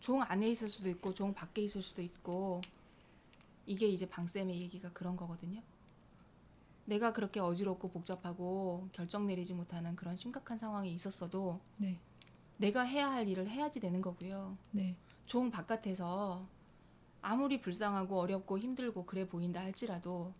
[0.00, 2.60] 종 안에 있을 수도 있고 종 밖에 있을 수도 있고
[3.66, 5.62] 이게 이제 방쌤의 얘기가 그런 거거든요.
[6.88, 12.00] 내가 그렇게 어지럽고 복잡하고 결정 내리지 못하는 그런 심각한 상황이 있었어도 네.
[12.56, 14.56] 내가 해야 할 일을 해야지 되는 거고요.
[14.70, 14.96] 네.
[15.26, 16.46] 종 바깥에서
[17.20, 20.32] 아무리 불쌍하고 어렵고 힘들고 그래 보인다 할지라도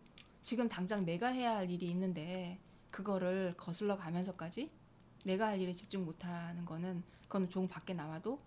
[0.43, 2.59] 지금 당장 내가 해야 할 일이 있는데
[2.91, 4.71] 그거를 거슬러 가면서까지
[5.27, 8.41] 내가 할 일에 집중 못하는 거는 그건 종 밖에 나와도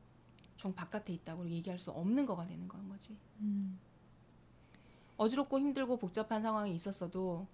[0.57, 3.15] 종 바깥에 있다고 얘기할 수 없는 거가 되는 건 거지.
[3.41, 3.79] 음.
[5.17, 7.45] 어지럽고 힘들고 복잡한 상황이 있었어도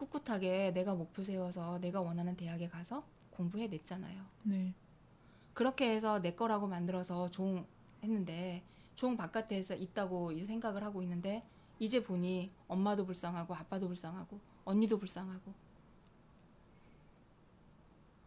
[0.00, 4.24] 꿋꿋하게 내가 목표 세워서 내가 원하는 대학에 가서 공부해 냈잖아요.
[4.44, 4.72] 네.
[5.52, 7.66] 그렇게 해서 내 거라고 만들어서 종
[8.02, 8.62] 했는데
[8.94, 11.44] 종 바깥에서 있다고 이 생각을 하고 있는데
[11.78, 15.52] 이제 보니 엄마도 불쌍하고 아빠도 불쌍하고 언니도 불쌍하고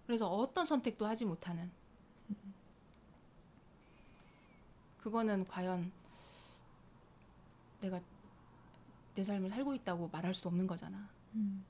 [0.06, 1.72] 그래서 어떤 선택도 하지 못하는
[5.00, 5.92] 그거는 과연
[7.82, 8.00] 내가
[9.16, 11.10] 내 삶을 살고 있다고 말할 수 없는 거잖아.
[11.36, 11.66] 음.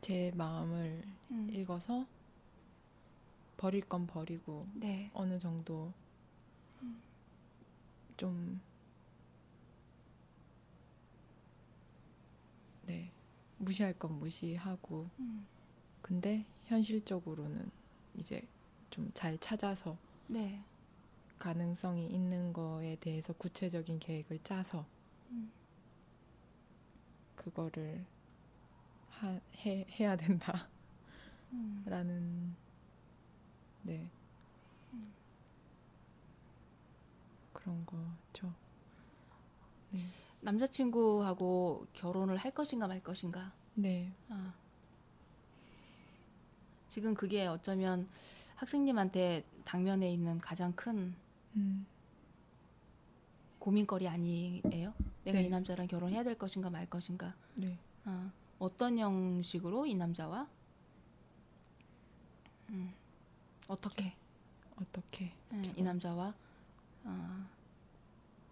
[0.00, 1.02] 제 마음을
[1.32, 1.50] 음.
[1.50, 2.06] 읽어서
[3.56, 5.10] 버릴 건 버리고 네.
[5.14, 5.92] 어느 정도
[8.16, 8.60] 좀
[12.86, 13.10] 네.
[13.58, 15.46] 무시할 건 무시하고 음.
[16.00, 17.70] 근데 현실적으로는
[18.16, 18.46] 이제
[18.90, 19.96] 좀 잘 찾아서
[20.28, 20.62] 네.
[21.38, 24.86] 가능성이 있는 거에 대해서 구체적인 계획을 짜서
[25.30, 25.50] 음.
[27.36, 28.04] 그거를
[29.10, 30.64] 하, 해, 해야 된다라는
[31.52, 32.56] 음.
[33.82, 34.10] 네
[37.52, 38.52] 그런 거죠.
[40.40, 43.52] 남자친구하고 결혼을 할 것인가 말 것인가.
[43.74, 44.54] 네, 아.
[46.88, 48.08] 지금 그게 어쩌면
[48.56, 51.14] 학생님한테 당면에 있는 가장 큰
[51.54, 51.86] 음,
[53.58, 54.94] 고민거리 아니에요?
[55.24, 55.44] 내가 네.
[55.44, 57.34] 이 남자랑 결혼해야 될 것인가 말 것인가.
[57.54, 60.48] 네, 아, 어떤 형식으로 이 남자와?
[62.70, 62.92] 음,
[63.68, 64.14] 어떻게?
[64.80, 65.32] 어떻게?
[65.52, 66.34] 음, 이 남자와?
[67.04, 67.48] 아,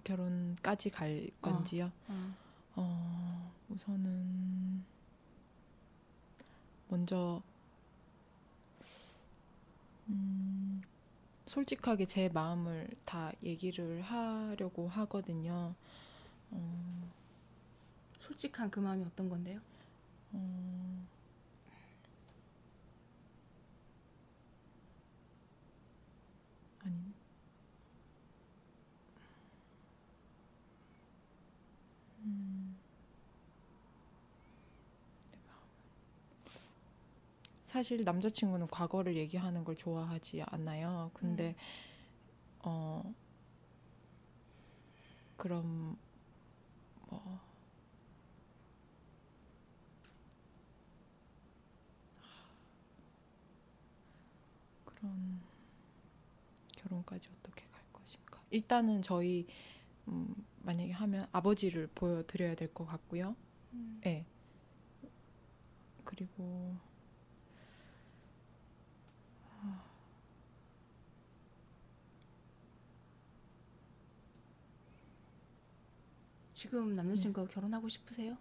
[0.05, 1.91] 결혼까지 갈 건지요?
[2.09, 2.35] 아,
[2.77, 4.85] 어, 우선은
[6.89, 7.43] 먼저
[10.09, 10.83] 음,
[11.47, 15.75] 솔직하게 제 마음을 다 얘기를 하려고 하거든요.
[16.51, 17.11] 어,
[18.21, 19.61] 솔직한 그 마음이 어떤 건데요?
[20.33, 21.07] 어,
[26.85, 27.15] 아니.
[32.25, 32.77] 음.
[37.75, 41.11] 사실 남자친구는 과거를 얘기하는 걸 좋아하지 않아요.
[41.13, 41.57] 근데
[42.61, 43.13] 어
[45.37, 45.97] 그럼
[47.09, 47.41] 뭐
[54.85, 55.41] 그런
[56.77, 58.41] 결혼까지 어떻게 갈 것인가?
[58.51, 59.47] 일단은 저희
[60.09, 63.35] 음, 만약에 하면 아버지를 보여드려야 될 것 같고요.
[63.73, 64.01] 음.
[64.05, 64.25] 네.
[66.05, 66.77] 그리고
[76.65, 78.39] 지금 남자친구가 결혼하고 싶으세요?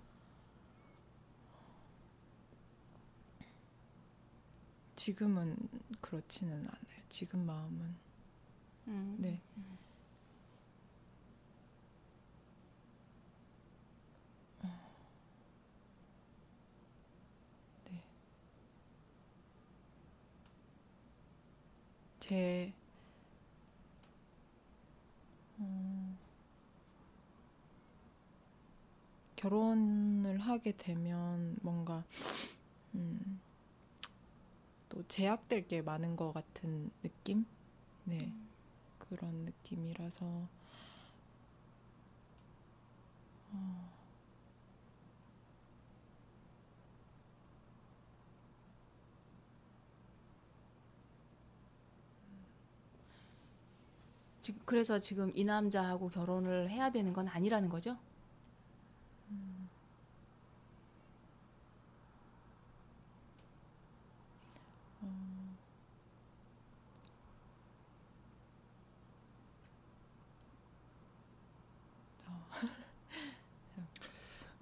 [4.95, 5.58] 지금은
[6.00, 7.04] 그렇지는 않아요.
[7.10, 7.95] 지금 마음은
[8.88, 9.18] 음.
[9.20, 9.41] 네.
[17.91, 18.04] 네.
[22.22, 22.74] 제
[25.60, 26.16] 어,
[29.36, 32.04] 결혼을 하게 되면 뭔가
[32.94, 33.42] 음,
[34.90, 37.46] 또 제약될 게 많은 것 같은 느낌?
[38.06, 38.32] 네.
[39.00, 40.26] 그런 느낌이라서
[43.52, 43.94] 어,
[54.42, 57.98] 지금 그래서 지금 이 남자하고 결혼을 해야 되는 건 아니라는 거죠?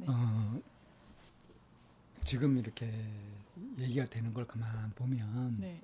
[0.02, 0.08] 네.
[0.10, 0.62] 어,
[2.24, 2.92] 지금 이렇게
[3.78, 5.82] 얘기가 되는 걸 가만 보면 네.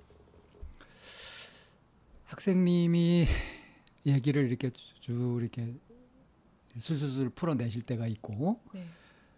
[2.24, 3.26] 학생님이
[4.06, 4.70] 얘기를 이렇게
[5.00, 5.74] 쭉 이렇게
[6.78, 8.86] 술술술 풀어내실 때가 있고 네.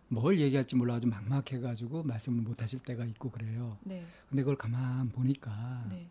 [0.09, 3.78] 뭘 얘기할지 몰라가지고 막막해가지고 말씀을 못하실 때가 있고 그래요.
[3.82, 4.05] 네.
[4.28, 6.09] 근데 그걸 가만 보니까 네.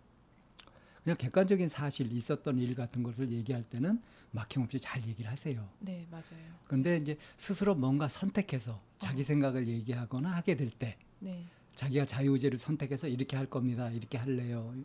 [1.10, 4.00] 그냥 객관적인 사실 있었던 일 같은 것을 얘기할 때는
[4.30, 5.68] 막힘없이 잘 얘기를 하세요.
[5.80, 6.38] 네, 맞아요.
[6.68, 9.24] 근데 이제 스스로 뭔가 선택해서 자기 어.
[9.24, 11.44] 생각을 얘기하거나 하게 될 때 네.
[11.74, 13.90] 자기가 자유의지를 선택해서 이렇게 할 겁니다.
[13.90, 14.76] 이렇게 할래요.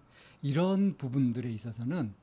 [0.41, 2.15] 이런 부분들에 있어서는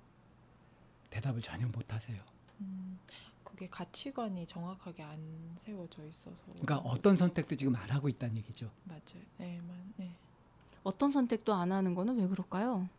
[1.11, 2.19] 대답을 전혀 못 하세요.
[2.61, 2.98] 음,
[3.44, 8.72] 그게 가치관이 정확하게 안 세워져 있어서 그러니까 어떤 선택도 지금 안 하고 있다는 얘기죠.
[8.86, 9.22] 맞아요.
[9.38, 10.11] 네, 맞, 네.
[10.82, 12.90] 어떤 선택도 안 하는 거는 왜 그럴까요?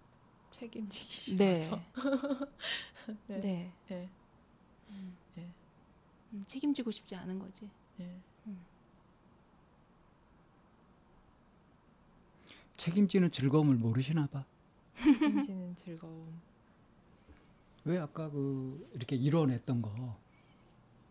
[0.52, 1.62] 책임지기 네.
[1.62, 1.82] 싫어서.
[3.26, 3.40] 네.
[3.40, 3.72] 네.
[3.88, 4.08] 네.
[6.32, 7.68] 음, 책임지고 싶지 않은 거지.
[7.96, 8.20] 네.
[12.82, 14.44] 책임지는 즐거움을 모르시나 봐.
[14.96, 16.40] 책임지는 즐거움.
[17.84, 20.16] 왜 아까 그 이렇게 이뤄냈던 거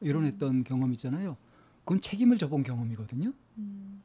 [0.02, 1.38] 이뤄냈던 경험 있잖아요.
[1.86, 3.32] 그건 책임을 져본 경험이거든요.
[3.58, 4.04] 음,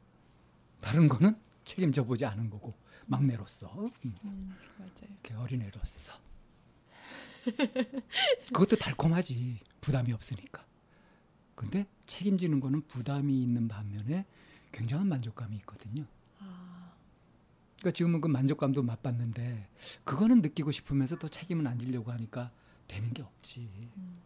[0.79, 1.35] 다른 거는
[1.65, 2.73] 책임져 보지 않은 거고
[3.07, 3.71] 막내로서
[4.05, 5.41] 음, 음, 맞아요.
[5.43, 6.13] 어린애로서
[8.53, 10.65] 그것도 달콤하지 부담이 없으니까.
[11.55, 14.25] 근데 책임지는 거는 부담이 있는 반면에
[14.71, 16.05] 굉장한 만족감이 있거든요.
[16.39, 16.93] 아,
[17.77, 19.67] 그러니까 지금은 그 만족감도 맛봤는데
[20.03, 22.51] 그거는 느끼고 싶으면서 또 책임은 안 지려고 하니까
[22.87, 23.61] 되는 게 없지.
[23.97, 24.21] 음.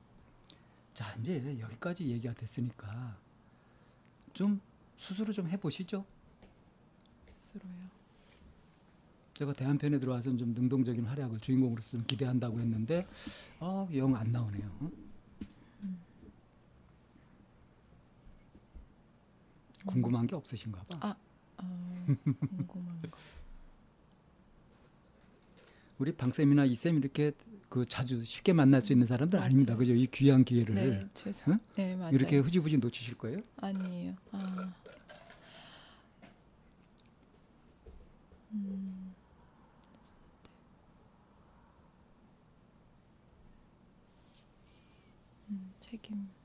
[0.93, 3.17] 자 이제 여기까지 얘기가 됐으니까
[4.33, 4.59] 좀
[4.97, 6.05] 스스로 좀 해보시죠.
[7.27, 8.00] 스스로요.
[9.41, 13.07] 제가 대한편에 들어와서 좀 능동적인 활약을 주인공으로서 좀 기대한다고 했는데
[13.59, 14.69] 어, 영 안 나오네요.
[14.81, 14.91] 어?
[19.87, 20.99] 궁금한 게 없으신가 봐.
[21.01, 21.15] 아.
[21.57, 23.17] 어, 궁금한 거.
[25.97, 27.31] 우리 방 쌤이나 이 쌤 이렇게
[27.67, 29.45] 그 자주 쉽게 만날 수 있는 사람들 맞아요.
[29.47, 29.75] 아닙니다.
[29.75, 29.95] 그죠?
[29.95, 31.53] 이 귀한 기회를 네, 죄송.
[31.53, 31.59] 응?
[31.75, 32.13] 네, 맞아요.
[32.13, 33.39] 이렇게 흐지부지 놓치실 거예요?
[33.57, 34.15] 아니에요.
[34.33, 34.71] 아.
[38.51, 39.00] 음.
[45.93, 46.40] 음,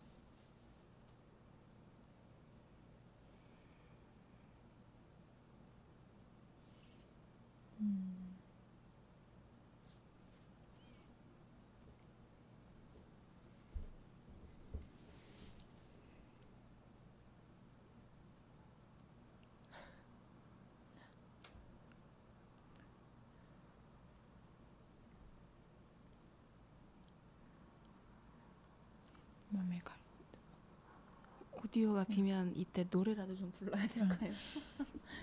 [31.77, 34.33] 오디오가 비면 이때 노래라도 좀 불러야 될까요?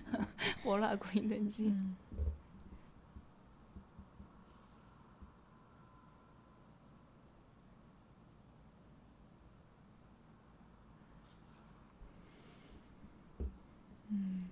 [0.63, 1.69] 뭘 하고 있는지.
[1.69, 1.97] 음.
[14.11, 14.49] 음.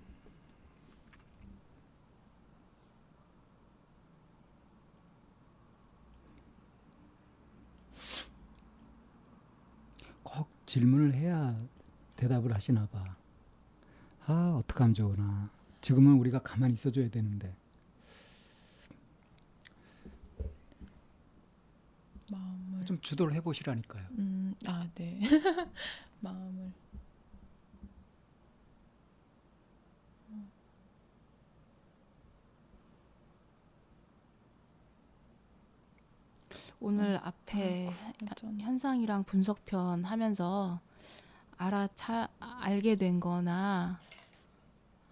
[10.24, 11.54] 꼭 질문을 해야
[12.22, 13.16] 대답을 하시나 봐.
[14.26, 15.50] 아, 어떡하면 좋으나.
[15.80, 17.52] 지금은 우리가 가만히 있어줘야 되는데.
[22.30, 24.06] 마음을 좀 주도를 해보시라니까요.
[24.18, 25.18] 음, 아, 네.
[26.20, 26.72] 마음을
[36.78, 37.90] 오늘 앞에
[38.30, 38.58] 어쩌나.
[38.58, 40.80] 현상이랑 분석편 하면서
[41.62, 44.00] 알아차 알게 된 거나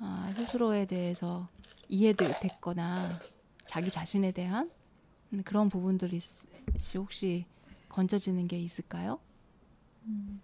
[0.00, 1.48] 아, 스스로에 대해서
[1.88, 3.20] 이해됐거나
[3.66, 4.68] 자기 자신에 대한
[5.32, 7.46] 음, 그런 부분들이 있- 혹시
[7.88, 9.20] 건져지는 게 있을까요?
[10.06, 10.40] 음.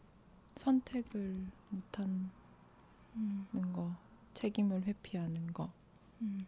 [0.54, 2.30] 선택을 못하는
[3.16, 3.90] 음, 거,
[4.34, 5.72] 책임을 회피하는 거.
[6.22, 6.46] 음.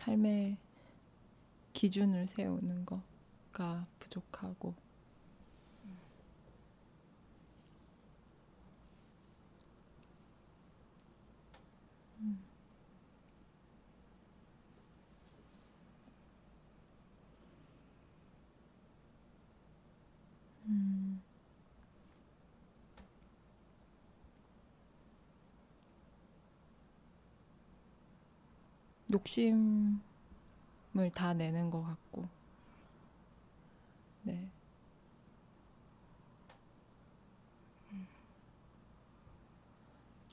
[0.00, 0.56] 삶의
[1.74, 4.74] 기준을 세우는 거가 부족하고
[29.12, 30.00] 욕심을
[31.14, 32.28] 다 내는 것 같고,
[34.22, 34.50] 네.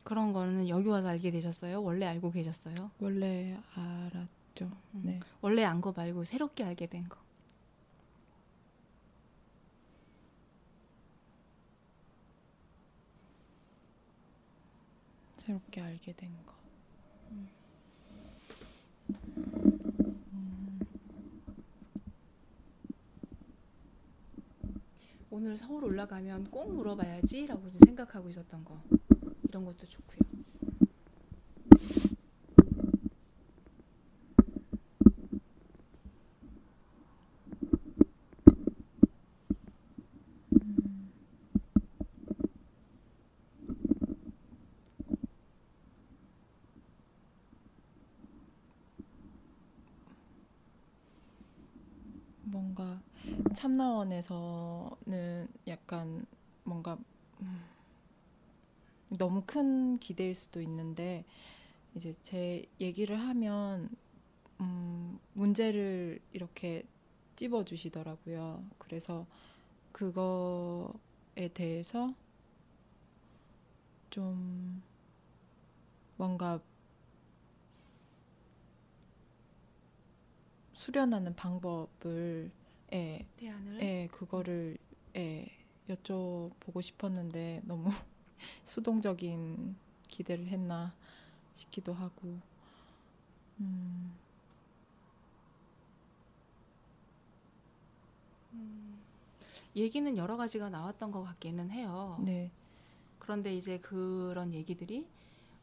[0.04, 1.82] 그런 거는 여기 와서 알게 되셨어요?
[1.84, 2.92] 원래 알고 계셨어요?
[3.00, 4.72] 원래 알았죠.
[4.96, 5.02] 음.
[5.04, 5.20] 네.
[5.42, 7.18] 원래 안 거 말고 새롭게 알게 된 거.
[15.38, 16.57] 새롭게 알게 된 거.
[25.30, 28.82] 오늘 서울 올라가면 꼭 물어봐야지라고 생각하고 있었던 거.
[29.44, 30.20] 이런 것도 좋고요.
[52.44, 53.02] 뭔가
[53.58, 56.28] 참나원에서는 약간
[56.64, 56.96] 뭔가
[57.42, 57.64] 음,
[59.10, 61.26] 너무 큰 기대일 수도 있는데
[61.96, 63.90] 이제 제 얘기를 하면
[64.62, 66.86] 음, 문제를 이렇게
[67.36, 68.64] 찝어 주시더라고요.
[68.78, 69.26] 그래서
[69.92, 72.14] 그거에 대해서
[74.12, 74.84] 좀
[76.18, 76.62] 뭔가
[80.74, 82.52] 수련하는 방법을
[82.94, 83.82] 예, 대안을?
[83.82, 84.78] 예, 그거를
[85.16, 85.48] 예,
[85.90, 87.90] 여쭤보고 싶었는데 너무
[88.64, 89.76] 수동적인
[90.08, 90.94] 기대를 했나
[91.54, 92.40] 싶기도 하고.
[93.60, 94.18] 음,
[99.76, 102.18] 얘기는 여러 가지가 나왔던 것 같기는 해요.
[102.24, 102.52] 네,
[103.20, 105.08] 그런데 이제 그런 얘기들이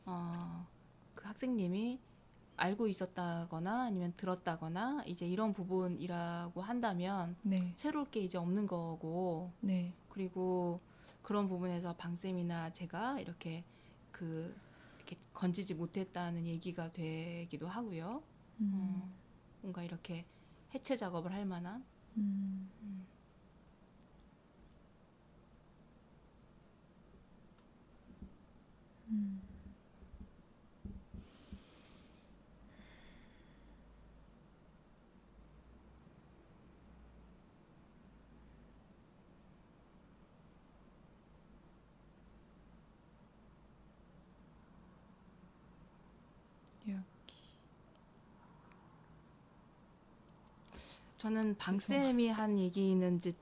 [0.07, 0.67] 어,
[1.15, 1.99] 그 학생님이
[2.57, 9.51] 알고 있었다거나 아니면 들었다거나 이제 이런 부분이라고 한다면 네, 새로울 게 이제 없는 거고.
[9.61, 10.81] 네, 그리고
[11.23, 13.65] 그런 부분에서 방쌤이나 제가 이렇게
[14.13, 14.55] 그
[14.99, 18.23] 이렇게 건지지 못했다는 얘기가 되기도 하고요.
[18.61, 19.09] 음, 어,
[19.63, 20.25] 뭔가 이렇게
[20.75, 21.85] 해체 작업을 할 만한?
[22.17, 22.71] 음,
[29.09, 29.44] 음.
[51.25, 53.33] 저는 방쌤이 한 얘기는 이제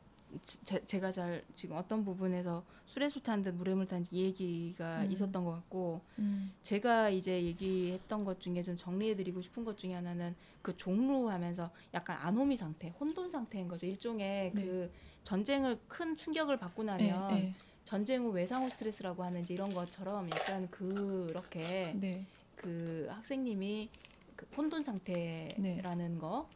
[0.64, 5.10] 제, 제 가 잘 지금 어떤 부분에서 술에 술 탄듯 물에 물 탄 얘기가 음.
[5.10, 10.36] 있었던 것 같고 음, 제가 이제 얘기했던 것 중에 좀 정리해드리고 싶은 것 중에 하나는
[10.62, 13.84] 그 종루하면서 약간 아노미 상태, 혼돈 상태인 거죠.
[13.86, 14.62] 일종의 네.
[14.64, 14.90] 그
[15.24, 17.54] 전쟁을 큰 충격을 받고 나면 네, 네,
[17.84, 23.90] 전쟁 후 외상 후 스트레스라고 하는 이제 이런 것처럼 약간 그렇게 네, 그 학생님이
[24.36, 26.48] 그 혼돈 상태라는 거,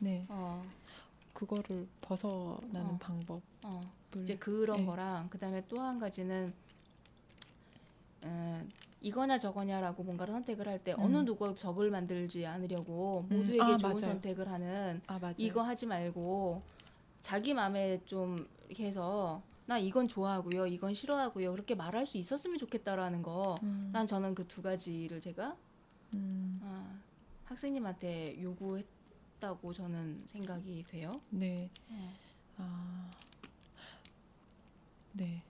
[0.00, 0.64] 네, 어,
[1.32, 2.98] 그거를 벗어나는 어.
[3.00, 3.80] 방법을 어,
[4.22, 4.86] 이제 그런 네.
[4.86, 6.52] 거랑 그다음에 또 한 가지는
[8.22, 8.66] 어,
[9.00, 11.00] 이거냐 저거냐라고 뭔가를 선택을 할때 음.
[11.00, 13.98] 어느 누구 적을 만들지 않으려고 음, 모두에게 아, 좋은 맞아요.
[14.00, 15.34] 선택을 하는 아.
[15.38, 16.62] 이거 하지 말고
[17.20, 23.22] 자기 마음에 좀 이렇게 해서 나 이건 좋아하고요, 이건 싫어하고요 그렇게 말할 수 있었으면 좋겠다라는
[23.22, 23.56] 거.
[23.62, 25.56] 음, 난 저는 그 두 가지를 제가
[26.14, 27.00] 음, 아,
[27.44, 28.86] 학생님한테 요구했
[29.40, 31.20] 다고 저는 생각이 돼요.
[31.30, 32.14] 네, 어.
[32.58, 33.10] 아,
[35.12, 35.42] 네.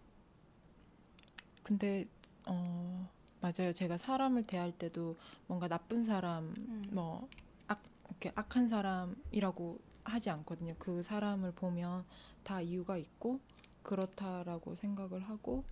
[1.62, 2.06] 근데
[2.46, 3.08] 어
[3.40, 3.72] 맞아요.
[3.72, 5.16] 제가 사람을 대할 때도
[5.46, 6.82] 뭔가 나쁜 사람 음.
[6.90, 7.28] 뭐
[7.68, 10.74] 악, 이렇게 악한 사람이라고 하지 않거든요.
[10.78, 12.04] 그 사람을 보면
[12.42, 13.40] 다 이유가 있고
[13.82, 15.64] 그렇다라고 생각을 하고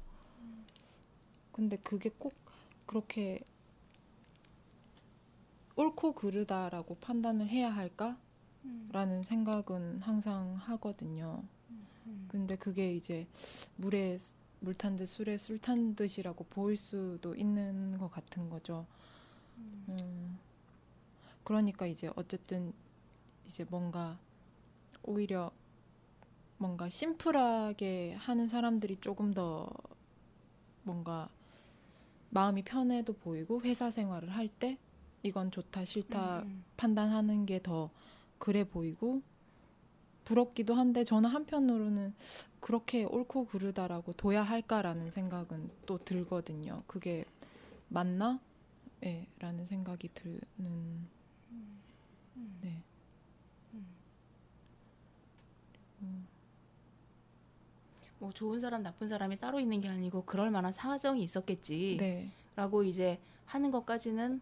[1.53, 2.35] 근데 그게 꼭
[2.87, 3.41] 그렇게
[5.77, 8.17] 옳고 그르다라고 판단을 해야 할까
[8.93, 11.43] 라는 생각은 항상 하거든요.
[12.29, 13.27] 근데 그게 이제
[13.77, 14.19] 물에
[14.61, 18.87] 물 탄 듯 술에 술 탄 듯이라고 보일 수도 있는 것 같은 거죠.
[19.89, 20.39] 음,
[21.45, 22.73] 그러니까 이제 어쨌든
[23.47, 24.19] 이제 뭔가
[25.03, 25.51] 오히려
[26.59, 29.69] 뭔가 심플하게 하는 사람들이 조금 더
[30.85, 31.29] 뭔가
[32.31, 34.79] 마음이 편해도 보이고 회사 생활을 할 때
[35.23, 37.91] 이건 좋다 싫다 음, 판단하는 게 더
[38.39, 39.23] 그래 보이고
[40.25, 42.15] 부럽기도 한데 저는 한편으로는
[42.61, 46.83] 그렇게 옳고 그르다라고 둬야 할까라는 생각은 또 들거든요.
[46.87, 47.25] 그게
[47.89, 48.41] 맞나?
[49.05, 51.09] 예, 라는 생각이 드는
[52.61, 52.83] 네.
[58.19, 61.97] 뭐 좋은 사람 나쁜 사람이 따로 있는 게 아니고 그럴 만한 사정이 있었겠지.
[61.99, 62.31] 네.
[62.55, 64.41] 라고 이제 하는 것까지는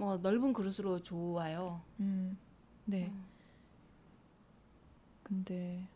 [0.00, 1.82] 뭐 넓은 그릇으로 좋아요.
[2.00, 2.38] 음.
[2.86, 3.08] 네.
[3.08, 3.24] 음.
[5.22, 5.86] 근데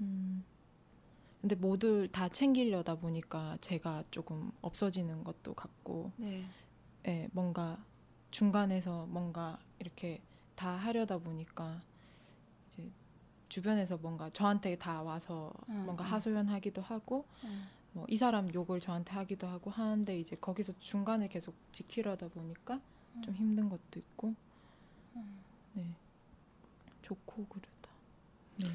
[0.00, 0.42] 음.
[1.42, 6.48] 근데 모두 다 챙기려다 보니까 제가 조금 없어지는 것도 같고 네.
[7.06, 7.84] 예, 뭔가
[8.30, 10.22] 중간에서 뭔가 이렇게
[10.54, 11.82] 다 하려다 보니까
[12.68, 12.90] 이제
[13.50, 16.12] 주변에서 뭔가 저한테 다 와서 음, 뭔가 음.
[16.12, 17.68] 하소연하기도 하고 음.
[17.96, 22.80] 뭐 이 사람 욕을 저한테 하기도 하고 하는데 이제 거기서 중간을 계속 지키려다 보니까
[23.24, 24.34] 좀 힘든 것도 있고.
[25.16, 25.40] 음.
[25.72, 25.94] 네.
[27.02, 27.90] 좋고 그러다.
[28.58, 28.68] 네.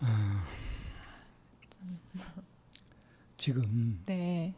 [3.36, 4.54] 지금 네,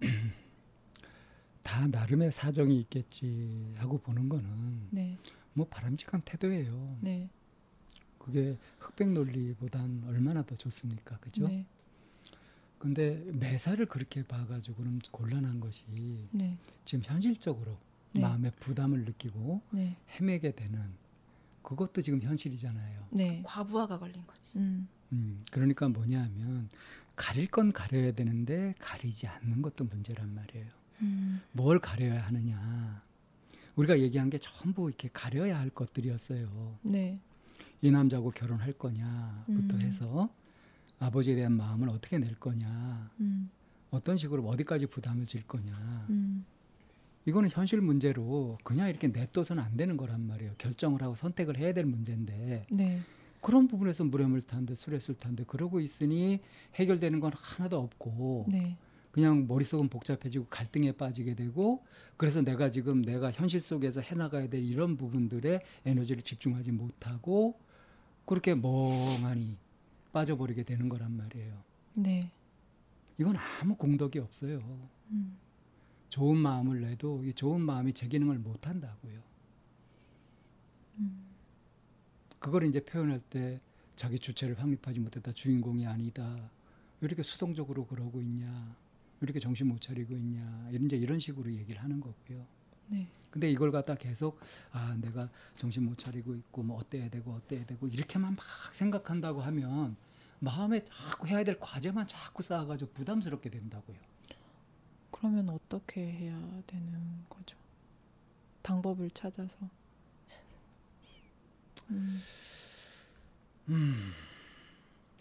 [1.62, 5.18] 다 나름의 사정이 있겠지 하고 보는 거는 네,
[5.54, 6.98] 뭐 바람직한 태도예요.
[7.00, 7.28] 네,
[8.18, 11.46] 그게 흑백 논리보단 얼마나 더 좋습니까, 그죠?
[11.46, 11.66] 네,
[12.82, 15.84] 근데 매사를 그렇게 봐가지고는 곤란한 것이
[16.32, 17.78] 네, 지금 현실적으로
[18.10, 18.22] 네.
[18.22, 20.82] 마음의 부담을 느끼고 네, 헤매게 되는
[21.62, 23.06] 그것도 지금 현실이잖아요.
[23.10, 24.58] 네, 과부하가 걸린 거지.
[24.58, 26.68] 음, 음, 그러니까 뭐냐면
[27.14, 30.66] 가릴 건 가려야 되는데 가리지 않는 것도 문제란 말이에요.
[31.02, 33.00] 음, 뭘 가려야 하느냐?
[33.76, 36.78] 우리가 얘기한 게 전부 이렇게 가려야 할 것들이었어요.
[36.82, 37.20] 네,
[37.80, 39.80] 이 남자하고 결혼할 거냐부터 음.
[39.82, 40.28] 해서
[41.02, 43.50] 아버지에 대한 마음을 어떻게 낼 거냐, 음,
[43.90, 46.06] 어떤 식으로 어디까지 부담을 질 거냐.
[46.10, 46.44] 음,
[47.26, 50.54] 이거는 현실 문제로 그냥 이렇게 냅둬서는 안 되는 거란 말이에요.
[50.58, 52.66] 결정을 하고 선택을 해야 될 문제인데.
[52.70, 53.00] 네,
[53.40, 56.40] 그런 부분에서 물 탄데 술에 술 탄데 그러고 있으니
[56.76, 58.76] 해결되는 건 하나도 없고 네,
[59.10, 61.84] 그냥 머릿속은 복잡해지고 갈등에 빠지게 되고
[62.16, 67.58] 그래서 내가 지금 내가 현실 속에서 해나가야 될 이런 부분들에 에너지를 집중하지 못하고
[68.24, 69.58] 그렇게 멍하니
[70.12, 71.62] 빠져버리게 되는 거란 말이에요.
[71.96, 72.30] 네,
[73.18, 74.60] 이건 아무 공덕이 없어요.
[75.10, 75.36] 음,
[76.08, 79.20] 좋은 마음을 내도 이 좋은 마음이 제 기능을 못 한다고요.
[80.98, 81.26] 음.
[82.38, 83.60] 그걸 이제 표현할 때
[83.96, 86.50] 자기 주체를 확립하지 못했다, 주인공이 아니다.
[87.00, 88.46] 왜 이렇게 수동적으로 그러고 있냐,
[89.20, 92.46] 왜 이렇게 정신 못 차리고 있냐, 이런 이제 이런 식으로 얘기를 하는 거고요.
[92.88, 94.38] 네, 근데 이걸 갖다 계속
[94.72, 98.44] 아 내가 정신 못 차리고 있고 뭐 어때야 되고 어때야 되고 이렇게만 막
[98.74, 99.96] 생각한다고 하면
[100.38, 103.96] 마음에 자꾸 해야 될 과제만 자꾸 쌓아가지고 부담스럽게 된다고요.
[105.10, 106.34] 그러면 어떻게 해야
[106.66, 107.56] 되는 거죠?
[108.62, 109.56] 방법을 찾아서.
[113.68, 114.12] 음,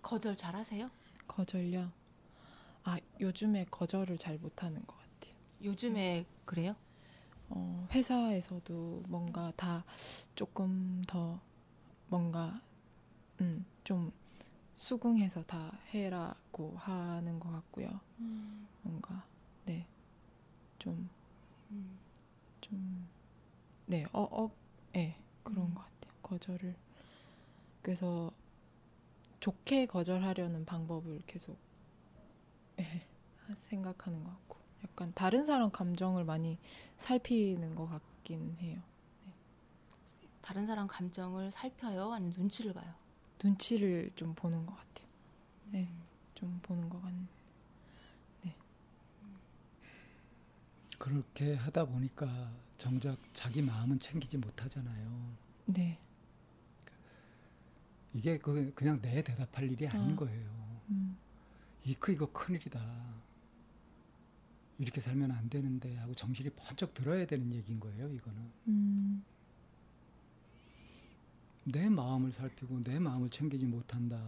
[0.01, 0.89] 거절 잘하세요?
[1.27, 1.91] 거절요.
[2.83, 5.35] 아 요즘에 거절을 잘 못하는 것 같아요.
[5.63, 6.75] 요즘에 그래요?
[7.51, 9.83] 어, 회사에서도 뭔가 다
[10.35, 11.39] 조금 더
[12.07, 12.61] 뭔가
[13.41, 14.11] 음, 좀
[14.75, 17.99] 수긍해서 다 해라고 하는 것 같고요.
[18.83, 19.25] 뭔가
[19.65, 19.85] 네,
[20.79, 21.09] 좀
[21.71, 21.97] 음.
[22.61, 23.07] 좀,
[23.85, 24.51] 네, 어, 어,
[24.93, 25.75] 네, 그런 음.
[25.75, 26.13] 것 같아요.
[26.21, 26.75] 거절을.
[27.81, 28.31] 그래서
[29.39, 31.57] 좋게 거절하려는 방법을 계속
[32.79, 33.05] 예,
[33.69, 36.57] 생각하는 것 같고, 약간 다른 사람 감정을 많이
[36.97, 38.81] 살피는 것 같긴 해요.
[40.41, 42.11] 다른 사람 감정을 살펴요?
[42.13, 42.93] 아니면 눈치를 봐요?
[43.43, 45.07] 눈치를 좀 보는 것 같아요.
[45.71, 45.87] 네,
[46.35, 47.25] 좀 보는 것 같네.
[50.97, 55.33] 그렇게 하다 보니까 정작 자기 마음은 챙기지 못하잖아요.
[55.65, 55.97] 네,
[58.13, 60.15] 이게 그 그냥 내 대답할 일이 아닌 아.
[60.15, 60.49] 거예요.
[60.89, 61.17] 음,
[61.85, 62.79] 이거 이거 큰 일이다.
[64.81, 68.09] 이렇게 살면 안 되는데 하고 정신이 번쩍 들어야 되는 얘기인 거예요.
[68.09, 68.41] 이거는.
[68.67, 69.23] 음,
[71.63, 74.19] 내 마음을 살피고 내 마음을 챙기지 못한다.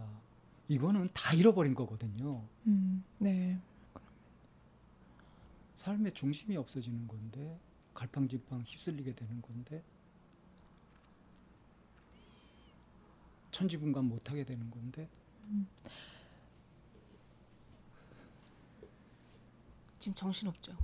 [0.68, 2.46] 이거는 다 잃어버린 거거든요.
[2.68, 3.58] 음, 네.
[5.78, 7.58] 삶의 중심이 없어지는 건데
[7.92, 9.82] 갈팡질팡 휩쓸리게 되는 건데
[13.50, 15.08] 천지분간 못하게 되는 건데
[20.04, 20.76] 지금 정신 없죠.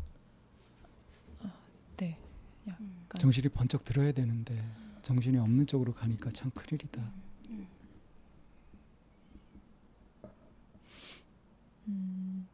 [1.99, 2.17] 네.
[2.67, 3.07] 음.
[3.19, 4.59] 정신이 번쩍 들어야 되는데
[5.03, 7.13] 정신이 없는 쪽으로 가니까 참 큰일이다.
[11.89, 12.49] 음,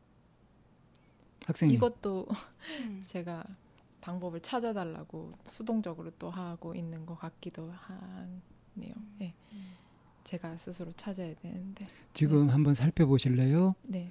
[1.47, 2.27] 학생님 이것도
[2.81, 3.03] 음.
[3.07, 3.45] 제가
[4.01, 8.95] 방법을 찾아달라고 수동적으로 또 하고 있는 것 같기도 하네요.
[9.19, 9.35] 네.
[10.25, 11.87] 제가 스스로 찾아야 되는데.
[12.13, 13.77] 지금 한번 살펴보실래요?
[13.85, 14.09] 네.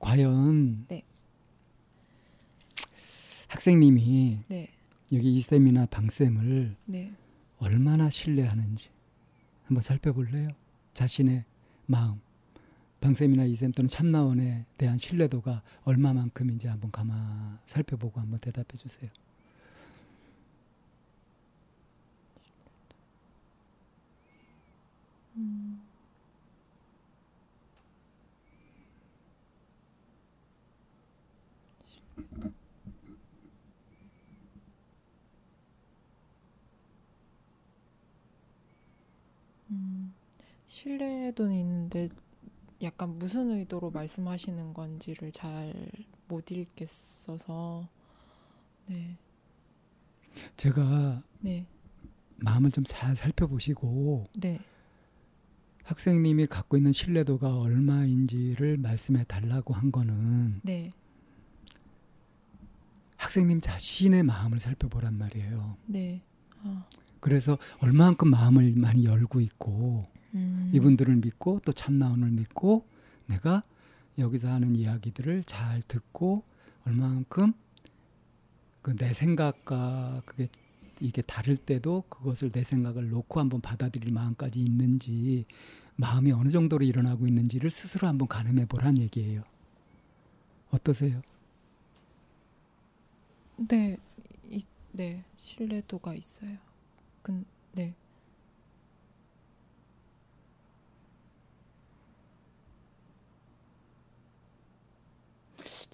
[0.00, 1.04] 과연 네.
[3.54, 4.68] 학생님이 네.
[5.12, 7.12] 여기 이 쌤이나 방 쌤을 네.
[7.58, 8.88] 얼마나 신뢰하는지
[9.64, 10.50] 한번 살펴볼래요?
[10.92, 11.44] 자신의
[11.86, 12.20] 마음,
[13.00, 19.08] 방 쌤이나 이 쌤 또는 참나원에 대한 신뢰도가 얼마만큼인지 한번 가만 살펴보고 한번 대답해 주세요.
[40.74, 42.08] 신뢰도는 있는데
[42.82, 45.72] 약간 무슨 의도로 말씀하시는 건지를 잘
[46.28, 47.88] 못 읽겠어서
[48.86, 49.16] 네.
[50.56, 51.66] 제가 네.
[52.36, 54.58] 마음을 좀 잘 살펴보시고 네.
[55.84, 60.90] 학생님이 갖고 있는 신뢰도가 얼마인지를 말씀해 달라고 한 거는 네.
[63.16, 65.76] 학생님 자신의 마음을 살펴보란 말이에요.
[65.86, 66.22] 네.
[66.62, 66.86] 아.
[67.20, 70.70] 그래서 얼마만큼 마음을 많이 열고 있고 음.
[70.72, 72.86] 이분들을 믿고 또 참나원을 믿고
[73.26, 73.62] 내가
[74.18, 76.42] 여기서 하는 이야기들을 잘 듣고
[76.86, 77.52] 얼마만큼
[78.82, 80.48] 그 내 생각과 그게
[81.00, 85.46] 이게 다를 때도 그것을 내 생각을 놓고 한번 받아들일 마음까지 있는지
[85.96, 89.42] 마음이 어느 정도로 일어나고 있는지를 스스로 한번 가늠해 보란 얘기예요.
[90.70, 91.22] 어떠세요?
[93.56, 93.96] 네.
[94.50, 94.62] 이,
[94.92, 95.24] 네.
[95.36, 96.56] 신뢰도가 있어요.
[97.22, 97.94] 근 네.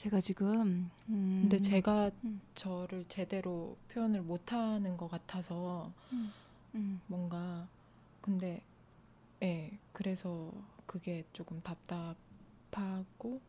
[0.00, 2.40] 제가 지금 음, 근데 제가 음.
[2.54, 5.92] 저를 제대로 표현을 못 하는 것 같아서
[6.74, 7.68] 음, 뭔가
[8.22, 8.62] 근데
[9.42, 10.54] 예 그래서
[10.86, 13.42] 그게 조금 답답하고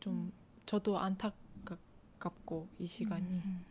[0.00, 0.32] 좀
[0.64, 3.64] 저도 안타깝고 이 시간이 음,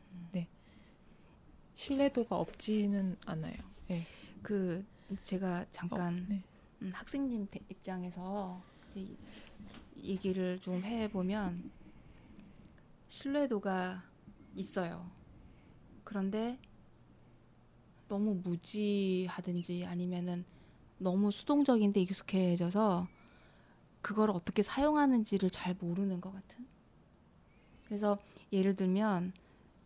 [1.74, 3.58] 신뢰도가 없지는 않아요.
[3.90, 4.06] 예.
[4.44, 4.86] 그
[5.20, 6.44] 제가 잠깐 어, 네.
[6.84, 8.62] 음, 학생님 대- 입장에서
[10.06, 11.72] 얘기를 좀 해보면
[13.10, 14.04] 신뢰도가
[14.56, 15.10] 있어요.
[16.04, 16.58] 그런데
[18.08, 20.46] 너무 무지하든지 아니면은
[20.98, 23.08] 너무 수동적인데 익숙해져서
[24.02, 26.66] 그걸 어떻게 사용하는지를 잘 모르는 것 같은.
[27.86, 28.20] 그래서
[28.52, 29.34] 예를 들면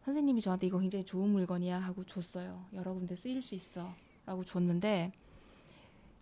[0.04, 2.66] 선생님이 저한테 이거 굉장히 좋은 물건이야 하고 줬어요.
[2.74, 3.94] 여러 군데 쓰일 수 있어
[4.26, 5.14] 라고 줬는데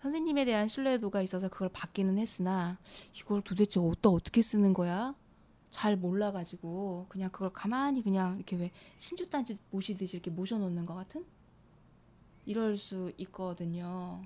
[0.01, 2.77] 선생님에 대한 신뢰도가 있어서 그걸 받기는 했으나
[3.13, 5.15] 이걸 도대체 어디다 어떻게 쓰는 거야?
[5.69, 11.25] 잘 몰라가지고 그냥 그걸 가만히 그냥 이렇게 왜 신주단지 모시듯이 이렇게 모셔놓는 것 같은
[12.45, 14.23] 이럴 수 있거든요.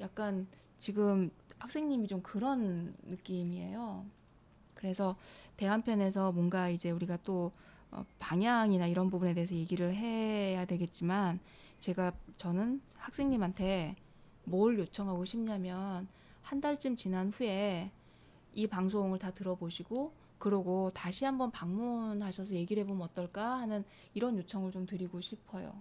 [0.00, 0.46] 약간
[0.78, 4.04] 지금 학생님이 좀 그런 느낌이에요.
[4.74, 5.16] 그래서
[5.56, 7.52] 대한편에서 뭔가 이제 우리가 또
[7.90, 11.40] 어, 방향이나 이런 부분에 대해서 얘기를 해야 되겠지만
[11.78, 13.96] 제가 저는 학생님한테
[14.44, 16.08] 뭘 요청하고 싶냐면
[16.42, 17.90] 한 달쯤 지난 후에
[18.52, 24.86] 이 방송을 다 들어보시고 그러고 다시 한번 방문하셔서 얘기를 해보면 어떨까 하는 이런 요청을 좀
[24.86, 25.74] 드리고 싶어요.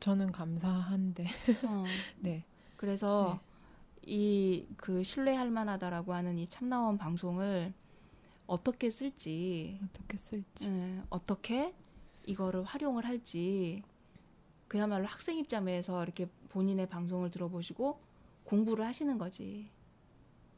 [0.00, 1.24] 저는 감사한데
[1.66, 1.84] 어.
[2.20, 2.44] 네.
[2.76, 3.40] 그래서
[4.02, 7.72] 이그 신뢰할 만하다라고 하는 이 참나원 방송을
[8.46, 11.74] 어떻게 쓸지 어떻게 쓸지 예, 어떻게
[12.24, 13.82] 이거를 활용을 할지
[14.68, 18.00] 그야말로 학생 입장에서 이렇게 본인의 방송을 들어보시고
[18.44, 19.68] 공부를 하시는 거지.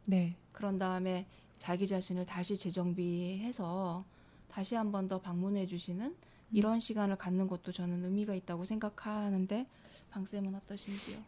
[0.06, 0.36] 네.
[0.52, 1.26] 그런 다음에
[1.58, 4.04] 자기 자신을 다시 재정비해서
[4.48, 6.16] 다시 한 번 더 방문해 주시는
[6.52, 9.66] 이런 시간을 갖는 것도 저는 의미가 있다고 생각하는데
[10.10, 11.18] 방쌤은 어떠신지요?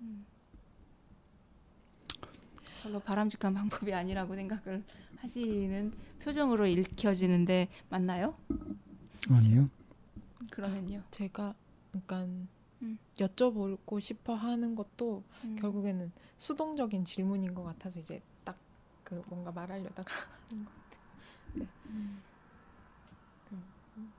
[0.00, 0.26] 음.
[2.82, 4.82] 별로 바람직한 방법이 아니라고 생각을
[5.18, 5.92] 하시는
[6.22, 8.36] 표정으로 읽혀지는데 맞나요?
[9.28, 9.68] 아니요.
[10.50, 11.02] 그러면요.
[11.10, 11.54] 제가
[11.90, 12.22] 그러니까
[12.82, 12.98] 음.
[13.16, 15.56] 여쭤보고 싶어 하는 것도 음.
[15.56, 18.56] 결국에는 수동적인 질문인 것 같아서 이제 딱
[19.10, 20.14] 그 뭔가 말하려다가
[20.48, 21.00] 하는 것 같아요.
[21.54, 21.66] 네.
[21.86, 22.22] 음.
[23.96, 24.12] 음.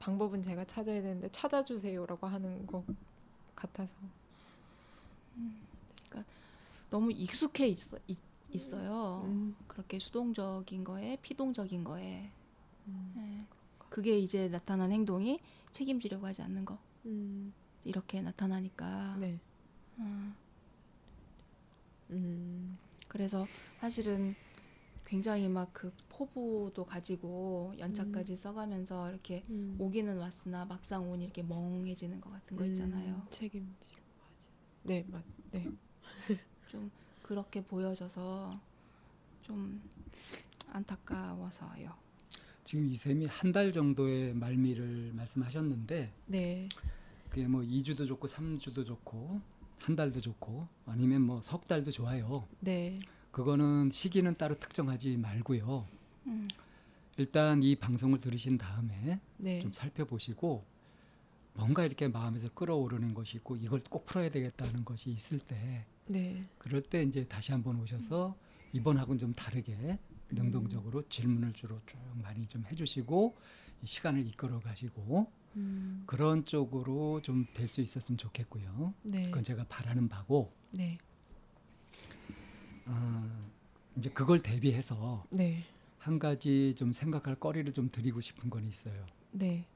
[0.00, 2.84] 방법은 제가 찾아야 되는데 찾아주세요라고 하는 것
[3.54, 3.96] 같아서
[6.90, 8.18] 너무 익숙해 있어 있,
[8.50, 9.22] 있어요.
[9.26, 9.56] 음.
[9.68, 12.30] 그렇게 수동적인 거에 피동적인 거에
[12.88, 13.14] 음.
[13.18, 13.56] 예.
[13.88, 15.40] 그게 이제 나타난 행동이
[15.76, 17.52] 책임지려고 하지 않는 거 음.
[17.84, 19.38] 이렇게 나타나니까 네.
[19.98, 20.34] 음,
[22.10, 22.78] 음.
[23.08, 23.46] 그래서
[23.78, 24.34] 사실은
[25.04, 29.76] 굉장히 막 그 포부도 가지고 연차까지 써가면서 이렇게 음.
[29.78, 33.14] 오기는 왔으나 막상 오니 이렇게 멍해지는 것 같은 거 있잖아요.
[33.14, 34.48] 음, 책임지려고 하지.
[34.82, 35.22] 네, 맞.
[35.52, 35.70] 네.
[36.68, 36.90] 좀
[37.22, 38.58] 그렇게 보여져서
[39.42, 39.82] 좀
[40.70, 42.05] 안타까워서요.
[42.66, 46.68] 지금 이쌤이 한 달 정도의 말미를 말씀하셨는데 네.
[47.30, 49.40] 그게 뭐 2주도 좋고 3주도 좋고
[49.78, 52.46] 한 달도 좋고 아니면 뭐 석 달도 좋아요.
[52.60, 52.96] 네.
[53.30, 55.86] 그거는 시기는 따로 특정하지 말고요.
[56.26, 56.48] 음,
[57.18, 59.60] 일단 이 방송을 들으신 다음에 네.
[59.60, 60.64] 좀 살펴보시고
[61.54, 66.44] 뭔가 이렇게 마음에서 끌어오르는 것이 있고 이걸 꼭 풀어야 되겠다는 것이 있을 때 네.
[66.58, 68.36] 그럴 때 이제 다시 한번 오셔서
[68.72, 69.98] 이번하고는 좀 다르게
[70.30, 73.36] 능동적으로 질문을 주로 쭉 많이 좀 해주시고
[73.82, 76.02] 이 시간을 이끌어 가시고 음.
[76.06, 78.94] 그런 쪽으로 좀 될 수 있었으면 좋겠고요.
[79.02, 79.22] 네.
[79.24, 80.98] 그건 제가 바라는 바고 네.
[82.86, 83.50] 어,
[83.96, 85.62] 이제 그걸 대비해서 네.
[85.98, 89.06] 한 가지 좀 생각할 거리를 좀 드리고 싶은 건 있어요.
[89.32, 89.66] 네.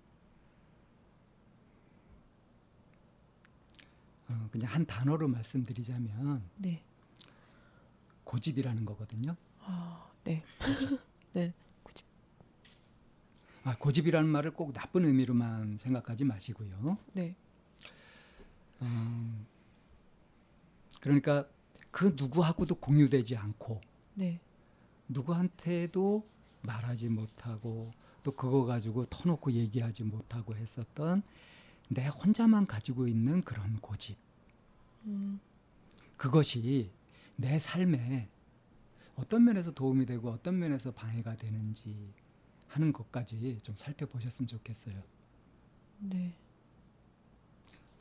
[4.29, 6.83] 어, 그냥 한 단어로 말씀드리자면 네.
[8.25, 9.35] 고집이라는 거거든요.
[9.61, 10.10] 아,
[11.32, 11.52] 네.
[13.65, 16.97] 아, 고집이라는 말을 꼭 나쁜 의미로만 생각하지 마시고요.
[17.12, 17.35] 네.
[18.82, 19.47] 음,
[21.01, 21.47] 그러니까
[21.90, 23.81] 그 누구하고도 공유되지 않고
[24.15, 24.40] 네.
[25.09, 26.27] 누구한테도
[26.62, 27.93] 말하지 못하고
[28.23, 31.23] 또 그거 가지고 터놓고 얘기하지 못하고 했었던
[31.89, 34.16] 내 혼자만 가지고 있는 그런 고집.
[35.07, 35.40] 음.
[36.16, 36.90] 그것이
[37.36, 38.28] 내 삶에
[39.16, 42.12] 어떤 면에서 도움이 되고 어떤 면에서 방해가 되는지
[42.69, 45.03] 하는 것까지 좀 살펴보셨으면 좋겠어요.
[45.99, 46.35] 네.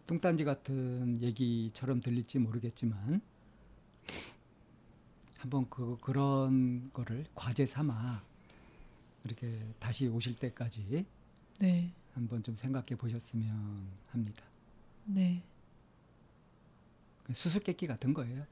[0.06, 3.22] 뚱딴지 같은 얘기처럼 들릴지 모르겠지만
[5.38, 8.24] 한번 그 그런 거를 과제 삼아
[9.24, 11.06] 이렇게 다시 오실 때까지
[11.60, 11.94] 네.
[12.14, 14.44] 한번 좀 생각해 보셨으면 합니다.
[15.06, 15.44] 네.
[17.32, 18.46] 수수께끼 같은 거예요.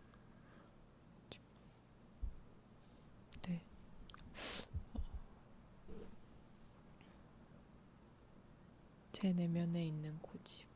[3.44, 3.62] 네.
[9.12, 10.68] 제 내면에 있는 고집을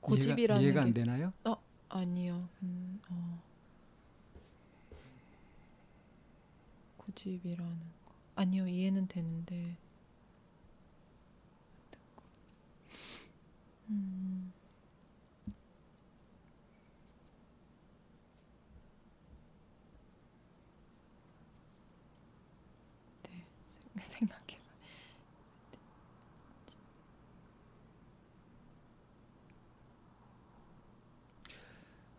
[0.00, 1.32] 고집이라는 이해가, 이해가 게안 되나요?
[1.90, 2.48] 아니요.
[2.62, 3.42] 음, 어.
[6.96, 8.14] 고집이라는 거.
[8.36, 9.76] 아니요, 이해는 되는데.
[13.88, 14.52] 음.
[23.94, 24.28] 네, 생-.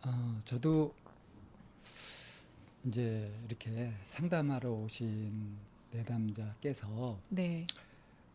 [0.02, 0.94] 어, 저도
[2.84, 5.56] 이제 이렇게 상담하러 오신
[5.92, 7.66] 내담자께서 네,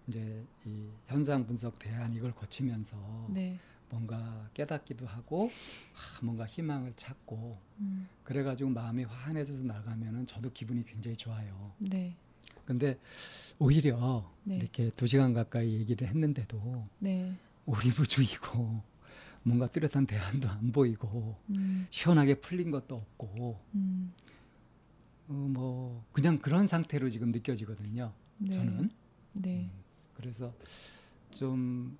[0.07, 3.57] 이제 이 현상 분석 대안 이걸 거치면서 네,
[3.89, 5.49] 뭔가 깨닫기도 하고
[5.93, 11.73] 아, 뭔가 희망을 찾고 음, 그래가지고 마음이 환해져서 나가면은 저도 기분이 굉장히 좋아요.
[11.79, 12.15] 네,
[12.65, 12.99] 근데
[13.59, 14.57] 오히려 네.
[14.57, 18.95] 이렇게 두 시간 가까이 얘기를 했는데도 네, 오리부중이고
[19.43, 24.13] 뭔가 뚜렷한 대안도 안 보이고 음, 시원하게 풀린 것도 없고 음,
[25.27, 28.13] 어, 뭐 그냥 그런 상태로 지금 느껴지거든요.
[28.37, 28.89] 네, 저는.
[29.33, 29.84] 네, 음,
[30.15, 30.53] 그래서
[31.31, 31.97] 좀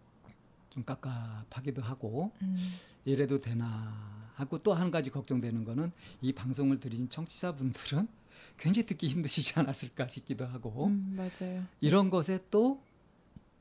[0.75, 2.57] 좀 깝깝하기도 하고 음,
[3.05, 5.89] 이래도 되나 하고 또 한 가지 걱정되는 거는
[6.21, 8.07] 이 방송을 들으신 청취자분들은
[8.59, 11.63] 굉장히 듣기 힘드시지 않았을까 싶기도 하고 음, 맞아요.
[11.79, 12.83] 이런 것에 또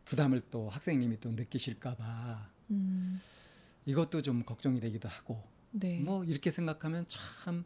[0.05, 3.21] 부담을 또 학생님이 또 느끼실까봐 음,
[3.87, 5.41] 이것도 좀 걱정이 되기도 하고
[5.71, 7.65] 네, 뭐 이렇게 생각하면 참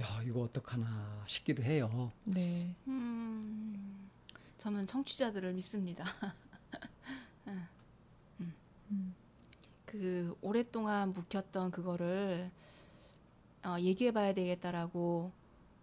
[0.00, 2.12] 야, 이거 어떡하나 싶기도 해요.
[2.24, 4.03] 네, 음,
[4.64, 6.06] 저는 청취자들을 믿습니다.
[8.40, 9.14] 음,
[9.84, 12.50] 그 오랫동안 묵혔던 그거를
[13.62, 15.32] 어, 얘기해봐야 되겠다라고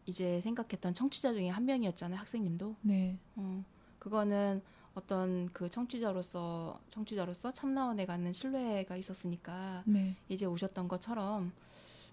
[0.08, 2.76] 이제 생각했던 청취자 중에 한 명이었잖아요, 학생님도.
[2.82, 3.20] 네.
[3.36, 3.64] 어,
[4.00, 4.64] 그거는
[4.96, 10.16] 어떤 그 청취자로서 청취자로서 참나원에 갖는 신뢰가 있었으니까 네.
[10.28, 11.52] 이제 오셨던 것처럼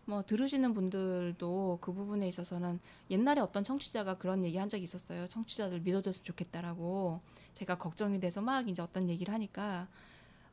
[0.08, 2.80] 뭐 들으시는 분들도 그 부분에 있어서는
[3.10, 5.26] 옛날에 어떤 청취자가 그런 얘기 한 적이 있었어요.
[5.26, 7.20] 청취자들 믿어줬으면 좋겠다라고
[7.52, 9.86] 제가 걱정이 돼서 막 이제 어떤 얘기를 하니까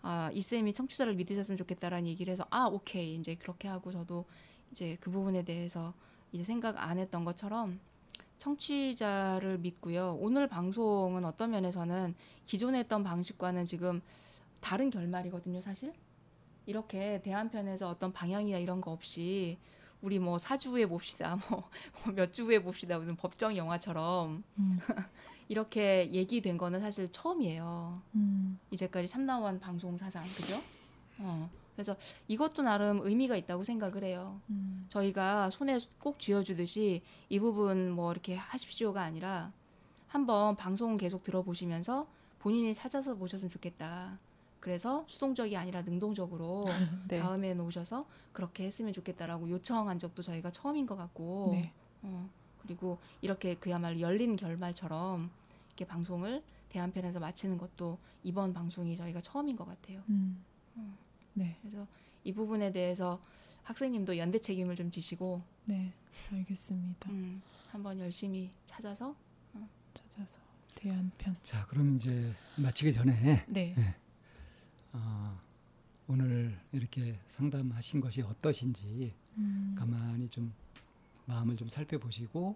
[0.02, 3.16] 아, 이 쌤이 청취자를 믿으셨으면 좋겠다라는 얘기를 해서 아, 오케이.
[3.16, 4.26] 이제 그렇게 하고 저도
[4.74, 5.94] 이제 그 부분에 대해서
[6.34, 7.80] 이제 생각 안 했던 것처럼
[8.38, 10.18] 청취자를 믿고요.
[10.20, 12.14] 오늘 방송은 어떤 면에서는
[12.44, 14.02] 기존에 했던 방식과는 지금
[14.60, 15.94] 다른 결말이거든요, 사실.
[16.66, 19.58] 이렇게 대한편에서 어떤 방향이나 이런 거 없이
[20.02, 21.70] 우리 뭐 사주 후에 봅시다, 뭐
[22.16, 24.80] 몇 주 후에 봅시다, 무슨 법정 영화처럼 음.
[25.48, 28.02] 이렇게 얘기된 거는 사실 처음이에요.
[28.16, 28.60] 음.
[28.72, 30.62] 이제까지 참나원 방송 사상, 그죠?
[31.20, 31.50] 어.
[31.76, 31.96] 그래서
[32.30, 34.40] 이것도 나름 의미가 있다고 생각을 해요.
[34.50, 34.86] 음.
[34.90, 39.52] 저희가 손에 꼭 쥐어주듯이 이 부분 뭐 이렇게 하십시오가 아니라
[40.08, 42.08] 한번 방송 계속 들어보시면서
[42.40, 44.18] 본인이 찾아서 보셨으면 좋겠다.
[44.60, 46.66] 그래서 수동적이 아니라 능동적으로
[47.08, 47.20] 네.
[47.20, 51.72] 다음에 오셔서 그렇게 했으면 좋겠다라고 요청한 적도 저희가 처음인 것 같고 네.
[52.02, 52.30] 어,
[52.62, 55.30] 그리고 이렇게 그야말로 열린 결말처럼
[55.68, 60.02] 이렇게 방송을 대한편에서 마치는 것도 이번 방송이 저희가 처음인 것 같아요.
[60.10, 60.44] 음.
[60.78, 60.98] 음.
[61.34, 61.58] 네.
[61.62, 61.88] 그래서
[62.24, 63.20] 이 부분에 대해서
[63.64, 65.94] 학생님도 연대 책임을 좀 지시고 네.
[66.32, 67.12] 알겠습니다.
[67.12, 67.42] 음,
[67.72, 69.16] 한번 열심히 찾아서
[69.94, 70.40] 찾아서
[70.76, 71.36] 대한편.
[71.42, 73.96] 자, 그럼 이제 마치기 전에 네.
[74.96, 75.38] 어,
[76.08, 79.76] 오늘 이렇게 상담하신 것이 어떠신지 음.
[79.78, 80.54] 가만히 좀
[81.26, 82.56] 마음을 좀 살펴보시고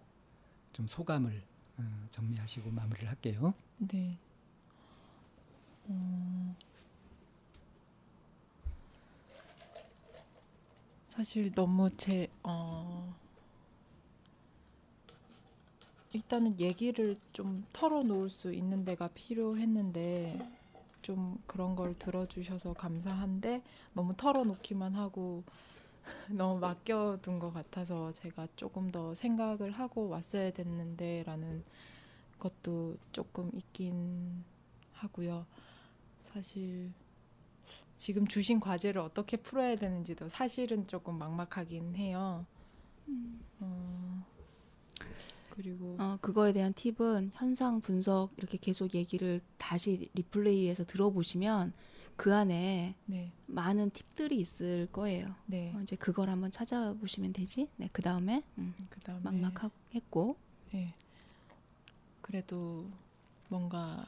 [0.71, 1.43] 좀 소감을
[1.77, 3.53] 어, 정리하시고 마무리를 할게요.
[3.77, 4.17] 네.
[5.87, 6.55] 어,
[11.05, 13.13] 사실 너무 제 어,
[16.13, 20.58] 일단은 얘기를 좀 털어놓을 수 있는 데가 필요했는데
[21.01, 23.61] 좀 그런 걸 들어주셔서 감사한데
[23.93, 25.43] 너무 털어놓기만 하고
[26.29, 31.63] 너무 맡겨둔 것 같아서 제가 조금 더 생각을 하고 왔어야 됐는데라는
[32.39, 34.43] 것도 조금 있긴
[34.93, 35.45] 하고요.
[36.21, 36.91] 사실
[37.95, 42.45] 지금 주신 과제를 어떻게 풀어야 되는지도 사실은 조금 막막하긴 해요.
[43.59, 44.25] 어,
[45.59, 51.73] 그리고 어, 그거에 대한 팁은 현상 분석 이렇게 계속 얘기를 다시 리플레이해서 들어보시면
[52.15, 55.35] 그 안에 네, 많은 팁들이 있을 거예요.
[55.47, 57.67] 네, 어, 이제 그걸 한번 찾아보시면 되지.
[57.75, 60.37] 네, 그 다음에 음, 그다음에 막막했고
[60.71, 60.93] 네.
[62.21, 62.89] 그래도
[63.49, 64.05] 뭔가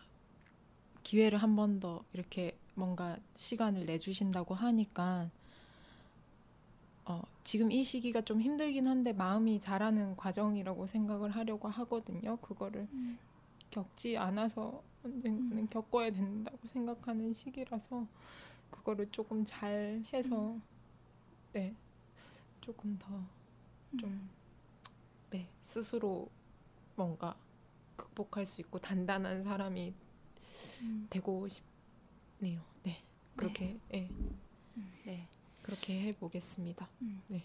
[1.03, 5.30] 기회를 한 번 더 이렇게 뭔가 시간을 내주신다고 하니까
[7.06, 12.38] 어, 지금 이 시기가 좀 힘들긴 한데 마음이 자라는 과정이라고 생각을 하려고 하거든요.
[12.38, 13.18] 그거를 음.
[13.69, 18.06] 겪지 않아서 언젠가는 겪어야 된다고 생각하는 시기라서
[18.69, 20.57] 그거를 조금 잘 해서
[21.53, 21.76] 네
[22.60, 24.30] 조금 더좀
[25.32, 26.30] 네, 스스로
[26.95, 27.36] 뭔가
[27.95, 29.94] 극복할 수 있고 단단한 사람이
[30.82, 32.61] 음, 되고 싶네요.
[32.84, 32.98] 네.
[33.36, 34.10] 그렇게 예.
[35.06, 35.28] 네.
[35.62, 36.88] 그렇게 해 보겠습니다.
[37.02, 37.22] 음.
[37.28, 37.44] 네.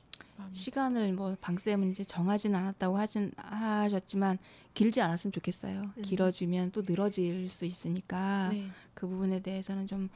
[0.52, 4.38] 시간을 뭐 방쌤은 이제 정하진 않았다고 하진 하셨지만
[4.74, 5.82] 길지 않았으면 좋겠어요.
[5.96, 6.02] 음.
[6.02, 8.68] 길어지면 또 늘어질 수 있으니까 네.
[8.94, 10.08] 그 부분에 대해서는 좀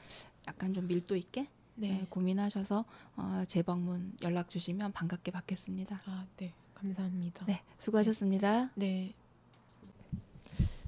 [0.46, 1.88] 약간 좀 밀도 있게 네.
[1.88, 2.84] 네, 고민하셔서
[3.16, 6.02] 어, 재방문 연락 주시면 반갑게 받겠습니다.
[6.04, 6.52] 아, 네.
[6.74, 7.46] 감사합니다.
[7.46, 8.70] 네, 수고하셨습니다.
[8.74, 9.14] 네.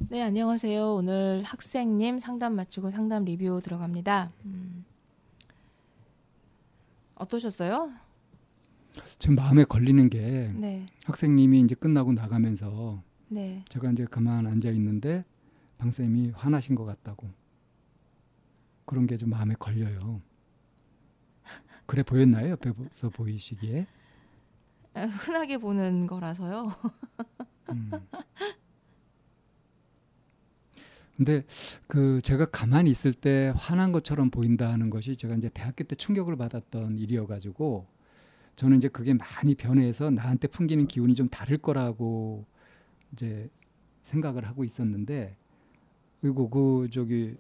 [0.09, 0.95] 네, 안녕하세요.
[0.95, 4.31] 오늘 학생님 상담 마치고 상담 리뷰 들어갑니다.
[4.45, 4.72] 음,
[7.23, 7.93] 어떠셨어요?
[9.19, 15.24] 지금 마음에 걸리는 게 네, 학생님이 이제 끝나고 나가면서 네, 제가 이제 가만 앉아 있는데
[15.78, 17.31] 방 쌤이 화나신 것 같다고
[18.85, 20.20] 그런 게 좀 마음에 걸려요.
[21.86, 22.51] 그래 보였나요?
[22.51, 23.86] 옆에서 보이시기에?
[24.94, 26.69] 아, 흔하게 보는 거라서요.
[27.70, 27.90] 음.
[31.24, 31.44] 근데
[31.86, 36.99] 그 제가 가만히 있을 때 화난 것처럼 보인다는 것이 제가 이제 대학교 때 충격을 받았던
[36.99, 37.86] 일이어 가지고
[38.57, 42.44] 저는 이제 그게 많이 변해서 나한테 풍기는 기운이 좀 다를 거라고
[43.12, 43.49] 이제
[44.03, 45.36] 생각을 하고 있었는데
[46.20, 47.36] 그리고 그 저기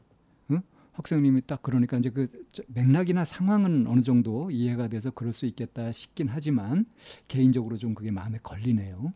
[0.52, 0.62] 응?
[0.92, 5.90] 학생님이 딱 그러니까 이제 그 저- 맥락이나 상황은 어느 정도 이해가 돼서 그럴 수 있겠다
[5.90, 6.86] 싶긴 하지만
[7.26, 9.12] 개인적으로 좀 그게 마음에 걸리네요.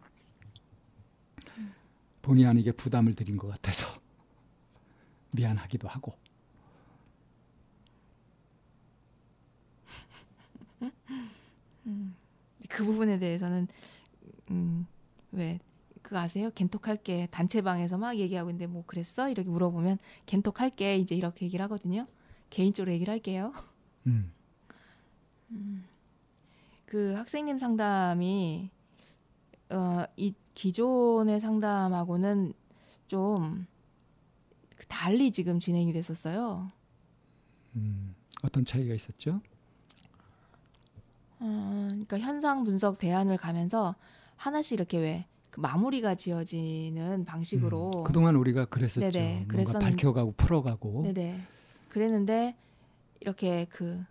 [2.23, 3.87] 본의 아니게 부담을 드린 것 같아서
[5.37, 6.19] 미안하기도 하고.
[12.69, 13.69] 그 부분에 대해서는
[14.51, 14.87] 음,
[15.33, 15.61] 왜
[16.03, 16.51] 그거 아세요?
[16.55, 19.29] 겐톡 할게 단체방에서 막 얘기하고 있는데 뭐 그랬어?
[19.29, 22.07] 이렇게 물어보면 겐톡 할게 이제 이렇게 얘기를 하거든요.
[22.51, 23.53] 개인적으로 얘기를 할게요.
[24.07, 24.33] 음.
[26.87, 28.71] 그 학생님 상담이
[29.71, 32.53] 어, 이 기존의 상담하고는
[33.09, 33.67] 좀
[34.89, 36.71] 달리 지금 진행이 됐었어요.
[37.77, 38.15] 음.
[38.43, 39.41] 어떤 차이가 있었죠?
[41.39, 43.95] 어, 그러니까 현상 분석 대안을 가면서
[44.37, 48.05] 하나씩 이렇게 왜그 마무리가 지어지는 방식으로 음.
[48.05, 49.11] 그동안 우리가 그랬었죠.
[49.11, 51.03] 네네, 뭔가 밝혀가고 풀어가고.
[51.03, 51.41] 네네
[51.89, 52.57] 그랬는데
[53.21, 54.05] 이렇게 그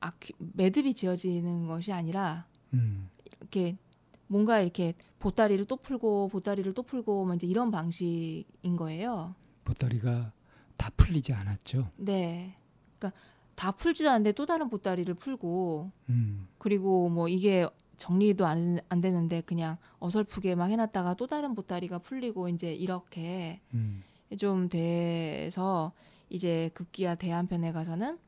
[0.00, 3.08] 아큐, 매듭이 지어지는 것이 아니라 음.
[3.40, 3.78] 이렇게
[4.26, 9.34] 뭔가 이렇게 보따리를 또 풀고 보따리를 또 풀고 뭐 이제 이런 방식인 거예요.
[9.64, 10.32] 보따리가
[10.76, 11.90] 다 풀리지 않았죠.
[11.96, 12.56] 네.
[12.98, 13.18] 그러니까
[13.54, 16.48] 다 풀지도 않는데 또 다른 보따리를 풀고 음.
[16.58, 22.48] 그리고 뭐 이게 정리도 안, 안 되는데 그냥 어설프게 막 해놨다가 또 다른 보따리가 풀리고
[22.48, 24.02] 이제 이렇게 음.
[24.38, 25.92] 좀 돼서
[26.28, 28.18] 이제 급기야 대안편에 가서는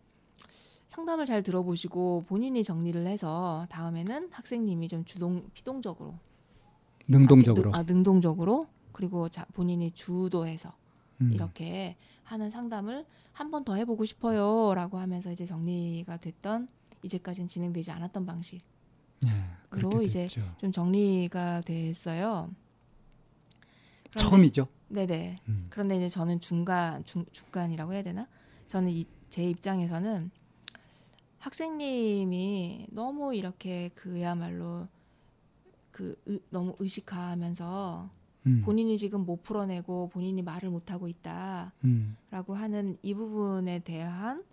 [0.88, 6.14] 상담을 잘 들어보시고 본인이 정리를 해서 다음에는 학생님이 좀 주동 피동적으로
[7.08, 7.72] 능동적으로.
[7.74, 10.72] 아, 능, 동적으로 그리고 자, 본인이 주도해서
[11.20, 11.32] 음.
[11.32, 16.68] 이렇게 하는 상담을 한 번 더 해보고 싶어요라고 하면서 이제 정리가 됐던
[17.02, 18.62] 이제까지는 진행되지 않았던 방식
[19.26, 19.30] 예,
[19.68, 20.28] 그로 그렇게 이제.
[20.58, 22.50] 좀 정리가 됐어요.
[24.10, 24.68] 그런데- 처음이죠.
[24.88, 25.36] 네네.
[25.48, 25.66] 음.
[25.70, 28.26] 그런데 이제 저는 중간 중, 중간이라고 해야 되나?
[28.66, 30.30] 저는 이, 제 입장에서는
[31.38, 34.88] 학생님이 너무 이렇게 그야말로
[35.90, 38.10] 그 의- 너무 의식화하면서
[38.46, 38.62] 음.
[38.64, 42.16] 본인이 지금 못 풀어내고 본인이 말을 못 하고 있다라고 음.
[42.54, 44.44] 하는 이 부분에 대한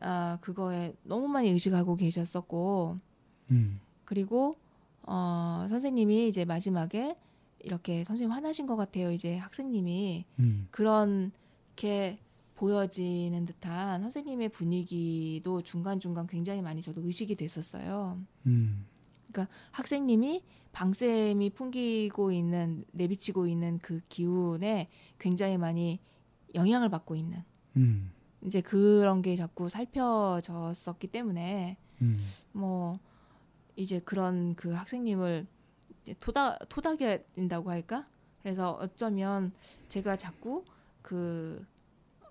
[0.00, 2.96] 아 그거에 너무 많이 의식하고 계셨었고
[3.50, 3.80] 음.
[4.04, 4.56] 그리고
[5.02, 7.16] 어 선생님이 이제 마지막에
[7.60, 9.10] 이렇게 선생님 화나신 것 같아요.
[9.10, 10.68] 이제 학생님이 음.
[10.70, 12.18] 그렇게
[12.54, 18.18] 보여지는 듯한 선생님의 분위기도 중간중간 굉장히 많이 저도 의식이 됐었어요.
[18.46, 18.86] 음.
[19.72, 20.42] 학생님이
[20.74, 24.88] 방쌤이 풍기고 있는 내비치고 있는 그 기운에
[25.18, 26.00] 굉장히 많이
[26.54, 27.42] 영향을 받고 있는
[27.76, 28.12] 음.
[28.44, 32.18] 이제 그런 게 자꾸 살펴졌었기 때문에 음.
[32.52, 32.98] 뭐
[33.76, 35.46] 이제 그런 그 학생님을
[36.02, 38.06] 이제 토다 토닥여야 된다고 할까?
[38.42, 39.52] 그래서 어쩌면
[39.88, 40.64] 제가 자꾸
[41.02, 41.64] 그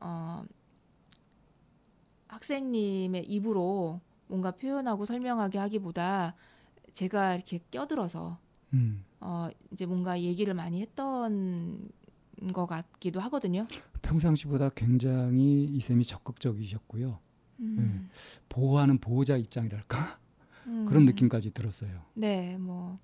[0.02, 0.44] 어,
[2.28, 6.36] 학생님의 입으로 뭔가 표현하고 설명하게 하기보다
[6.94, 8.38] 제가 이렇게 껴들어서
[8.74, 9.04] 음.
[9.20, 11.90] 어, 이제 뭔가 얘기를 많이 했던
[12.54, 13.68] 것 같기도 하거든요.
[14.02, 17.20] 평상시보다 굉장히 이 쌤이 적극적이셨고요.
[17.60, 18.10] 음,
[18.50, 20.20] 보호하는 보호자 입장이랄까
[20.68, 22.02] 음, 그런 느낌까지 들었어요.
[22.14, 23.00] 네, 뭐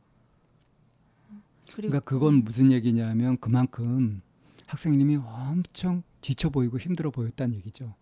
[1.74, 4.22] 그러니까 그건 무슨 얘기냐면 그만큼
[4.66, 7.94] 학생님이 엄청 지쳐 보이고 힘들어 보였다는 얘기죠.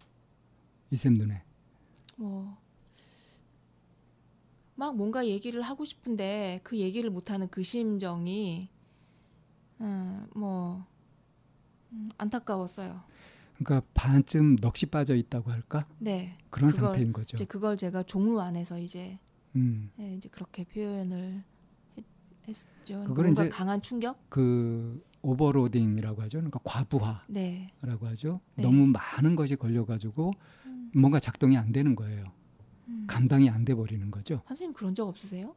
[0.91, 1.43] 이 쌤 눈에.
[2.15, 2.57] 뭐
[4.78, 8.70] 막 뭔가 얘기를 하고 싶은데 그 얘기를 못하는 그 심정이
[9.82, 10.86] 음, 뭐
[11.91, 13.02] 음, 안타까웠어요.
[13.58, 17.36] 그러니까 반쯤 넋이 빠져 있다고 할까 네, 그런 그걸 상태인 거죠.
[17.36, 19.18] 이제 그걸 제가 종로 안에서 이제
[19.56, 19.90] 음.
[19.99, 21.44] 예, 이제 그렇게 표현을
[21.98, 22.06] 했,
[22.48, 22.99] 했죠.
[23.04, 24.30] 뭔가 이제- 강한 충격.
[24.30, 26.38] 그 오버로딩이라고 하죠.
[26.38, 28.40] 그러니까 과부하라고 네, 하죠.
[28.56, 28.62] 네.
[28.64, 30.32] 너무 많은 것이 걸려가지고
[30.68, 32.24] 음, 뭔가 작동이 안 되는 거예요.
[32.88, 33.03] 음.
[33.07, 34.41] 감당이 안 돼 버리는 거죠.
[34.47, 35.55] 선생님 그런 적 없으세요?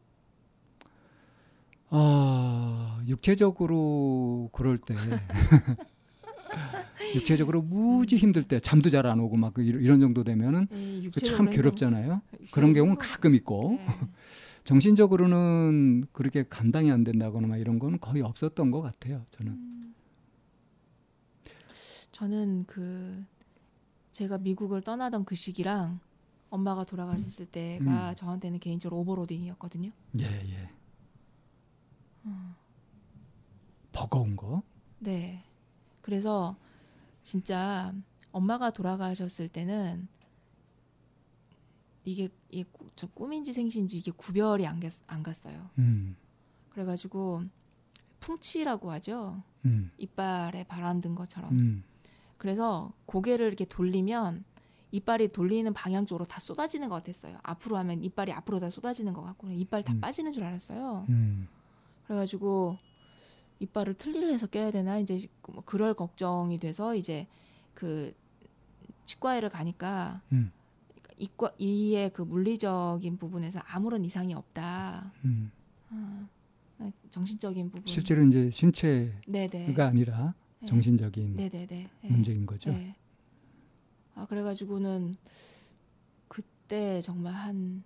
[1.90, 4.94] 아 육체적으로 그럴 때
[7.14, 12.20] 육체적으로 무지 힘들 때 잠도 잘 안 오고 막그 이런 정도 되면은 네, 참 괴롭잖아요.
[12.32, 13.86] 육체적으로 그런 경우는 가끔 있고 네.
[14.64, 19.24] 정신적으로는 그렇게 감당이 안 된다거나 막 이런 거는 거의 없었던 것 같아요.
[19.30, 19.52] 저는.
[19.52, 19.94] 음.
[22.12, 23.24] 저는 그
[24.12, 25.98] 제가 미국을 떠나던 그 시기랑
[26.50, 28.14] 엄마가 돌아가셨을 때가 음.
[28.16, 29.90] 저한테는 개인적으로 오버로딩이었거든요.
[30.18, 30.70] 예 예.
[32.26, 32.54] 음.
[33.92, 34.62] 버거운 거.
[34.98, 35.42] 네.
[36.02, 36.56] 그래서
[37.22, 37.94] 진짜
[38.32, 40.08] 엄마가 돌아가셨을 때는
[42.04, 45.70] 이게 이게 꾸- 저 꿈인지 생신지 이게 구별이 안, 갔, 안 갔어요.
[45.78, 46.16] 음,
[46.70, 47.44] 그래가지고
[48.20, 49.42] 풍치라고 하죠.
[49.66, 51.52] 음, 이빨에 바람 든 것처럼.
[51.58, 51.84] 음,
[52.38, 54.44] 그래서 고개를 이렇게 돌리면
[54.92, 57.38] 이빨이 돌리는 방향 쪽으로 다 쏟아지는 것 같았어요.
[57.42, 60.00] 앞으로 하면 이빨이 앞으로 다 쏟아지는 것 같고 이빨 다 음.
[60.00, 61.06] 빠지는 줄 알았어요.
[61.08, 61.48] 음,
[62.06, 62.76] 그래가지고
[63.60, 65.18] 이빨을 틀니를 해서 껴야 되나 이제
[65.48, 67.26] 뭐 그럴 걱정이 돼서 이제
[67.74, 68.12] 그
[69.04, 70.50] 치과에를 가니까 음,
[71.18, 75.12] 이과 이의 그 물리적인 부분에서 아무런 이상이 없다.
[75.24, 75.52] 음,
[75.90, 76.26] 어,
[77.10, 77.86] 정신적인 부분.
[77.86, 79.74] 실제로 이제 신체가 네네.
[79.82, 80.66] 아니라 네.
[80.66, 81.66] 정신적인 네네네.
[81.66, 82.08] 네.
[82.08, 82.70] 문제인 거죠.
[82.70, 82.94] 네.
[84.20, 85.14] 아 그래가지고는
[86.28, 87.82] 그때 정말 한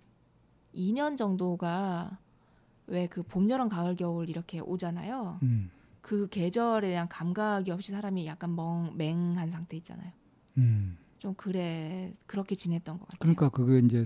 [0.73, 2.19] 2년 정도가
[2.87, 5.39] 왜 그 봄, 여름, 가을, 겨울 이렇게 오잖아요.
[5.43, 5.71] 음,
[6.01, 10.11] 그 계절에 대한 감각이 없이 사람이 약간 멍 맹한 상태 있잖아요.
[10.57, 10.97] 음.
[11.17, 13.19] 좀 그래 그렇게 지냈던 것 같아요.
[13.19, 14.05] 그러니까 그게 이제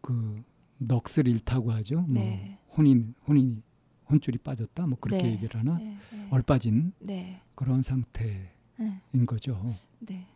[0.00, 0.42] 그
[0.78, 2.00] 넋을 잃다고 하죠.
[2.02, 2.58] 뭐 네.
[2.76, 3.62] 혼인 혼인이
[4.08, 4.86] 혼줄이 빠졌다.
[4.86, 5.32] 뭐 그렇게 네.
[5.32, 8.46] 얘기를 하나 네, 네, 얼빠진 네, 그런 상태인
[8.78, 9.74] 네, 거죠.
[9.98, 10.26] 네.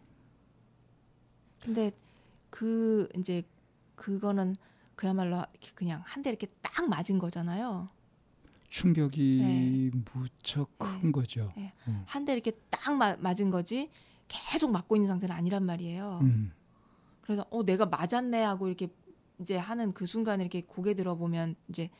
[1.62, 1.92] 근데
[2.50, 3.42] 그 이제
[3.94, 4.56] 그거는
[4.96, 5.44] 그야말로
[5.74, 7.88] 그냥 한 대 이렇게 딱 맞은 거잖아요.
[8.68, 11.12] 충격이 무척 큰 네.
[11.12, 11.52] 거죠.
[11.56, 11.72] 네.
[11.88, 12.02] 음.
[12.06, 13.90] 한대 이렇게 딱 마- 맞은 거지
[14.28, 16.20] 계속 맞고 있는 상태는 아니란 말이에요.
[16.22, 16.52] 음.
[17.20, 18.88] 그래서 어 내가 맞았네 하고 이렇게
[19.38, 21.90] 이제 하는 그 순간에 이렇게 고개 들어보면 이제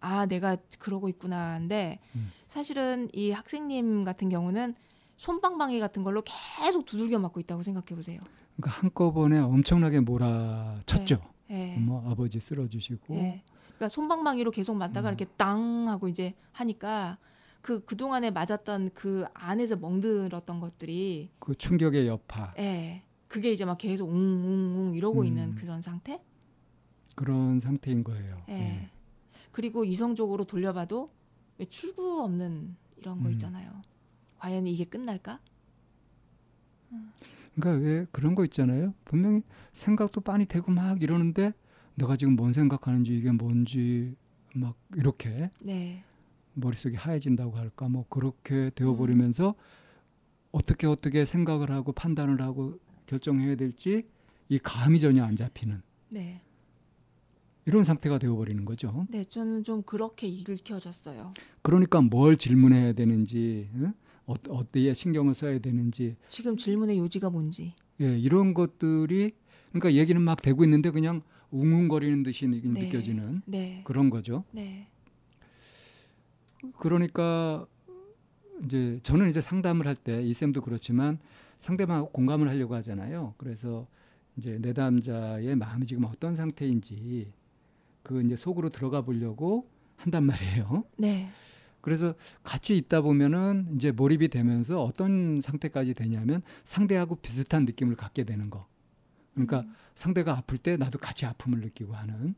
[0.00, 2.32] 아 내가 그러고 있구나인데 음.
[2.48, 4.74] 사실은 이 학생님 같은 경우는
[5.22, 8.18] 손방망이 같은 걸로 계속 두들겨 맞고 있다고 생각해 보세요.
[8.56, 11.20] 그러니까 한꺼번에 엄청나게 몰아쳤죠.
[11.50, 11.76] 예.
[11.76, 13.44] 뭐 아버지 쓰러지시고 예.
[13.66, 15.10] 그러니까 손방망이로 계속 맞다가 음.
[15.10, 17.18] 이렇게 땅 하고 이제 하니까
[17.60, 23.04] 그 그동안에 맞았던 그 안에서 멍들었던 것들이 그 충격의 여파 예.
[23.28, 25.26] 그게 이제 막 계속 웅웅웅 이러고 음.
[25.26, 26.20] 있는 그런 상태?
[27.14, 28.42] 그런 상태인 거예요.
[28.48, 28.54] 예.
[28.54, 28.90] 예.
[29.52, 31.12] 그리고 이성적으로 돌려봐도
[31.58, 33.32] 왜 출구 없는 이런 거 음.
[33.32, 33.70] 있잖아요.
[34.42, 35.38] 과연 이게 끝날까?
[37.54, 38.92] 그러니까 왜 그런 거 있잖아요.
[39.04, 39.42] 분명히
[39.72, 41.52] 생각도 빤히 되고 막 이러는데
[41.94, 44.16] 내가 지금 뭔 생각하는지 이게 뭔지
[44.56, 46.02] 막 이렇게 네.
[46.54, 49.54] 머릿속이 하얘진다고 할까 뭐 그렇게 되어버리면서
[50.50, 54.08] 어떻게 어떻게 생각을 하고 판단을 하고 결정해야 될지
[54.48, 56.42] 이 감이 전혀 안 잡히는 네.
[57.64, 59.06] 이런 상태가 되어버리는 거죠.
[59.08, 61.32] 네, 저는 좀 그렇게 읽혀졌어요.
[61.62, 63.94] 그러니까 뭘 질문해야 되는지 응?
[64.26, 67.74] 어, 어디에 신경을 써야 되는지 지금 질문의 요지가 뭔지.
[68.00, 69.32] 예, 이런 것들이
[69.70, 72.84] 그러니까 얘기는 막 되고 있는데 그냥 웅웅거리는 듯이 느- 네.
[72.84, 73.82] 느껴지는 네.
[73.84, 74.44] 그런 거죠.
[74.52, 74.86] 네.
[76.78, 77.66] 그러니까
[78.64, 81.18] 이제 저는 이제 상담을 할 때 이 쌤도 그렇지만
[81.58, 83.34] 상대방하고 공감을 하려고 하잖아요.
[83.36, 83.86] 그래서
[84.36, 87.32] 이제 내담자의 마음이 지금 어떤 상태인지
[88.02, 90.84] 그 이제 속으로 들어가 보려고 한단 말이에요.
[90.96, 91.28] 네.
[91.82, 98.48] 그래서 같이 있다 보면은 이제 몰입이 되면서 어떤 상태까지 되냐면 상대하고 비슷한 느낌을 갖게 되는
[98.48, 98.66] 거.
[99.34, 99.74] 그러니까 음.
[99.94, 102.34] 상대가 아플 때 나도 같이 아픔을 느끼고 하는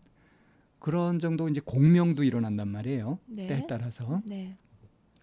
[0.80, 3.18] 그런 정도 이제 공명도 일어난단 말이에요.
[3.26, 3.46] 네.
[3.46, 4.20] 때에 따라서.
[4.24, 4.56] 네.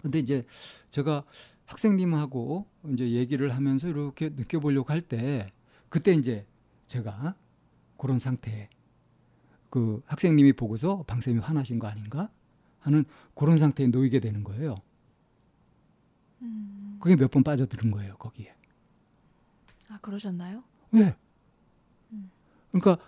[0.01, 0.45] 근데 이제
[0.89, 1.23] 제가
[1.65, 5.47] 학생님하고 이제 얘기를 하면서 이렇게 느껴보려고 할 때
[5.89, 6.45] 그때 이제
[6.87, 7.35] 제가
[7.97, 8.69] 그런 상태에
[9.69, 12.29] 그 학생님이 보고서 방쌤이 화나신 거 아닌가
[12.81, 13.05] 하는
[13.35, 14.75] 그런 상태에 놓이게 되는 거예요.
[16.41, 16.97] 음.
[17.01, 18.53] 그게 몇 번 빠져드는 거예요 거기에.
[19.89, 20.63] 아, 그러셨나요?
[20.91, 21.15] 왜?
[22.11, 22.29] 음.
[22.71, 23.03] 그러니까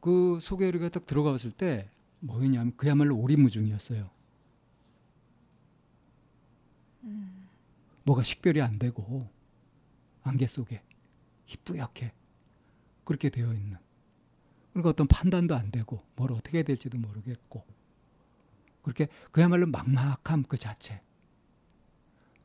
[0.00, 1.88] 그 우리가 딱 들어가 봤을 때
[2.20, 4.10] 뭐였냐면 그야말로 오리무중이었어요.
[7.04, 7.48] 음.
[8.04, 9.28] 뭐가 식별이 안 되고
[10.22, 10.82] 안개 속에
[11.46, 12.12] 희뿌옇게
[13.04, 13.76] 그렇게 되어 있는
[14.72, 17.64] 그러니까 어떤 판단도 안 되고 뭘 어떻게 해야 될지도 모르겠고
[18.84, 21.00] 그렇게 그야말로 막막함 그 자체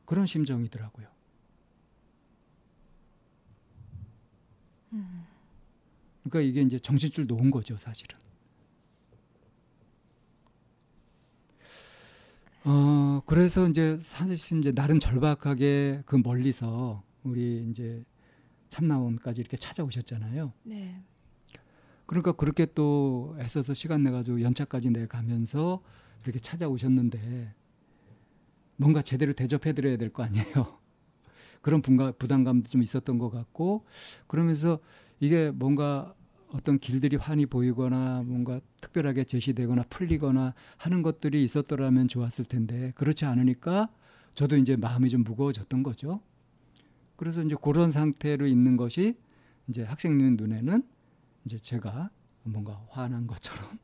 [0.06, 1.06] 그런 심정이더라고요.
[4.94, 5.24] 음.
[6.24, 8.18] 그러니까 이게 이제 정신줄 놓은 거죠, 사실은.
[12.64, 18.04] 어, 그래서 이제 사실 이제 나름 절박하게 그 멀리서 우리 이제
[18.68, 20.52] 참나원까지 이렇게 찾아오셨잖아요.
[20.64, 21.02] 네.
[22.06, 25.82] 그러니까 그렇게 또 애써서 시간 내 가지고 연차까지 내 가면서
[26.24, 27.54] 이렇게 찾아오셨는데
[28.76, 30.78] 뭔가 제대로 대접해 드려야 될 거 아니에요.
[31.62, 33.84] 그런 분가, 부담감도 좀 있었던 것 같고
[34.26, 34.78] 그러면서
[35.20, 36.14] 이게 뭔가
[36.48, 43.88] 어떤 길들이 환히 보이거나 뭔가 특별하게 제시되거나 풀리거나 하는 것들이 있었더라면 좋았을 텐데 그렇지 않으니까
[44.34, 46.20] 저도 이제 마음이 좀 무거워졌던 거죠.
[47.16, 49.16] 그래서 이제 그런 상태로 있는 것이
[49.68, 50.82] 이제 학생님 눈에는
[51.44, 52.10] 이제 제가
[52.42, 53.78] 뭔가 화난 것처럼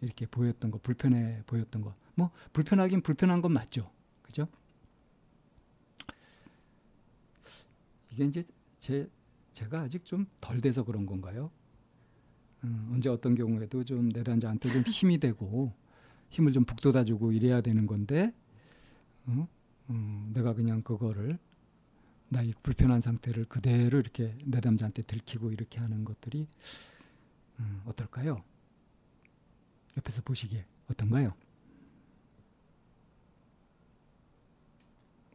[0.00, 3.88] 이렇게 보였던 거 불편해 보였던 거 뭐 불편하긴 불편한 건 맞죠
[4.22, 4.48] 그죠
[8.10, 8.44] 이게 이제
[8.80, 9.08] 제
[9.52, 11.50] 제가 아직 좀 덜 돼서 그런 건가요
[12.64, 15.72] 음, 언제 어떤 경우에도 좀 내단자한테 좀 힘이 되고
[16.30, 18.34] 힘을 좀 북돋아주고 이래야 되는 건데
[19.26, 19.46] 어?
[19.90, 21.38] 음, 내가 그냥 그거를
[22.30, 26.48] 나의 불편한 상태를 그대로 이렇게 내담자한테 들키고 이렇게 하는 것들이
[27.60, 28.42] 음, 어떨까요?
[29.98, 31.34] 옆에서 보시기에 어떤가요?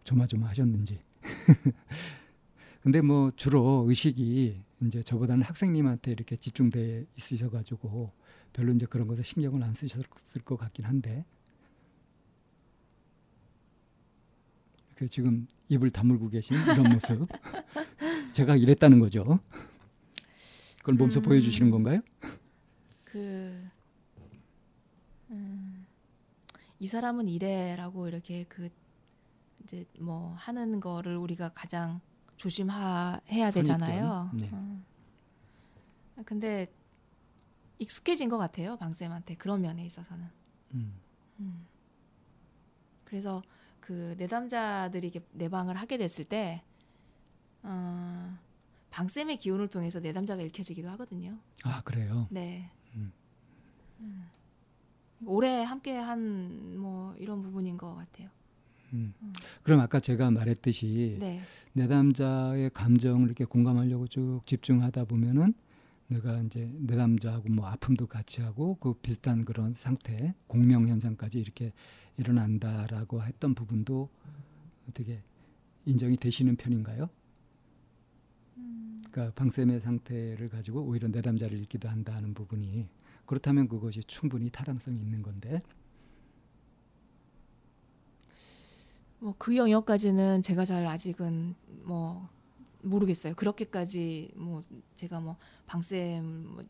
[0.03, 0.99] 조마조마하셨는지.
[2.81, 8.11] 근데 뭐 주로 의식이 이제 저보다는 학생님한테 이렇게 집중돼 있으셔가지고
[8.51, 11.25] 별로 이제 그런 것에 신경을 안 쓰셨을 것 같긴 한데
[14.95, 17.27] 그 지금 입을 다물고 계신 이런 모습
[18.33, 19.39] 제가 이랬다는 거죠.
[20.79, 21.23] 그걸 몸소 음.
[21.23, 22.01] 보여주시는 건가요?
[23.05, 23.69] 그,
[25.29, 25.85] 음,
[26.83, 28.69] 이 사람은 이래라고 이렇게 그
[29.63, 32.01] 이제 뭐 하는 거를 우리가 가장
[32.35, 33.21] 조심해야
[33.53, 34.29] 되잖아요.
[34.33, 34.49] 네.
[34.51, 34.83] 어.
[36.25, 36.69] 근데
[37.79, 40.27] 익숙해진 것 같아요, 방쌤한테 그런 면에 있어서는.
[40.73, 40.99] 음.
[41.39, 41.65] 음.
[43.05, 43.41] 그래서
[43.79, 46.63] 그 내담자들이 내방을 하게 됐을 때,
[47.61, 48.37] 어,
[48.91, 51.39] 방쌤의 기운을 통해서 내담자가 읽혀지기도 하거든요.
[51.63, 52.27] 아 그래요.
[52.29, 52.69] 네.
[52.95, 53.13] 음.
[54.01, 54.29] 음.
[55.27, 58.29] 오래 함께 한 뭐 이런 부분인 것 같아요.
[58.93, 59.13] 음.
[59.63, 61.41] 그럼 아까 제가 말했듯이 네.
[61.73, 65.53] 내담자의 감정을 이렇게 공감하려고 쭉 집중하다 보면은
[66.07, 71.73] 내가 이제 내담자하고 뭐 아픔도 같이 하고 그 비슷한 그런 상태 공명 현상까지 이렇게
[72.17, 74.09] 일어난다라고 했던 부분도
[74.89, 75.23] 어떻게
[75.85, 77.09] 인정이 되시는 편인가요?
[79.09, 82.87] 그러니까 방쌤의 상태를 가지고 오히려 내담자를 읽기도 한다는 부분이
[83.25, 85.61] 그렇다면 그것이 충분히 타당성이 있는 건데
[89.19, 92.27] 뭐 그 영역까지는 제가 잘 아직은 뭐
[92.81, 93.33] 모르겠어요.
[93.35, 94.63] 그렇게까지 뭐
[94.95, 96.67] 제가 뭐 방쌤을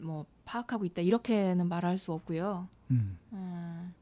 [0.00, 2.68] 뭐 파악하고 있다 이렇게는 말할 수 없고요.
[2.90, 3.94] 음, 음,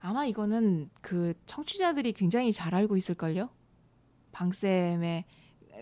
[0.00, 3.50] 아마 이거는 그 청취자들이 굉장히 잘 알고 있을걸요.
[4.32, 5.24] 방쌤의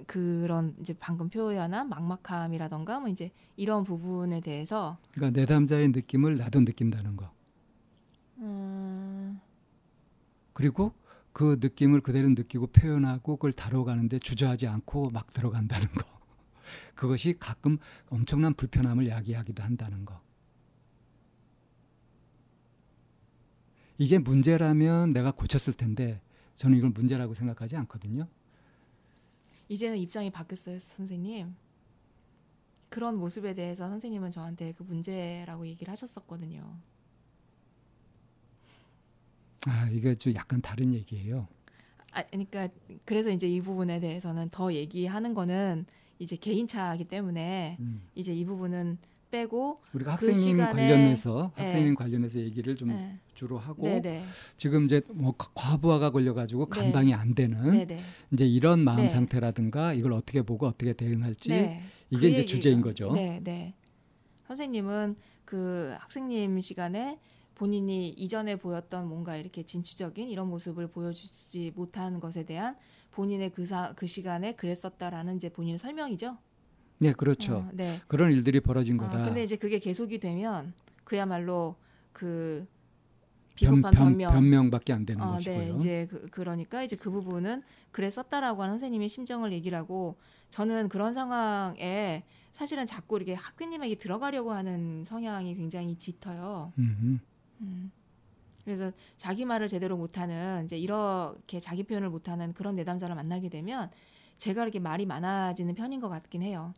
[0.06, 7.16] 그런 이제 방금 표현한 막막함이라던가 뭐 이제 이런 부분에 대해서 그러니까 내담자의 느낌을 나도 느낀다는
[7.16, 7.30] 거.
[8.38, 9.40] 음,
[10.52, 10.92] 그리고
[11.32, 16.04] 그 느낌을 그대로 느끼고 표현하고 그걸 다뤄가는데 주저하지 않고 막 들어간다는 거.
[16.94, 17.78] 그것이 가끔
[18.08, 20.20] 엄청난 불편함을 야기하기도 한다는 거.
[23.98, 26.20] 이게 문제라면 내가 고쳤을 텐데
[26.56, 28.26] 저는 이걸 문제라고 생각하지 않거든요.
[29.70, 31.54] 이제는 입장이 바뀌었어요, 선생님.
[32.88, 36.76] 그런 모습에 대해서 선생님은 저한테 그 문제라고 얘기를 하셨었거든요.
[39.66, 41.46] 아, 이게 좀 약간 다른 얘기예요.
[42.10, 42.68] 아, 그러니까
[43.04, 45.86] 그래서 이제 이 부분에 대해서는 더 얘기하는 거는
[46.18, 48.02] 이제 개인차이기 때문에 음.
[48.16, 48.98] 이제 이 부분은
[49.30, 51.62] 빼고 우리가 그 학생님 시간에- 관련해서 예.
[51.62, 54.24] 학생님 관련해서 얘기를 좀 네, 주로 하고 네, 네,
[54.58, 56.80] 지금 이제 뭐 과- 과부하가 걸려가지고 네.
[56.80, 59.08] 감당이 안 되는 네, 네, 이제 이런 마음 네.
[59.08, 61.80] 상태라든가 이걸 어떻게 보고 어떻게 대응할지 네.
[62.10, 63.10] 이게 그 이제 주제인 거죠.
[63.12, 63.72] 네, 네.
[64.46, 67.18] 선생님은 그 학생님 시간에
[67.54, 72.76] 본인이 이전에 보였던 뭔가 이렇게 진취적인 이런 모습을 보여주지 못한 것에 대한
[73.10, 76.36] 본인의 그, 사, 그 시간에 그랬었다라는 이제 본인의 설명이죠.
[76.98, 77.56] 네, 그렇죠.
[77.56, 78.00] 어, 네.
[78.06, 79.24] 그런 일들이 벌어진 어, 거다.
[79.24, 81.76] 근데 이제 그게 계속이 되면 그야말로
[82.12, 82.79] 그 변,
[83.60, 84.32] 비겁한 변, 변명.
[84.32, 85.58] 변명 밖에 안 되는 어, 것이고요.
[85.58, 87.62] 네, 이제 그, 그러니까 이제 그 부분은
[87.92, 90.16] 그랬었다라고 하는 선생님의 심정을 얘기를 하고
[90.50, 96.72] 저는 그런 상황에 사실은 자꾸 이렇게 학생님에게 들어가려고 하는 성향이 굉장히 짙어요.
[96.78, 97.20] 음.
[98.64, 103.90] 그래서 자기 말을 제대로 못하는 이제 이렇게 자기 표현을 못하는 그런 내담자를 만나게 되면
[104.36, 106.74] 제가 이렇게 말이 많아지는 편인 것 같긴 해요.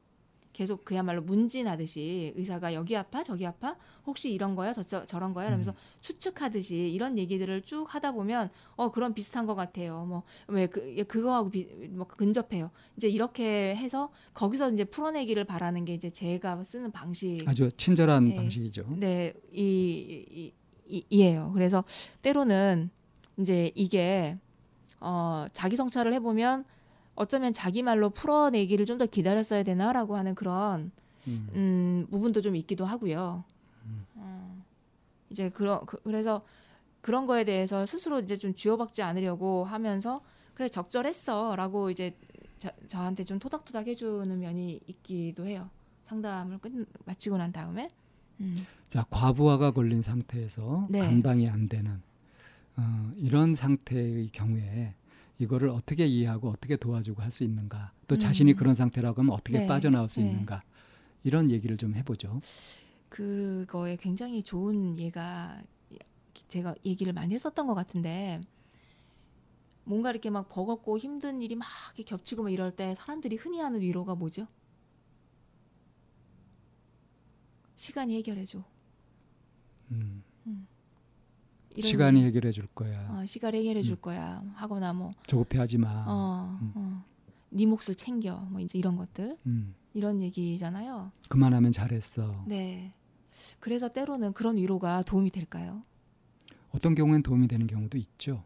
[0.52, 3.76] 계속 그야말로 문진하듯이 의사가 여기 아파 저기 아파?
[4.06, 4.72] 혹시 이런 거야?
[4.72, 5.46] 저, 저 저런 거야?
[5.46, 10.04] 이러면서 추측하듯이 이런 얘기들을 쭉 하다 보면 어 그런 비슷한 것 같아요.
[10.04, 12.70] 뭐 왜 그 그거하고 비, 뭐 근접해요.
[12.96, 17.42] 이제 이렇게 해서 거기서 이제 풀어내기를 바라는 게 이제 제가 쓰는 방식.
[17.46, 18.36] 아주 친절한 네.
[18.36, 18.84] 방식이죠.
[18.98, 20.52] 네, 이, 이,
[20.86, 21.50] 이, 이에요.
[21.54, 21.84] 그래서
[22.20, 22.90] 때로는
[23.38, 24.36] 이제 이게
[25.00, 26.64] 어, 자기 성찰을 해보면
[27.14, 30.90] 어쩌면 자기 말로 풀어내기를 좀 더 기다렸어야 되나라고 하는 그런
[31.26, 31.48] 음.
[31.54, 33.44] 음, 부분도 좀 있기도 하고요.
[34.16, 34.62] 어,
[35.30, 36.42] 이제 그러, 그, 그래서
[37.00, 40.20] 그런 거에 대해서 스스로 이제 좀 쥐어박지 않으려고 하면서
[40.54, 42.16] 그래 적절했어라고 이제
[42.58, 45.68] 저, 저한테 좀 토닥토닥 해주는 면이 있기도 해요.
[46.06, 46.70] 상담을 끝
[47.04, 47.88] 마치고 난 다음에.
[48.40, 48.66] 음.
[48.88, 51.00] 자, 과부하가 걸린 상태에서 네.
[51.00, 52.00] 감당이 안 되는
[52.76, 54.94] 어, 이런 상태의 경우에
[55.42, 58.18] 이거를 어떻게 이해하고 어떻게 도와주고 할 수 있는가 또 음.
[58.20, 59.66] 자신이 그런 상태라고 하면 어떻게 네.
[59.66, 60.26] 빠져나올 수 네.
[60.26, 60.62] 있는가
[61.24, 62.42] 이런 얘기를 좀 해보죠.
[63.08, 65.62] 그거에 굉장히 좋은 예가
[66.48, 68.40] 제가 얘기를 많이 했었던 것 같은데
[69.84, 71.66] 뭔가 이렇게 막 버겁고 힘든 일이 막
[72.06, 74.46] 겹치고 막 이럴 때 사람들이 흔히 하는 위로가 뭐죠?
[77.76, 78.64] 시간이 해결해줘.
[79.90, 80.22] 음.
[81.80, 82.22] 시간이.
[82.24, 83.00] 해결해 줄 거야.
[83.10, 84.00] 어, 시간이 해결해 줄 음.
[84.02, 86.04] 거야 하거나 뭐 조급해하지 마.
[86.06, 86.72] 어, 음.
[86.74, 87.04] 어,
[87.50, 89.74] 네 몫을 챙겨 뭐 이제 이런 것들 음.
[89.94, 91.12] 이런 얘기잖아요.
[91.28, 92.44] 그만하면 잘했어.
[92.46, 92.92] 네.
[93.60, 95.82] 그래서 때로는 그런 위로가 도움이 될까요?
[96.70, 98.42] 어떤 경우엔 도움이 되는 경우도 있죠.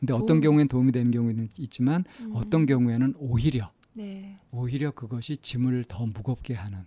[0.00, 4.38] 근데 도움- 어떤 경우엔 도움이 되는 경우는 있지만 음, 어떤 경우에는 오히려 네.
[4.50, 6.86] 오히려 그것이 짐을 더 무겁게 하는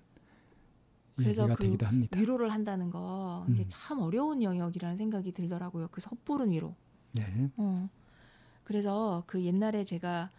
[1.24, 2.20] 그래서 얘기가 그.
[2.20, 3.66] 위로를 한다는 거 이게 음.
[3.68, 5.88] 참 어려운 영역이라는 생각이 들더라고요.
[5.92, 6.76] 그 섣부른 위로.
[7.14, 7.50] 네.
[7.58, 7.90] 어.
[8.64, 10.30] 그래서 그 옛날에 제가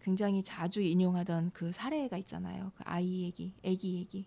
[0.00, 2.72] 굉장히 자주 인용하던 그 사례가 있잖아요.
[2.76, 4.26] 그 아이 얘기, 아기 얘기.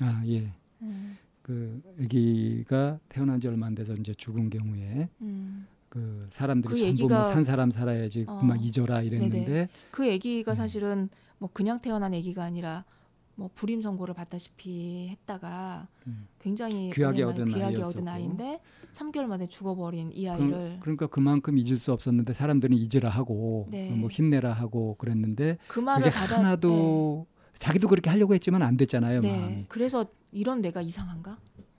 [0.00, 0.52] 아 예.
[0.82, 5.66] 음, 그 아기가 태어난 지 얼마 안 돼서 이제 죽은 경우에 음.
[5.88, 8.42] 그 사람들이 그 전부 뭐 산 사람 살아야지 어.
[8.42, 10.54] 막 잊어라 이랬는데 그 아기가 음.
[10.54, 11.08] 사실은
[11.38, 12.84] 뭐 그냥 태어난 아기가 아니라
[13.38, 16.26] 뭐 불임 선고를 받다시피 했다가 음.
[16.40, 17.82] 굉장히 귀하게 얻은 귀하게.
[17.82, 18.60] 얻은 아이인데
[18.92, 23.66] 3개월 만에 죽어버린 이 그, 아이를 그 러니까 그만큼 잊을 수 없었는데 사람들은 잊으라 하고
[23.70, 23.92] 네.
[23.92, 29.30] 뭐 힘내라 하고 그랬는데 그 말을 받아 하나도 자기도 그렇게 하려고 했지만 안 됐잖아요 네.
[29.30, 29.54] 마음이.
[29.54, 29.64] 네.
[29.68, 31.38] 그래서 이런 내가 이상한가?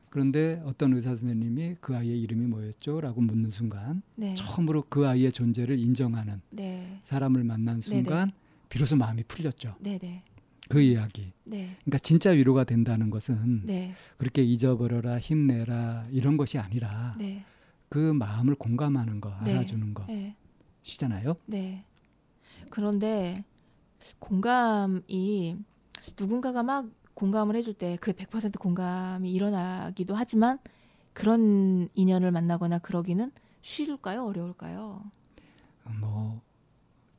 [0.09, 4.33] 그런데 어떤 의사 선생님이 그 아이의 이름이 뭐였죠?라고 묻는 순간 네.
[4.33, 6.99] 처음으로 그 아이의 존재를 인정하는 네.
[7.03, 8.31] 사람을 만난 순간
[8.69, 9.75] 비로소 마음이 풀렸죠.
[9.81, 10.23] 네, 네.
[10.69, 11.33] 그 이야기.
[11.43, 11.75] 네.
[11.81, 13.93] 그러니까 진짜 위로가 된다는 것은 네.
[14.17, 17.43] 그렇게 잊어버려라 힘내라 이런 것이 아니라 네.
[17.89, 19.53] 그 마음을 공감하는 거 네.
[19.53, 20.35] 알아주는 네.
[20.83, 21.35] 것이잖아요.
[21.47, 21.83] 네.
[22.69, 23.43] 그런데
[24.19, 25.57] 공감이
[26.17, 30.59] 누군가가 막 공감을 해줄 때 그 100% 공감이 일어나기도 하지만
[31.13, 33.31] 그런 인연을 만나거나 그러기는
[33.61, 34.23] 쉬울까요?
[34.25, 35.03] 어려울까요?
[35.99, 36.41] 뭐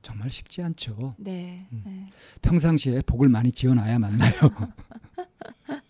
[0.03, 1.15] 정말 쉽지 않죠.
[1.19, 1.67] 네.
[1.73, 1.83] 음.
[1.85, 2.07] 네.
[2.43, 4.33] 평상시에 복을 많이 지어놔야 만나요.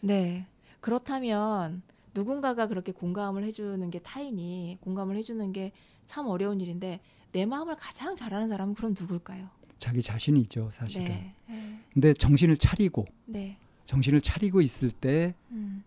[0.00, 0.46] 네.
[0.80, 1.82] 그렇다면
[2.14, 5.72] 누군가가 그렇게 공감을 해주는 게 타인이 공감을 해주는 게
[6.06, 7.00] 참 어려운 일인데
[7.32, 9.48] 내 마음을 가장 잘 아는 사람은 그럼 누굴까요?
[9.78, 11.04] 자기 자신이죠, 사실은.
[11.06, 11.34] 네.
[11.48, 11.80] 네.
[11.92, 13.58] 근데 정신을 차리고 네.
[13.86, 15.82] 정신을 차리고 있을 때 음.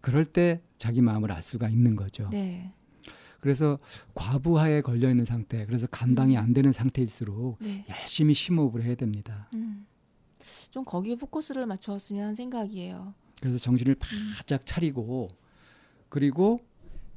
[0.00, 2.28] 그럴 때 자기 마음을 알 수가 있는 거죠.
[2.30, 2.72] 네.
[3.42, 3.80] 그래서
[4.14, 7.84] 과부하에 걸려 있는 상태, 그래서 감당이 안 되는 상태일수록 네.
[7.88, 9.48] 열심히 심호흡을 해야 됩니다.
[9.52, 9.84] 음.
[10.70, 13.12] 좀 거기에 포커스를 맞추었으면 하는 생각이에요.
[13.40, 13.96] 그래서 정신을
[14.36, 15.26] 바짝 차리고
[16.08, 16.60] 그리고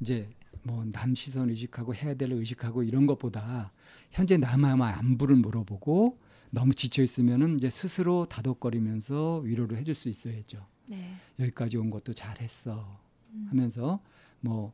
[0.00, 0.28] 이제
[0.64, 3.72] 뭐 남 시선 의식하고 해야 될 의식하고 이런 것보다
[4.10, 6.18] 현재 남의 안부를 물어보고
[6.50, 10.66] 너무 지쳐 있으면은 이제 스스로 다독거리면서 위로를 해줄 수 있어야죠.
[10.86, 11.12] 네.
[11.38, 12.98] 여기까지 온 것도 잘했어
[13.32, 13.46] 음.
[13.48, 14.00] 하면서
[14.40, 14.72] 뭐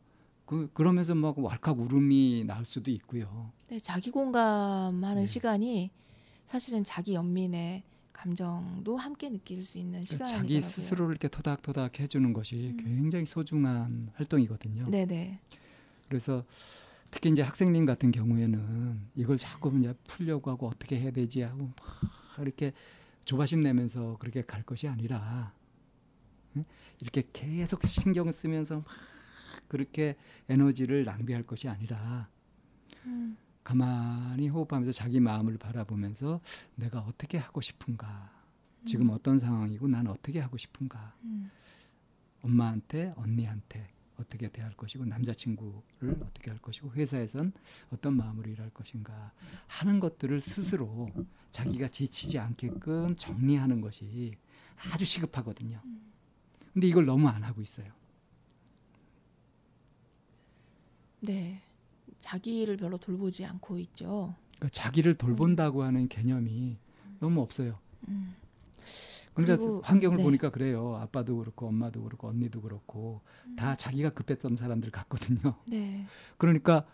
[0.52, 3.50] 그, 그러면서 막 왈칵 울음이 나올 수도 있고요.
[3.68, 5.26] 네, 자기 공감하는 네.
[5.26, 5.90] 시간이
[6.44, 10.42] 사실은 자기 연민의 감정도 함께 느낄 수 있는 그러니까 시간이더라고요.
[10.42, 12.84] 자기 스스로를 이렇게 토닥토닥 해주는 것이 음.
[12.84, 14.90] 굉장히 소중한 활동이거든요.
[14.90, 15.40] 네네.
[16.10, 16.44] 그래서
[17.10, 22.40] 특히 이제 학생님 같은 경우에는 이걸 자꾸 이제 풀려고 하고 어떻게 해야 되지 하고 막
[22.40, 22.74] 이렇게
[23.24, 25.54] 조바심 내면서 그렇게 갈 것이 아니라
[26.56, 26.66] 응?
[27.00, 28.84] 이렇게 계속 신경 쓰면서 막
[29.72, 30.16] 그렇게
[30.50, 32.28] 에너지를 낭비할 것이 아니라
[33.06, 33.38] 음.
[33.64, 36.42] 가만히 호흡하면서 자기 마음을 바라보면서
[36.74, 38.30] 내가 어떻게 하고 싶은가
[38.84, 41.50] 지금 어떤 상황이고 난 어떻게 하고 싶은가 음.
[42.42, 43.88] 엄마한테 언니한테
[44.18, 47.54] 어떻게 대할 것이고 남자친구를 어떻게 할 것이고 회사에선
[47.90, 49.32] 어떤 마음으로 일할 것인가
[49.68, 51.08] 하는 것들을 스스로
[51.50, 54.36] 자기가 지치지 않게끔 정리하는 것이
[54.92, 55.80] 아주 시급하거든요.
[56.74, 58.01] 근데 이걸 너무 안 하고 있어요.
[61.22, 61.60] 네.
[62.18, 64.34] 자기를 별로 돌보지 않고 있죠.
[64.56, 66.76] 그러니까 자기를 돌본다고 하는 개념이
[67.18, 67.78] 너무 없어요.
[68.08, 68.34] 음.
[69.34, 70.22] 그러니까 그리고, 환경을 네.
[70.22, 70.96] 보니까 그래요.
[70.96, 73.22] 아빠도 그렇고 엄마도 그렇고 언니도 그렇고
[73.56, 75.54] 다 자기가 급했던 사람들 같거든요.
[75.64, 76.06] 네.
[76.36, 76.84] 그러니까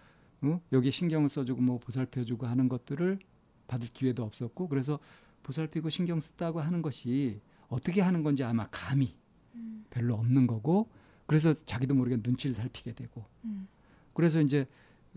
[0.43, 0.61] 어?
[0.73, 3.19] 여기 신경을 써주고 뭐 보살펴주고 하는 것들을
[3.67, 4.99] 받을 기회도 없었고 그래서
[5.43, 9.17] 보살피고 신경 쓰다고 하는 것이 어떻게 하는 건지 아마 감이
[9.55, 9.85] 음.
[9.91, 10.89] 별로 없는 거고
[11.27, 13.67] 그래서 자기도 모르게 눈치를 살피게 되고 음.
[14.19, 14.67] 그래서 이제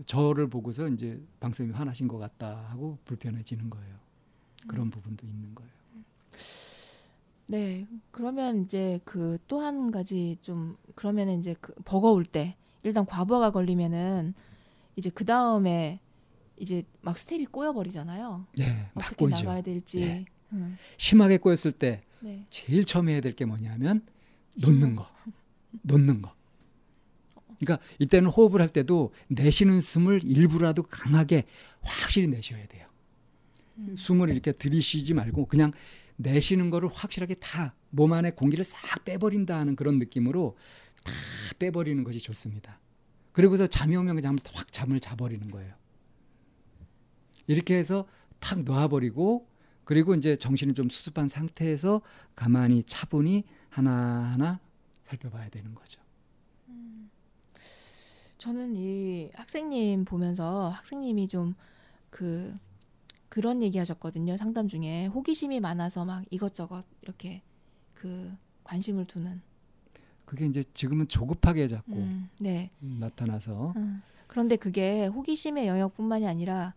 [0.06, 3.96] 저를 보고서 이제 방쌤이 화나신 것 같다 하고 불편해지는 거예요.
[4.68, 5.72] 그런 부분도 있는 거예요.
[7.48, 7.84] 네.
[8.12, 12.54] 그러면 이제 그 또 한 가지 좀 그러면은 이제 그 버거울 때
[12.84, 14.34] 일단 과부하가 걸리면은
[14.94, 15.98] 이제 그 다음에
[16.56, 18.46] 이제 막 스텝이 꼬여 버리잖아요.
[18.58, 19.36] 네, 막 어떻게 꼬이죠.
[19.38, 19.98] 나가야 될지.
[20.00, 20.24] 네.
[20.52, 20.76] 음.
[20.96, 22.46] 심하게 꼬였을 때 네.
[22.50, 24.02] 제일 처음 해야 될 게 뭐냐면
[24.64, 25.08] 놓는 거,
[25.82, 26.32] 놓는 거.
[27.64, 31.44] 그러니까 이때는 호흡을 할 때도 내쉬는 숨을 일부라도 강하게
[31.80, 32.86] 확실히 내셔야 돼요.
[33.78, 33.96] 음.
[33.96, 35.72] 숨을 이렇게 들이쉬지 말고 그냥
[36.16, 40.56] 내쉬는 거를 확실하게 다 몸 안에 공기를 싹 빼버린다 하는 그런 느낌으로
[41.04, 41.12] 다
[41.58, 42.80] 빼버리는 것이 좋습니다.
[43.32, 45.74] 그리고서 잠이 오면 그냥 확 잠을 자버리는 거예요.
[47.46, 48.06] 이렇게 해서
[48.40, 49.46] 탁 놔버리고
[49.84, 52.00] 그리고 이제 정신을 좀 수습한 상태에서
[52.34, 54.60] 가만히 차분히 하나하나
[55.04, 56.00] 살펴봐야 되는 거죠.
[58.42, 61.54] 저는 이 학생님 보면서 학생님이 좀
[62.12, 62.54] 그
[63.30, 64.36] 그런 얘기 하셨거든요.
[64.36, 67.42] 상담 중에 호기심이 많아서 막 이것저것 이렇게
[67.94, 68.30] 그
[68.62, 69.40] 관심을 두는.
[70.26, 72.70] 그게 이제 지금은 조급하게 자꾸 음, 네.
[72.80, 74.02] 나타나서 음.
[74.26, 76.74] 그런데 그게 호기심의 영역뿐만이 아니라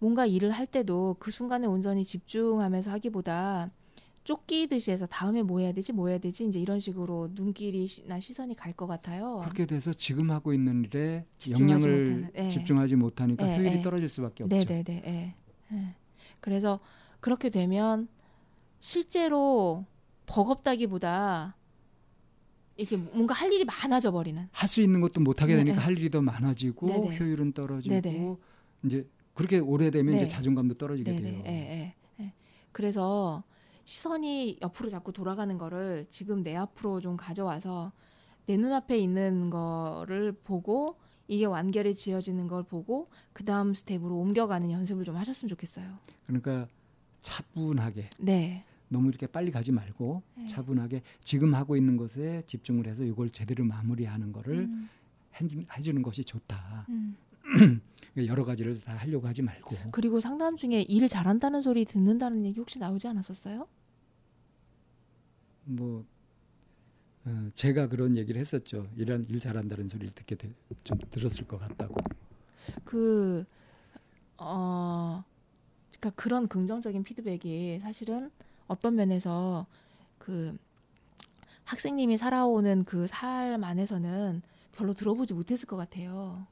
[0.00, 3.70] 뭔가 일을 할 때도 그 순간에 온전히 집중하면서 하기보다
[4.24, 8.74] 쫓기듯이 해서 다음에 뭐 해야 되지 뭐 해야 되지 이제 이런 식으로 눈길이나 시선이 갈
[8.74, 9.38] 것 같아요.
[9.42, 12.48] 그렇게 돼서 지금 하고 있는 일에 집중하지 영향을 못하는, 예.
[12.48, 13.80] 집중하지 못하니까 예, 효율이 예.
[13.82, 14.56] 떨어질 수밖에 없죠.
[14.56, 15.02] 네네네.
[15.06, 15.34] 예.
[15.76, 15.94] 예.
[16.40, 16.80] 그래서
[17.20, 18.08] 그렇게 되면
[18.80, 19.84] 실제로
[20.26, 21.54] 버겁다기보다
[22.76, 24.48] 이렇게 뭔가 할 일이 많아져 버리는.
[24.50, 25.82] 할 수 있는 것도 못 하게 네, 되니까 네.
[25.84, 27.18] 할 일이 더 많아지고 네네.
[27.18, 28.36] 효율은 떨어지고 네네.
[28.84, 29.02] 이제
[29.34, 30.22] 그렇게 오래되면 네.
[30.22, 31.30] 이제 자존감도 떨어지게 네네.
[31.30, 31.42] 돼요.
[31.46, 31.94] 예, 예,
[32.24, 32.32] 예.
[32.72, 33.44] 그래서
[33.84, 37.92] 시선이 옆으로 자꾸 돌아가는 거를 지금 내 앞으로 좀 가져와서
[38.46, 40.96] 내 눈앞에 있는 거를 보고
[41.28, 45.98] 이게 완결이 지어지는 걸 보고 그 다음 스텝으로 옮겨가는 연습을 좀 하셨으면 좋겠어요.
[46.26, 46.68] 그러니까
[47.22, 48.64] 차분하게 네.
[48.88, 50.46] 너무 이렇게 빨리 가지 말고 네.
[50.46, 54.88] 차분하게 지금 하고 있는 것에 집중을 해서 이걸 제대로 마무리하는 거를 음,
[55.40, 56.86] 해- 해주는 것이 좋다.
[56.90, 57.16] 음.
[58.16, 62.78] 여러 가지를 다 하려고 하지 말고 그리고 상담 중에 일 잘한다는 소리 듣는다는 얘기 혹시
[62.78, 63.66] 나오지 않았었어요?
[65.64, 66.04] 뭐
[67.26, 68.86] 어, 제가 그런 얘기를 했었죠.
[68.96, 70.50] 이런 일 잘한다는 소리를 듣게 되,
[70.84, 71.94] 좀 들었을 것 같다고.
[72.84, 73.44] 그,
[74.36, 75.24] 어,
[75.90, 78.30] 그러니까 그런 긍정적인 피드백이 사실은
[78.66, 79.66] 어떤 면에서
[80.18, 80.56] 그
[81.64, 84.42] 학생님이 살아오는 그 삶 안에서는
[84.72, 86.46] 별로 들어보지 못했을 것 같아요.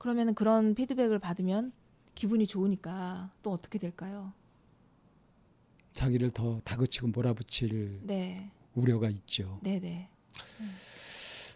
[0.00, 1.72] 그러면은 그런 피드백을 받으면
[2.14, 4.32] 기분이 좋으니까 또 어떻게 될까요?
[5.92, 9.60] 자기를 더 다그치고 몰아붙일 네, 우려가 있죠.
[9.62, 10.08] 네, 네.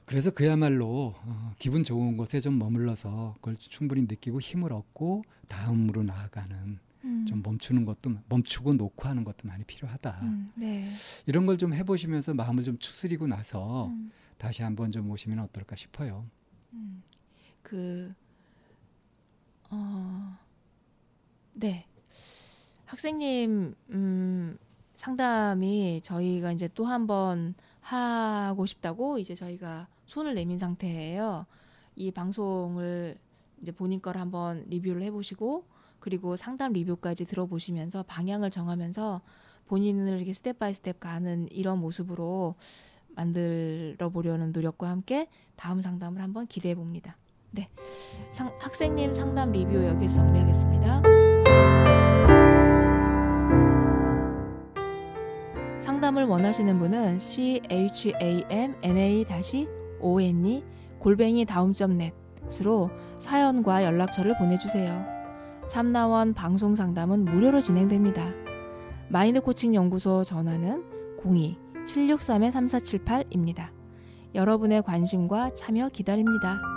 [0.04, 6.78] 그래서 그야말로 어, 기분 좋은 곳에 좀 머물러서 그걸 충분히 느끼고 힘을 얻고 다음으로 나아가는
[7.04, 10.18] 음, 좀 멈추는 것도 멈추고 놓고 하는 것도 많이 필요하다.
[10.22, 10.86] 음, 네.
[11.24, 14.12] 이런 걸 좀 해보시면서 마음을 좀 추스리고 나서 음.
[14.36, 16.26] 다시 한번 좀 오시면 어떨까 싶어요.
[16.74, 17.02] 음,
[17.62, 18.12] 그,
[19.74, 20.38] 어,
[21.52, 21.86] 네.
[22.86, 24.58] 학생님, 음,
[24.94, 31.46] 상담이 저희가 이제 또 한 번 하고 싶다고 이제 저희가 손을 내민 상태예요.
[31.96, 33.18] 이 방송을
[33.62, 35.64] 이제 본인 걸 한번 리뷰를 해보시고
[36.00, 39.22] 그리고 상담 리뷰까지 들어보시면서 방향을 정하면서
[39.66, 42.54] 본인을 이렇게 step by step 가는 이런 모습으로
[43.16, 47.16] 만들어 보려는 노력과 함께 다음 상담을 한번 기대해 봅니다.
[47.54, 47.68] 네.
[48.32, 51.02] 상, 학생님 상담 리뷰 여기서 정리하겠습니다.
[55.78, 59.24] 상담을 원하시는 분은 c h a m n a
[60.00, 60.64] o n e
[60.98, 61.96] 골뱅이 다음점
[62.48, 65.04] 넷으로 사연과 연락처를 보내주세요.
[65.68, 68.32] 참나원 방송 상담은 무료로 진행됩니다.
[69.08, 70.84] 마인드 코칭 연구소 전화는
[71.86, 73.68] 02-763-3478입니다.
[74.34, 76.73] 여러분의 관심과 참여 기다립니다.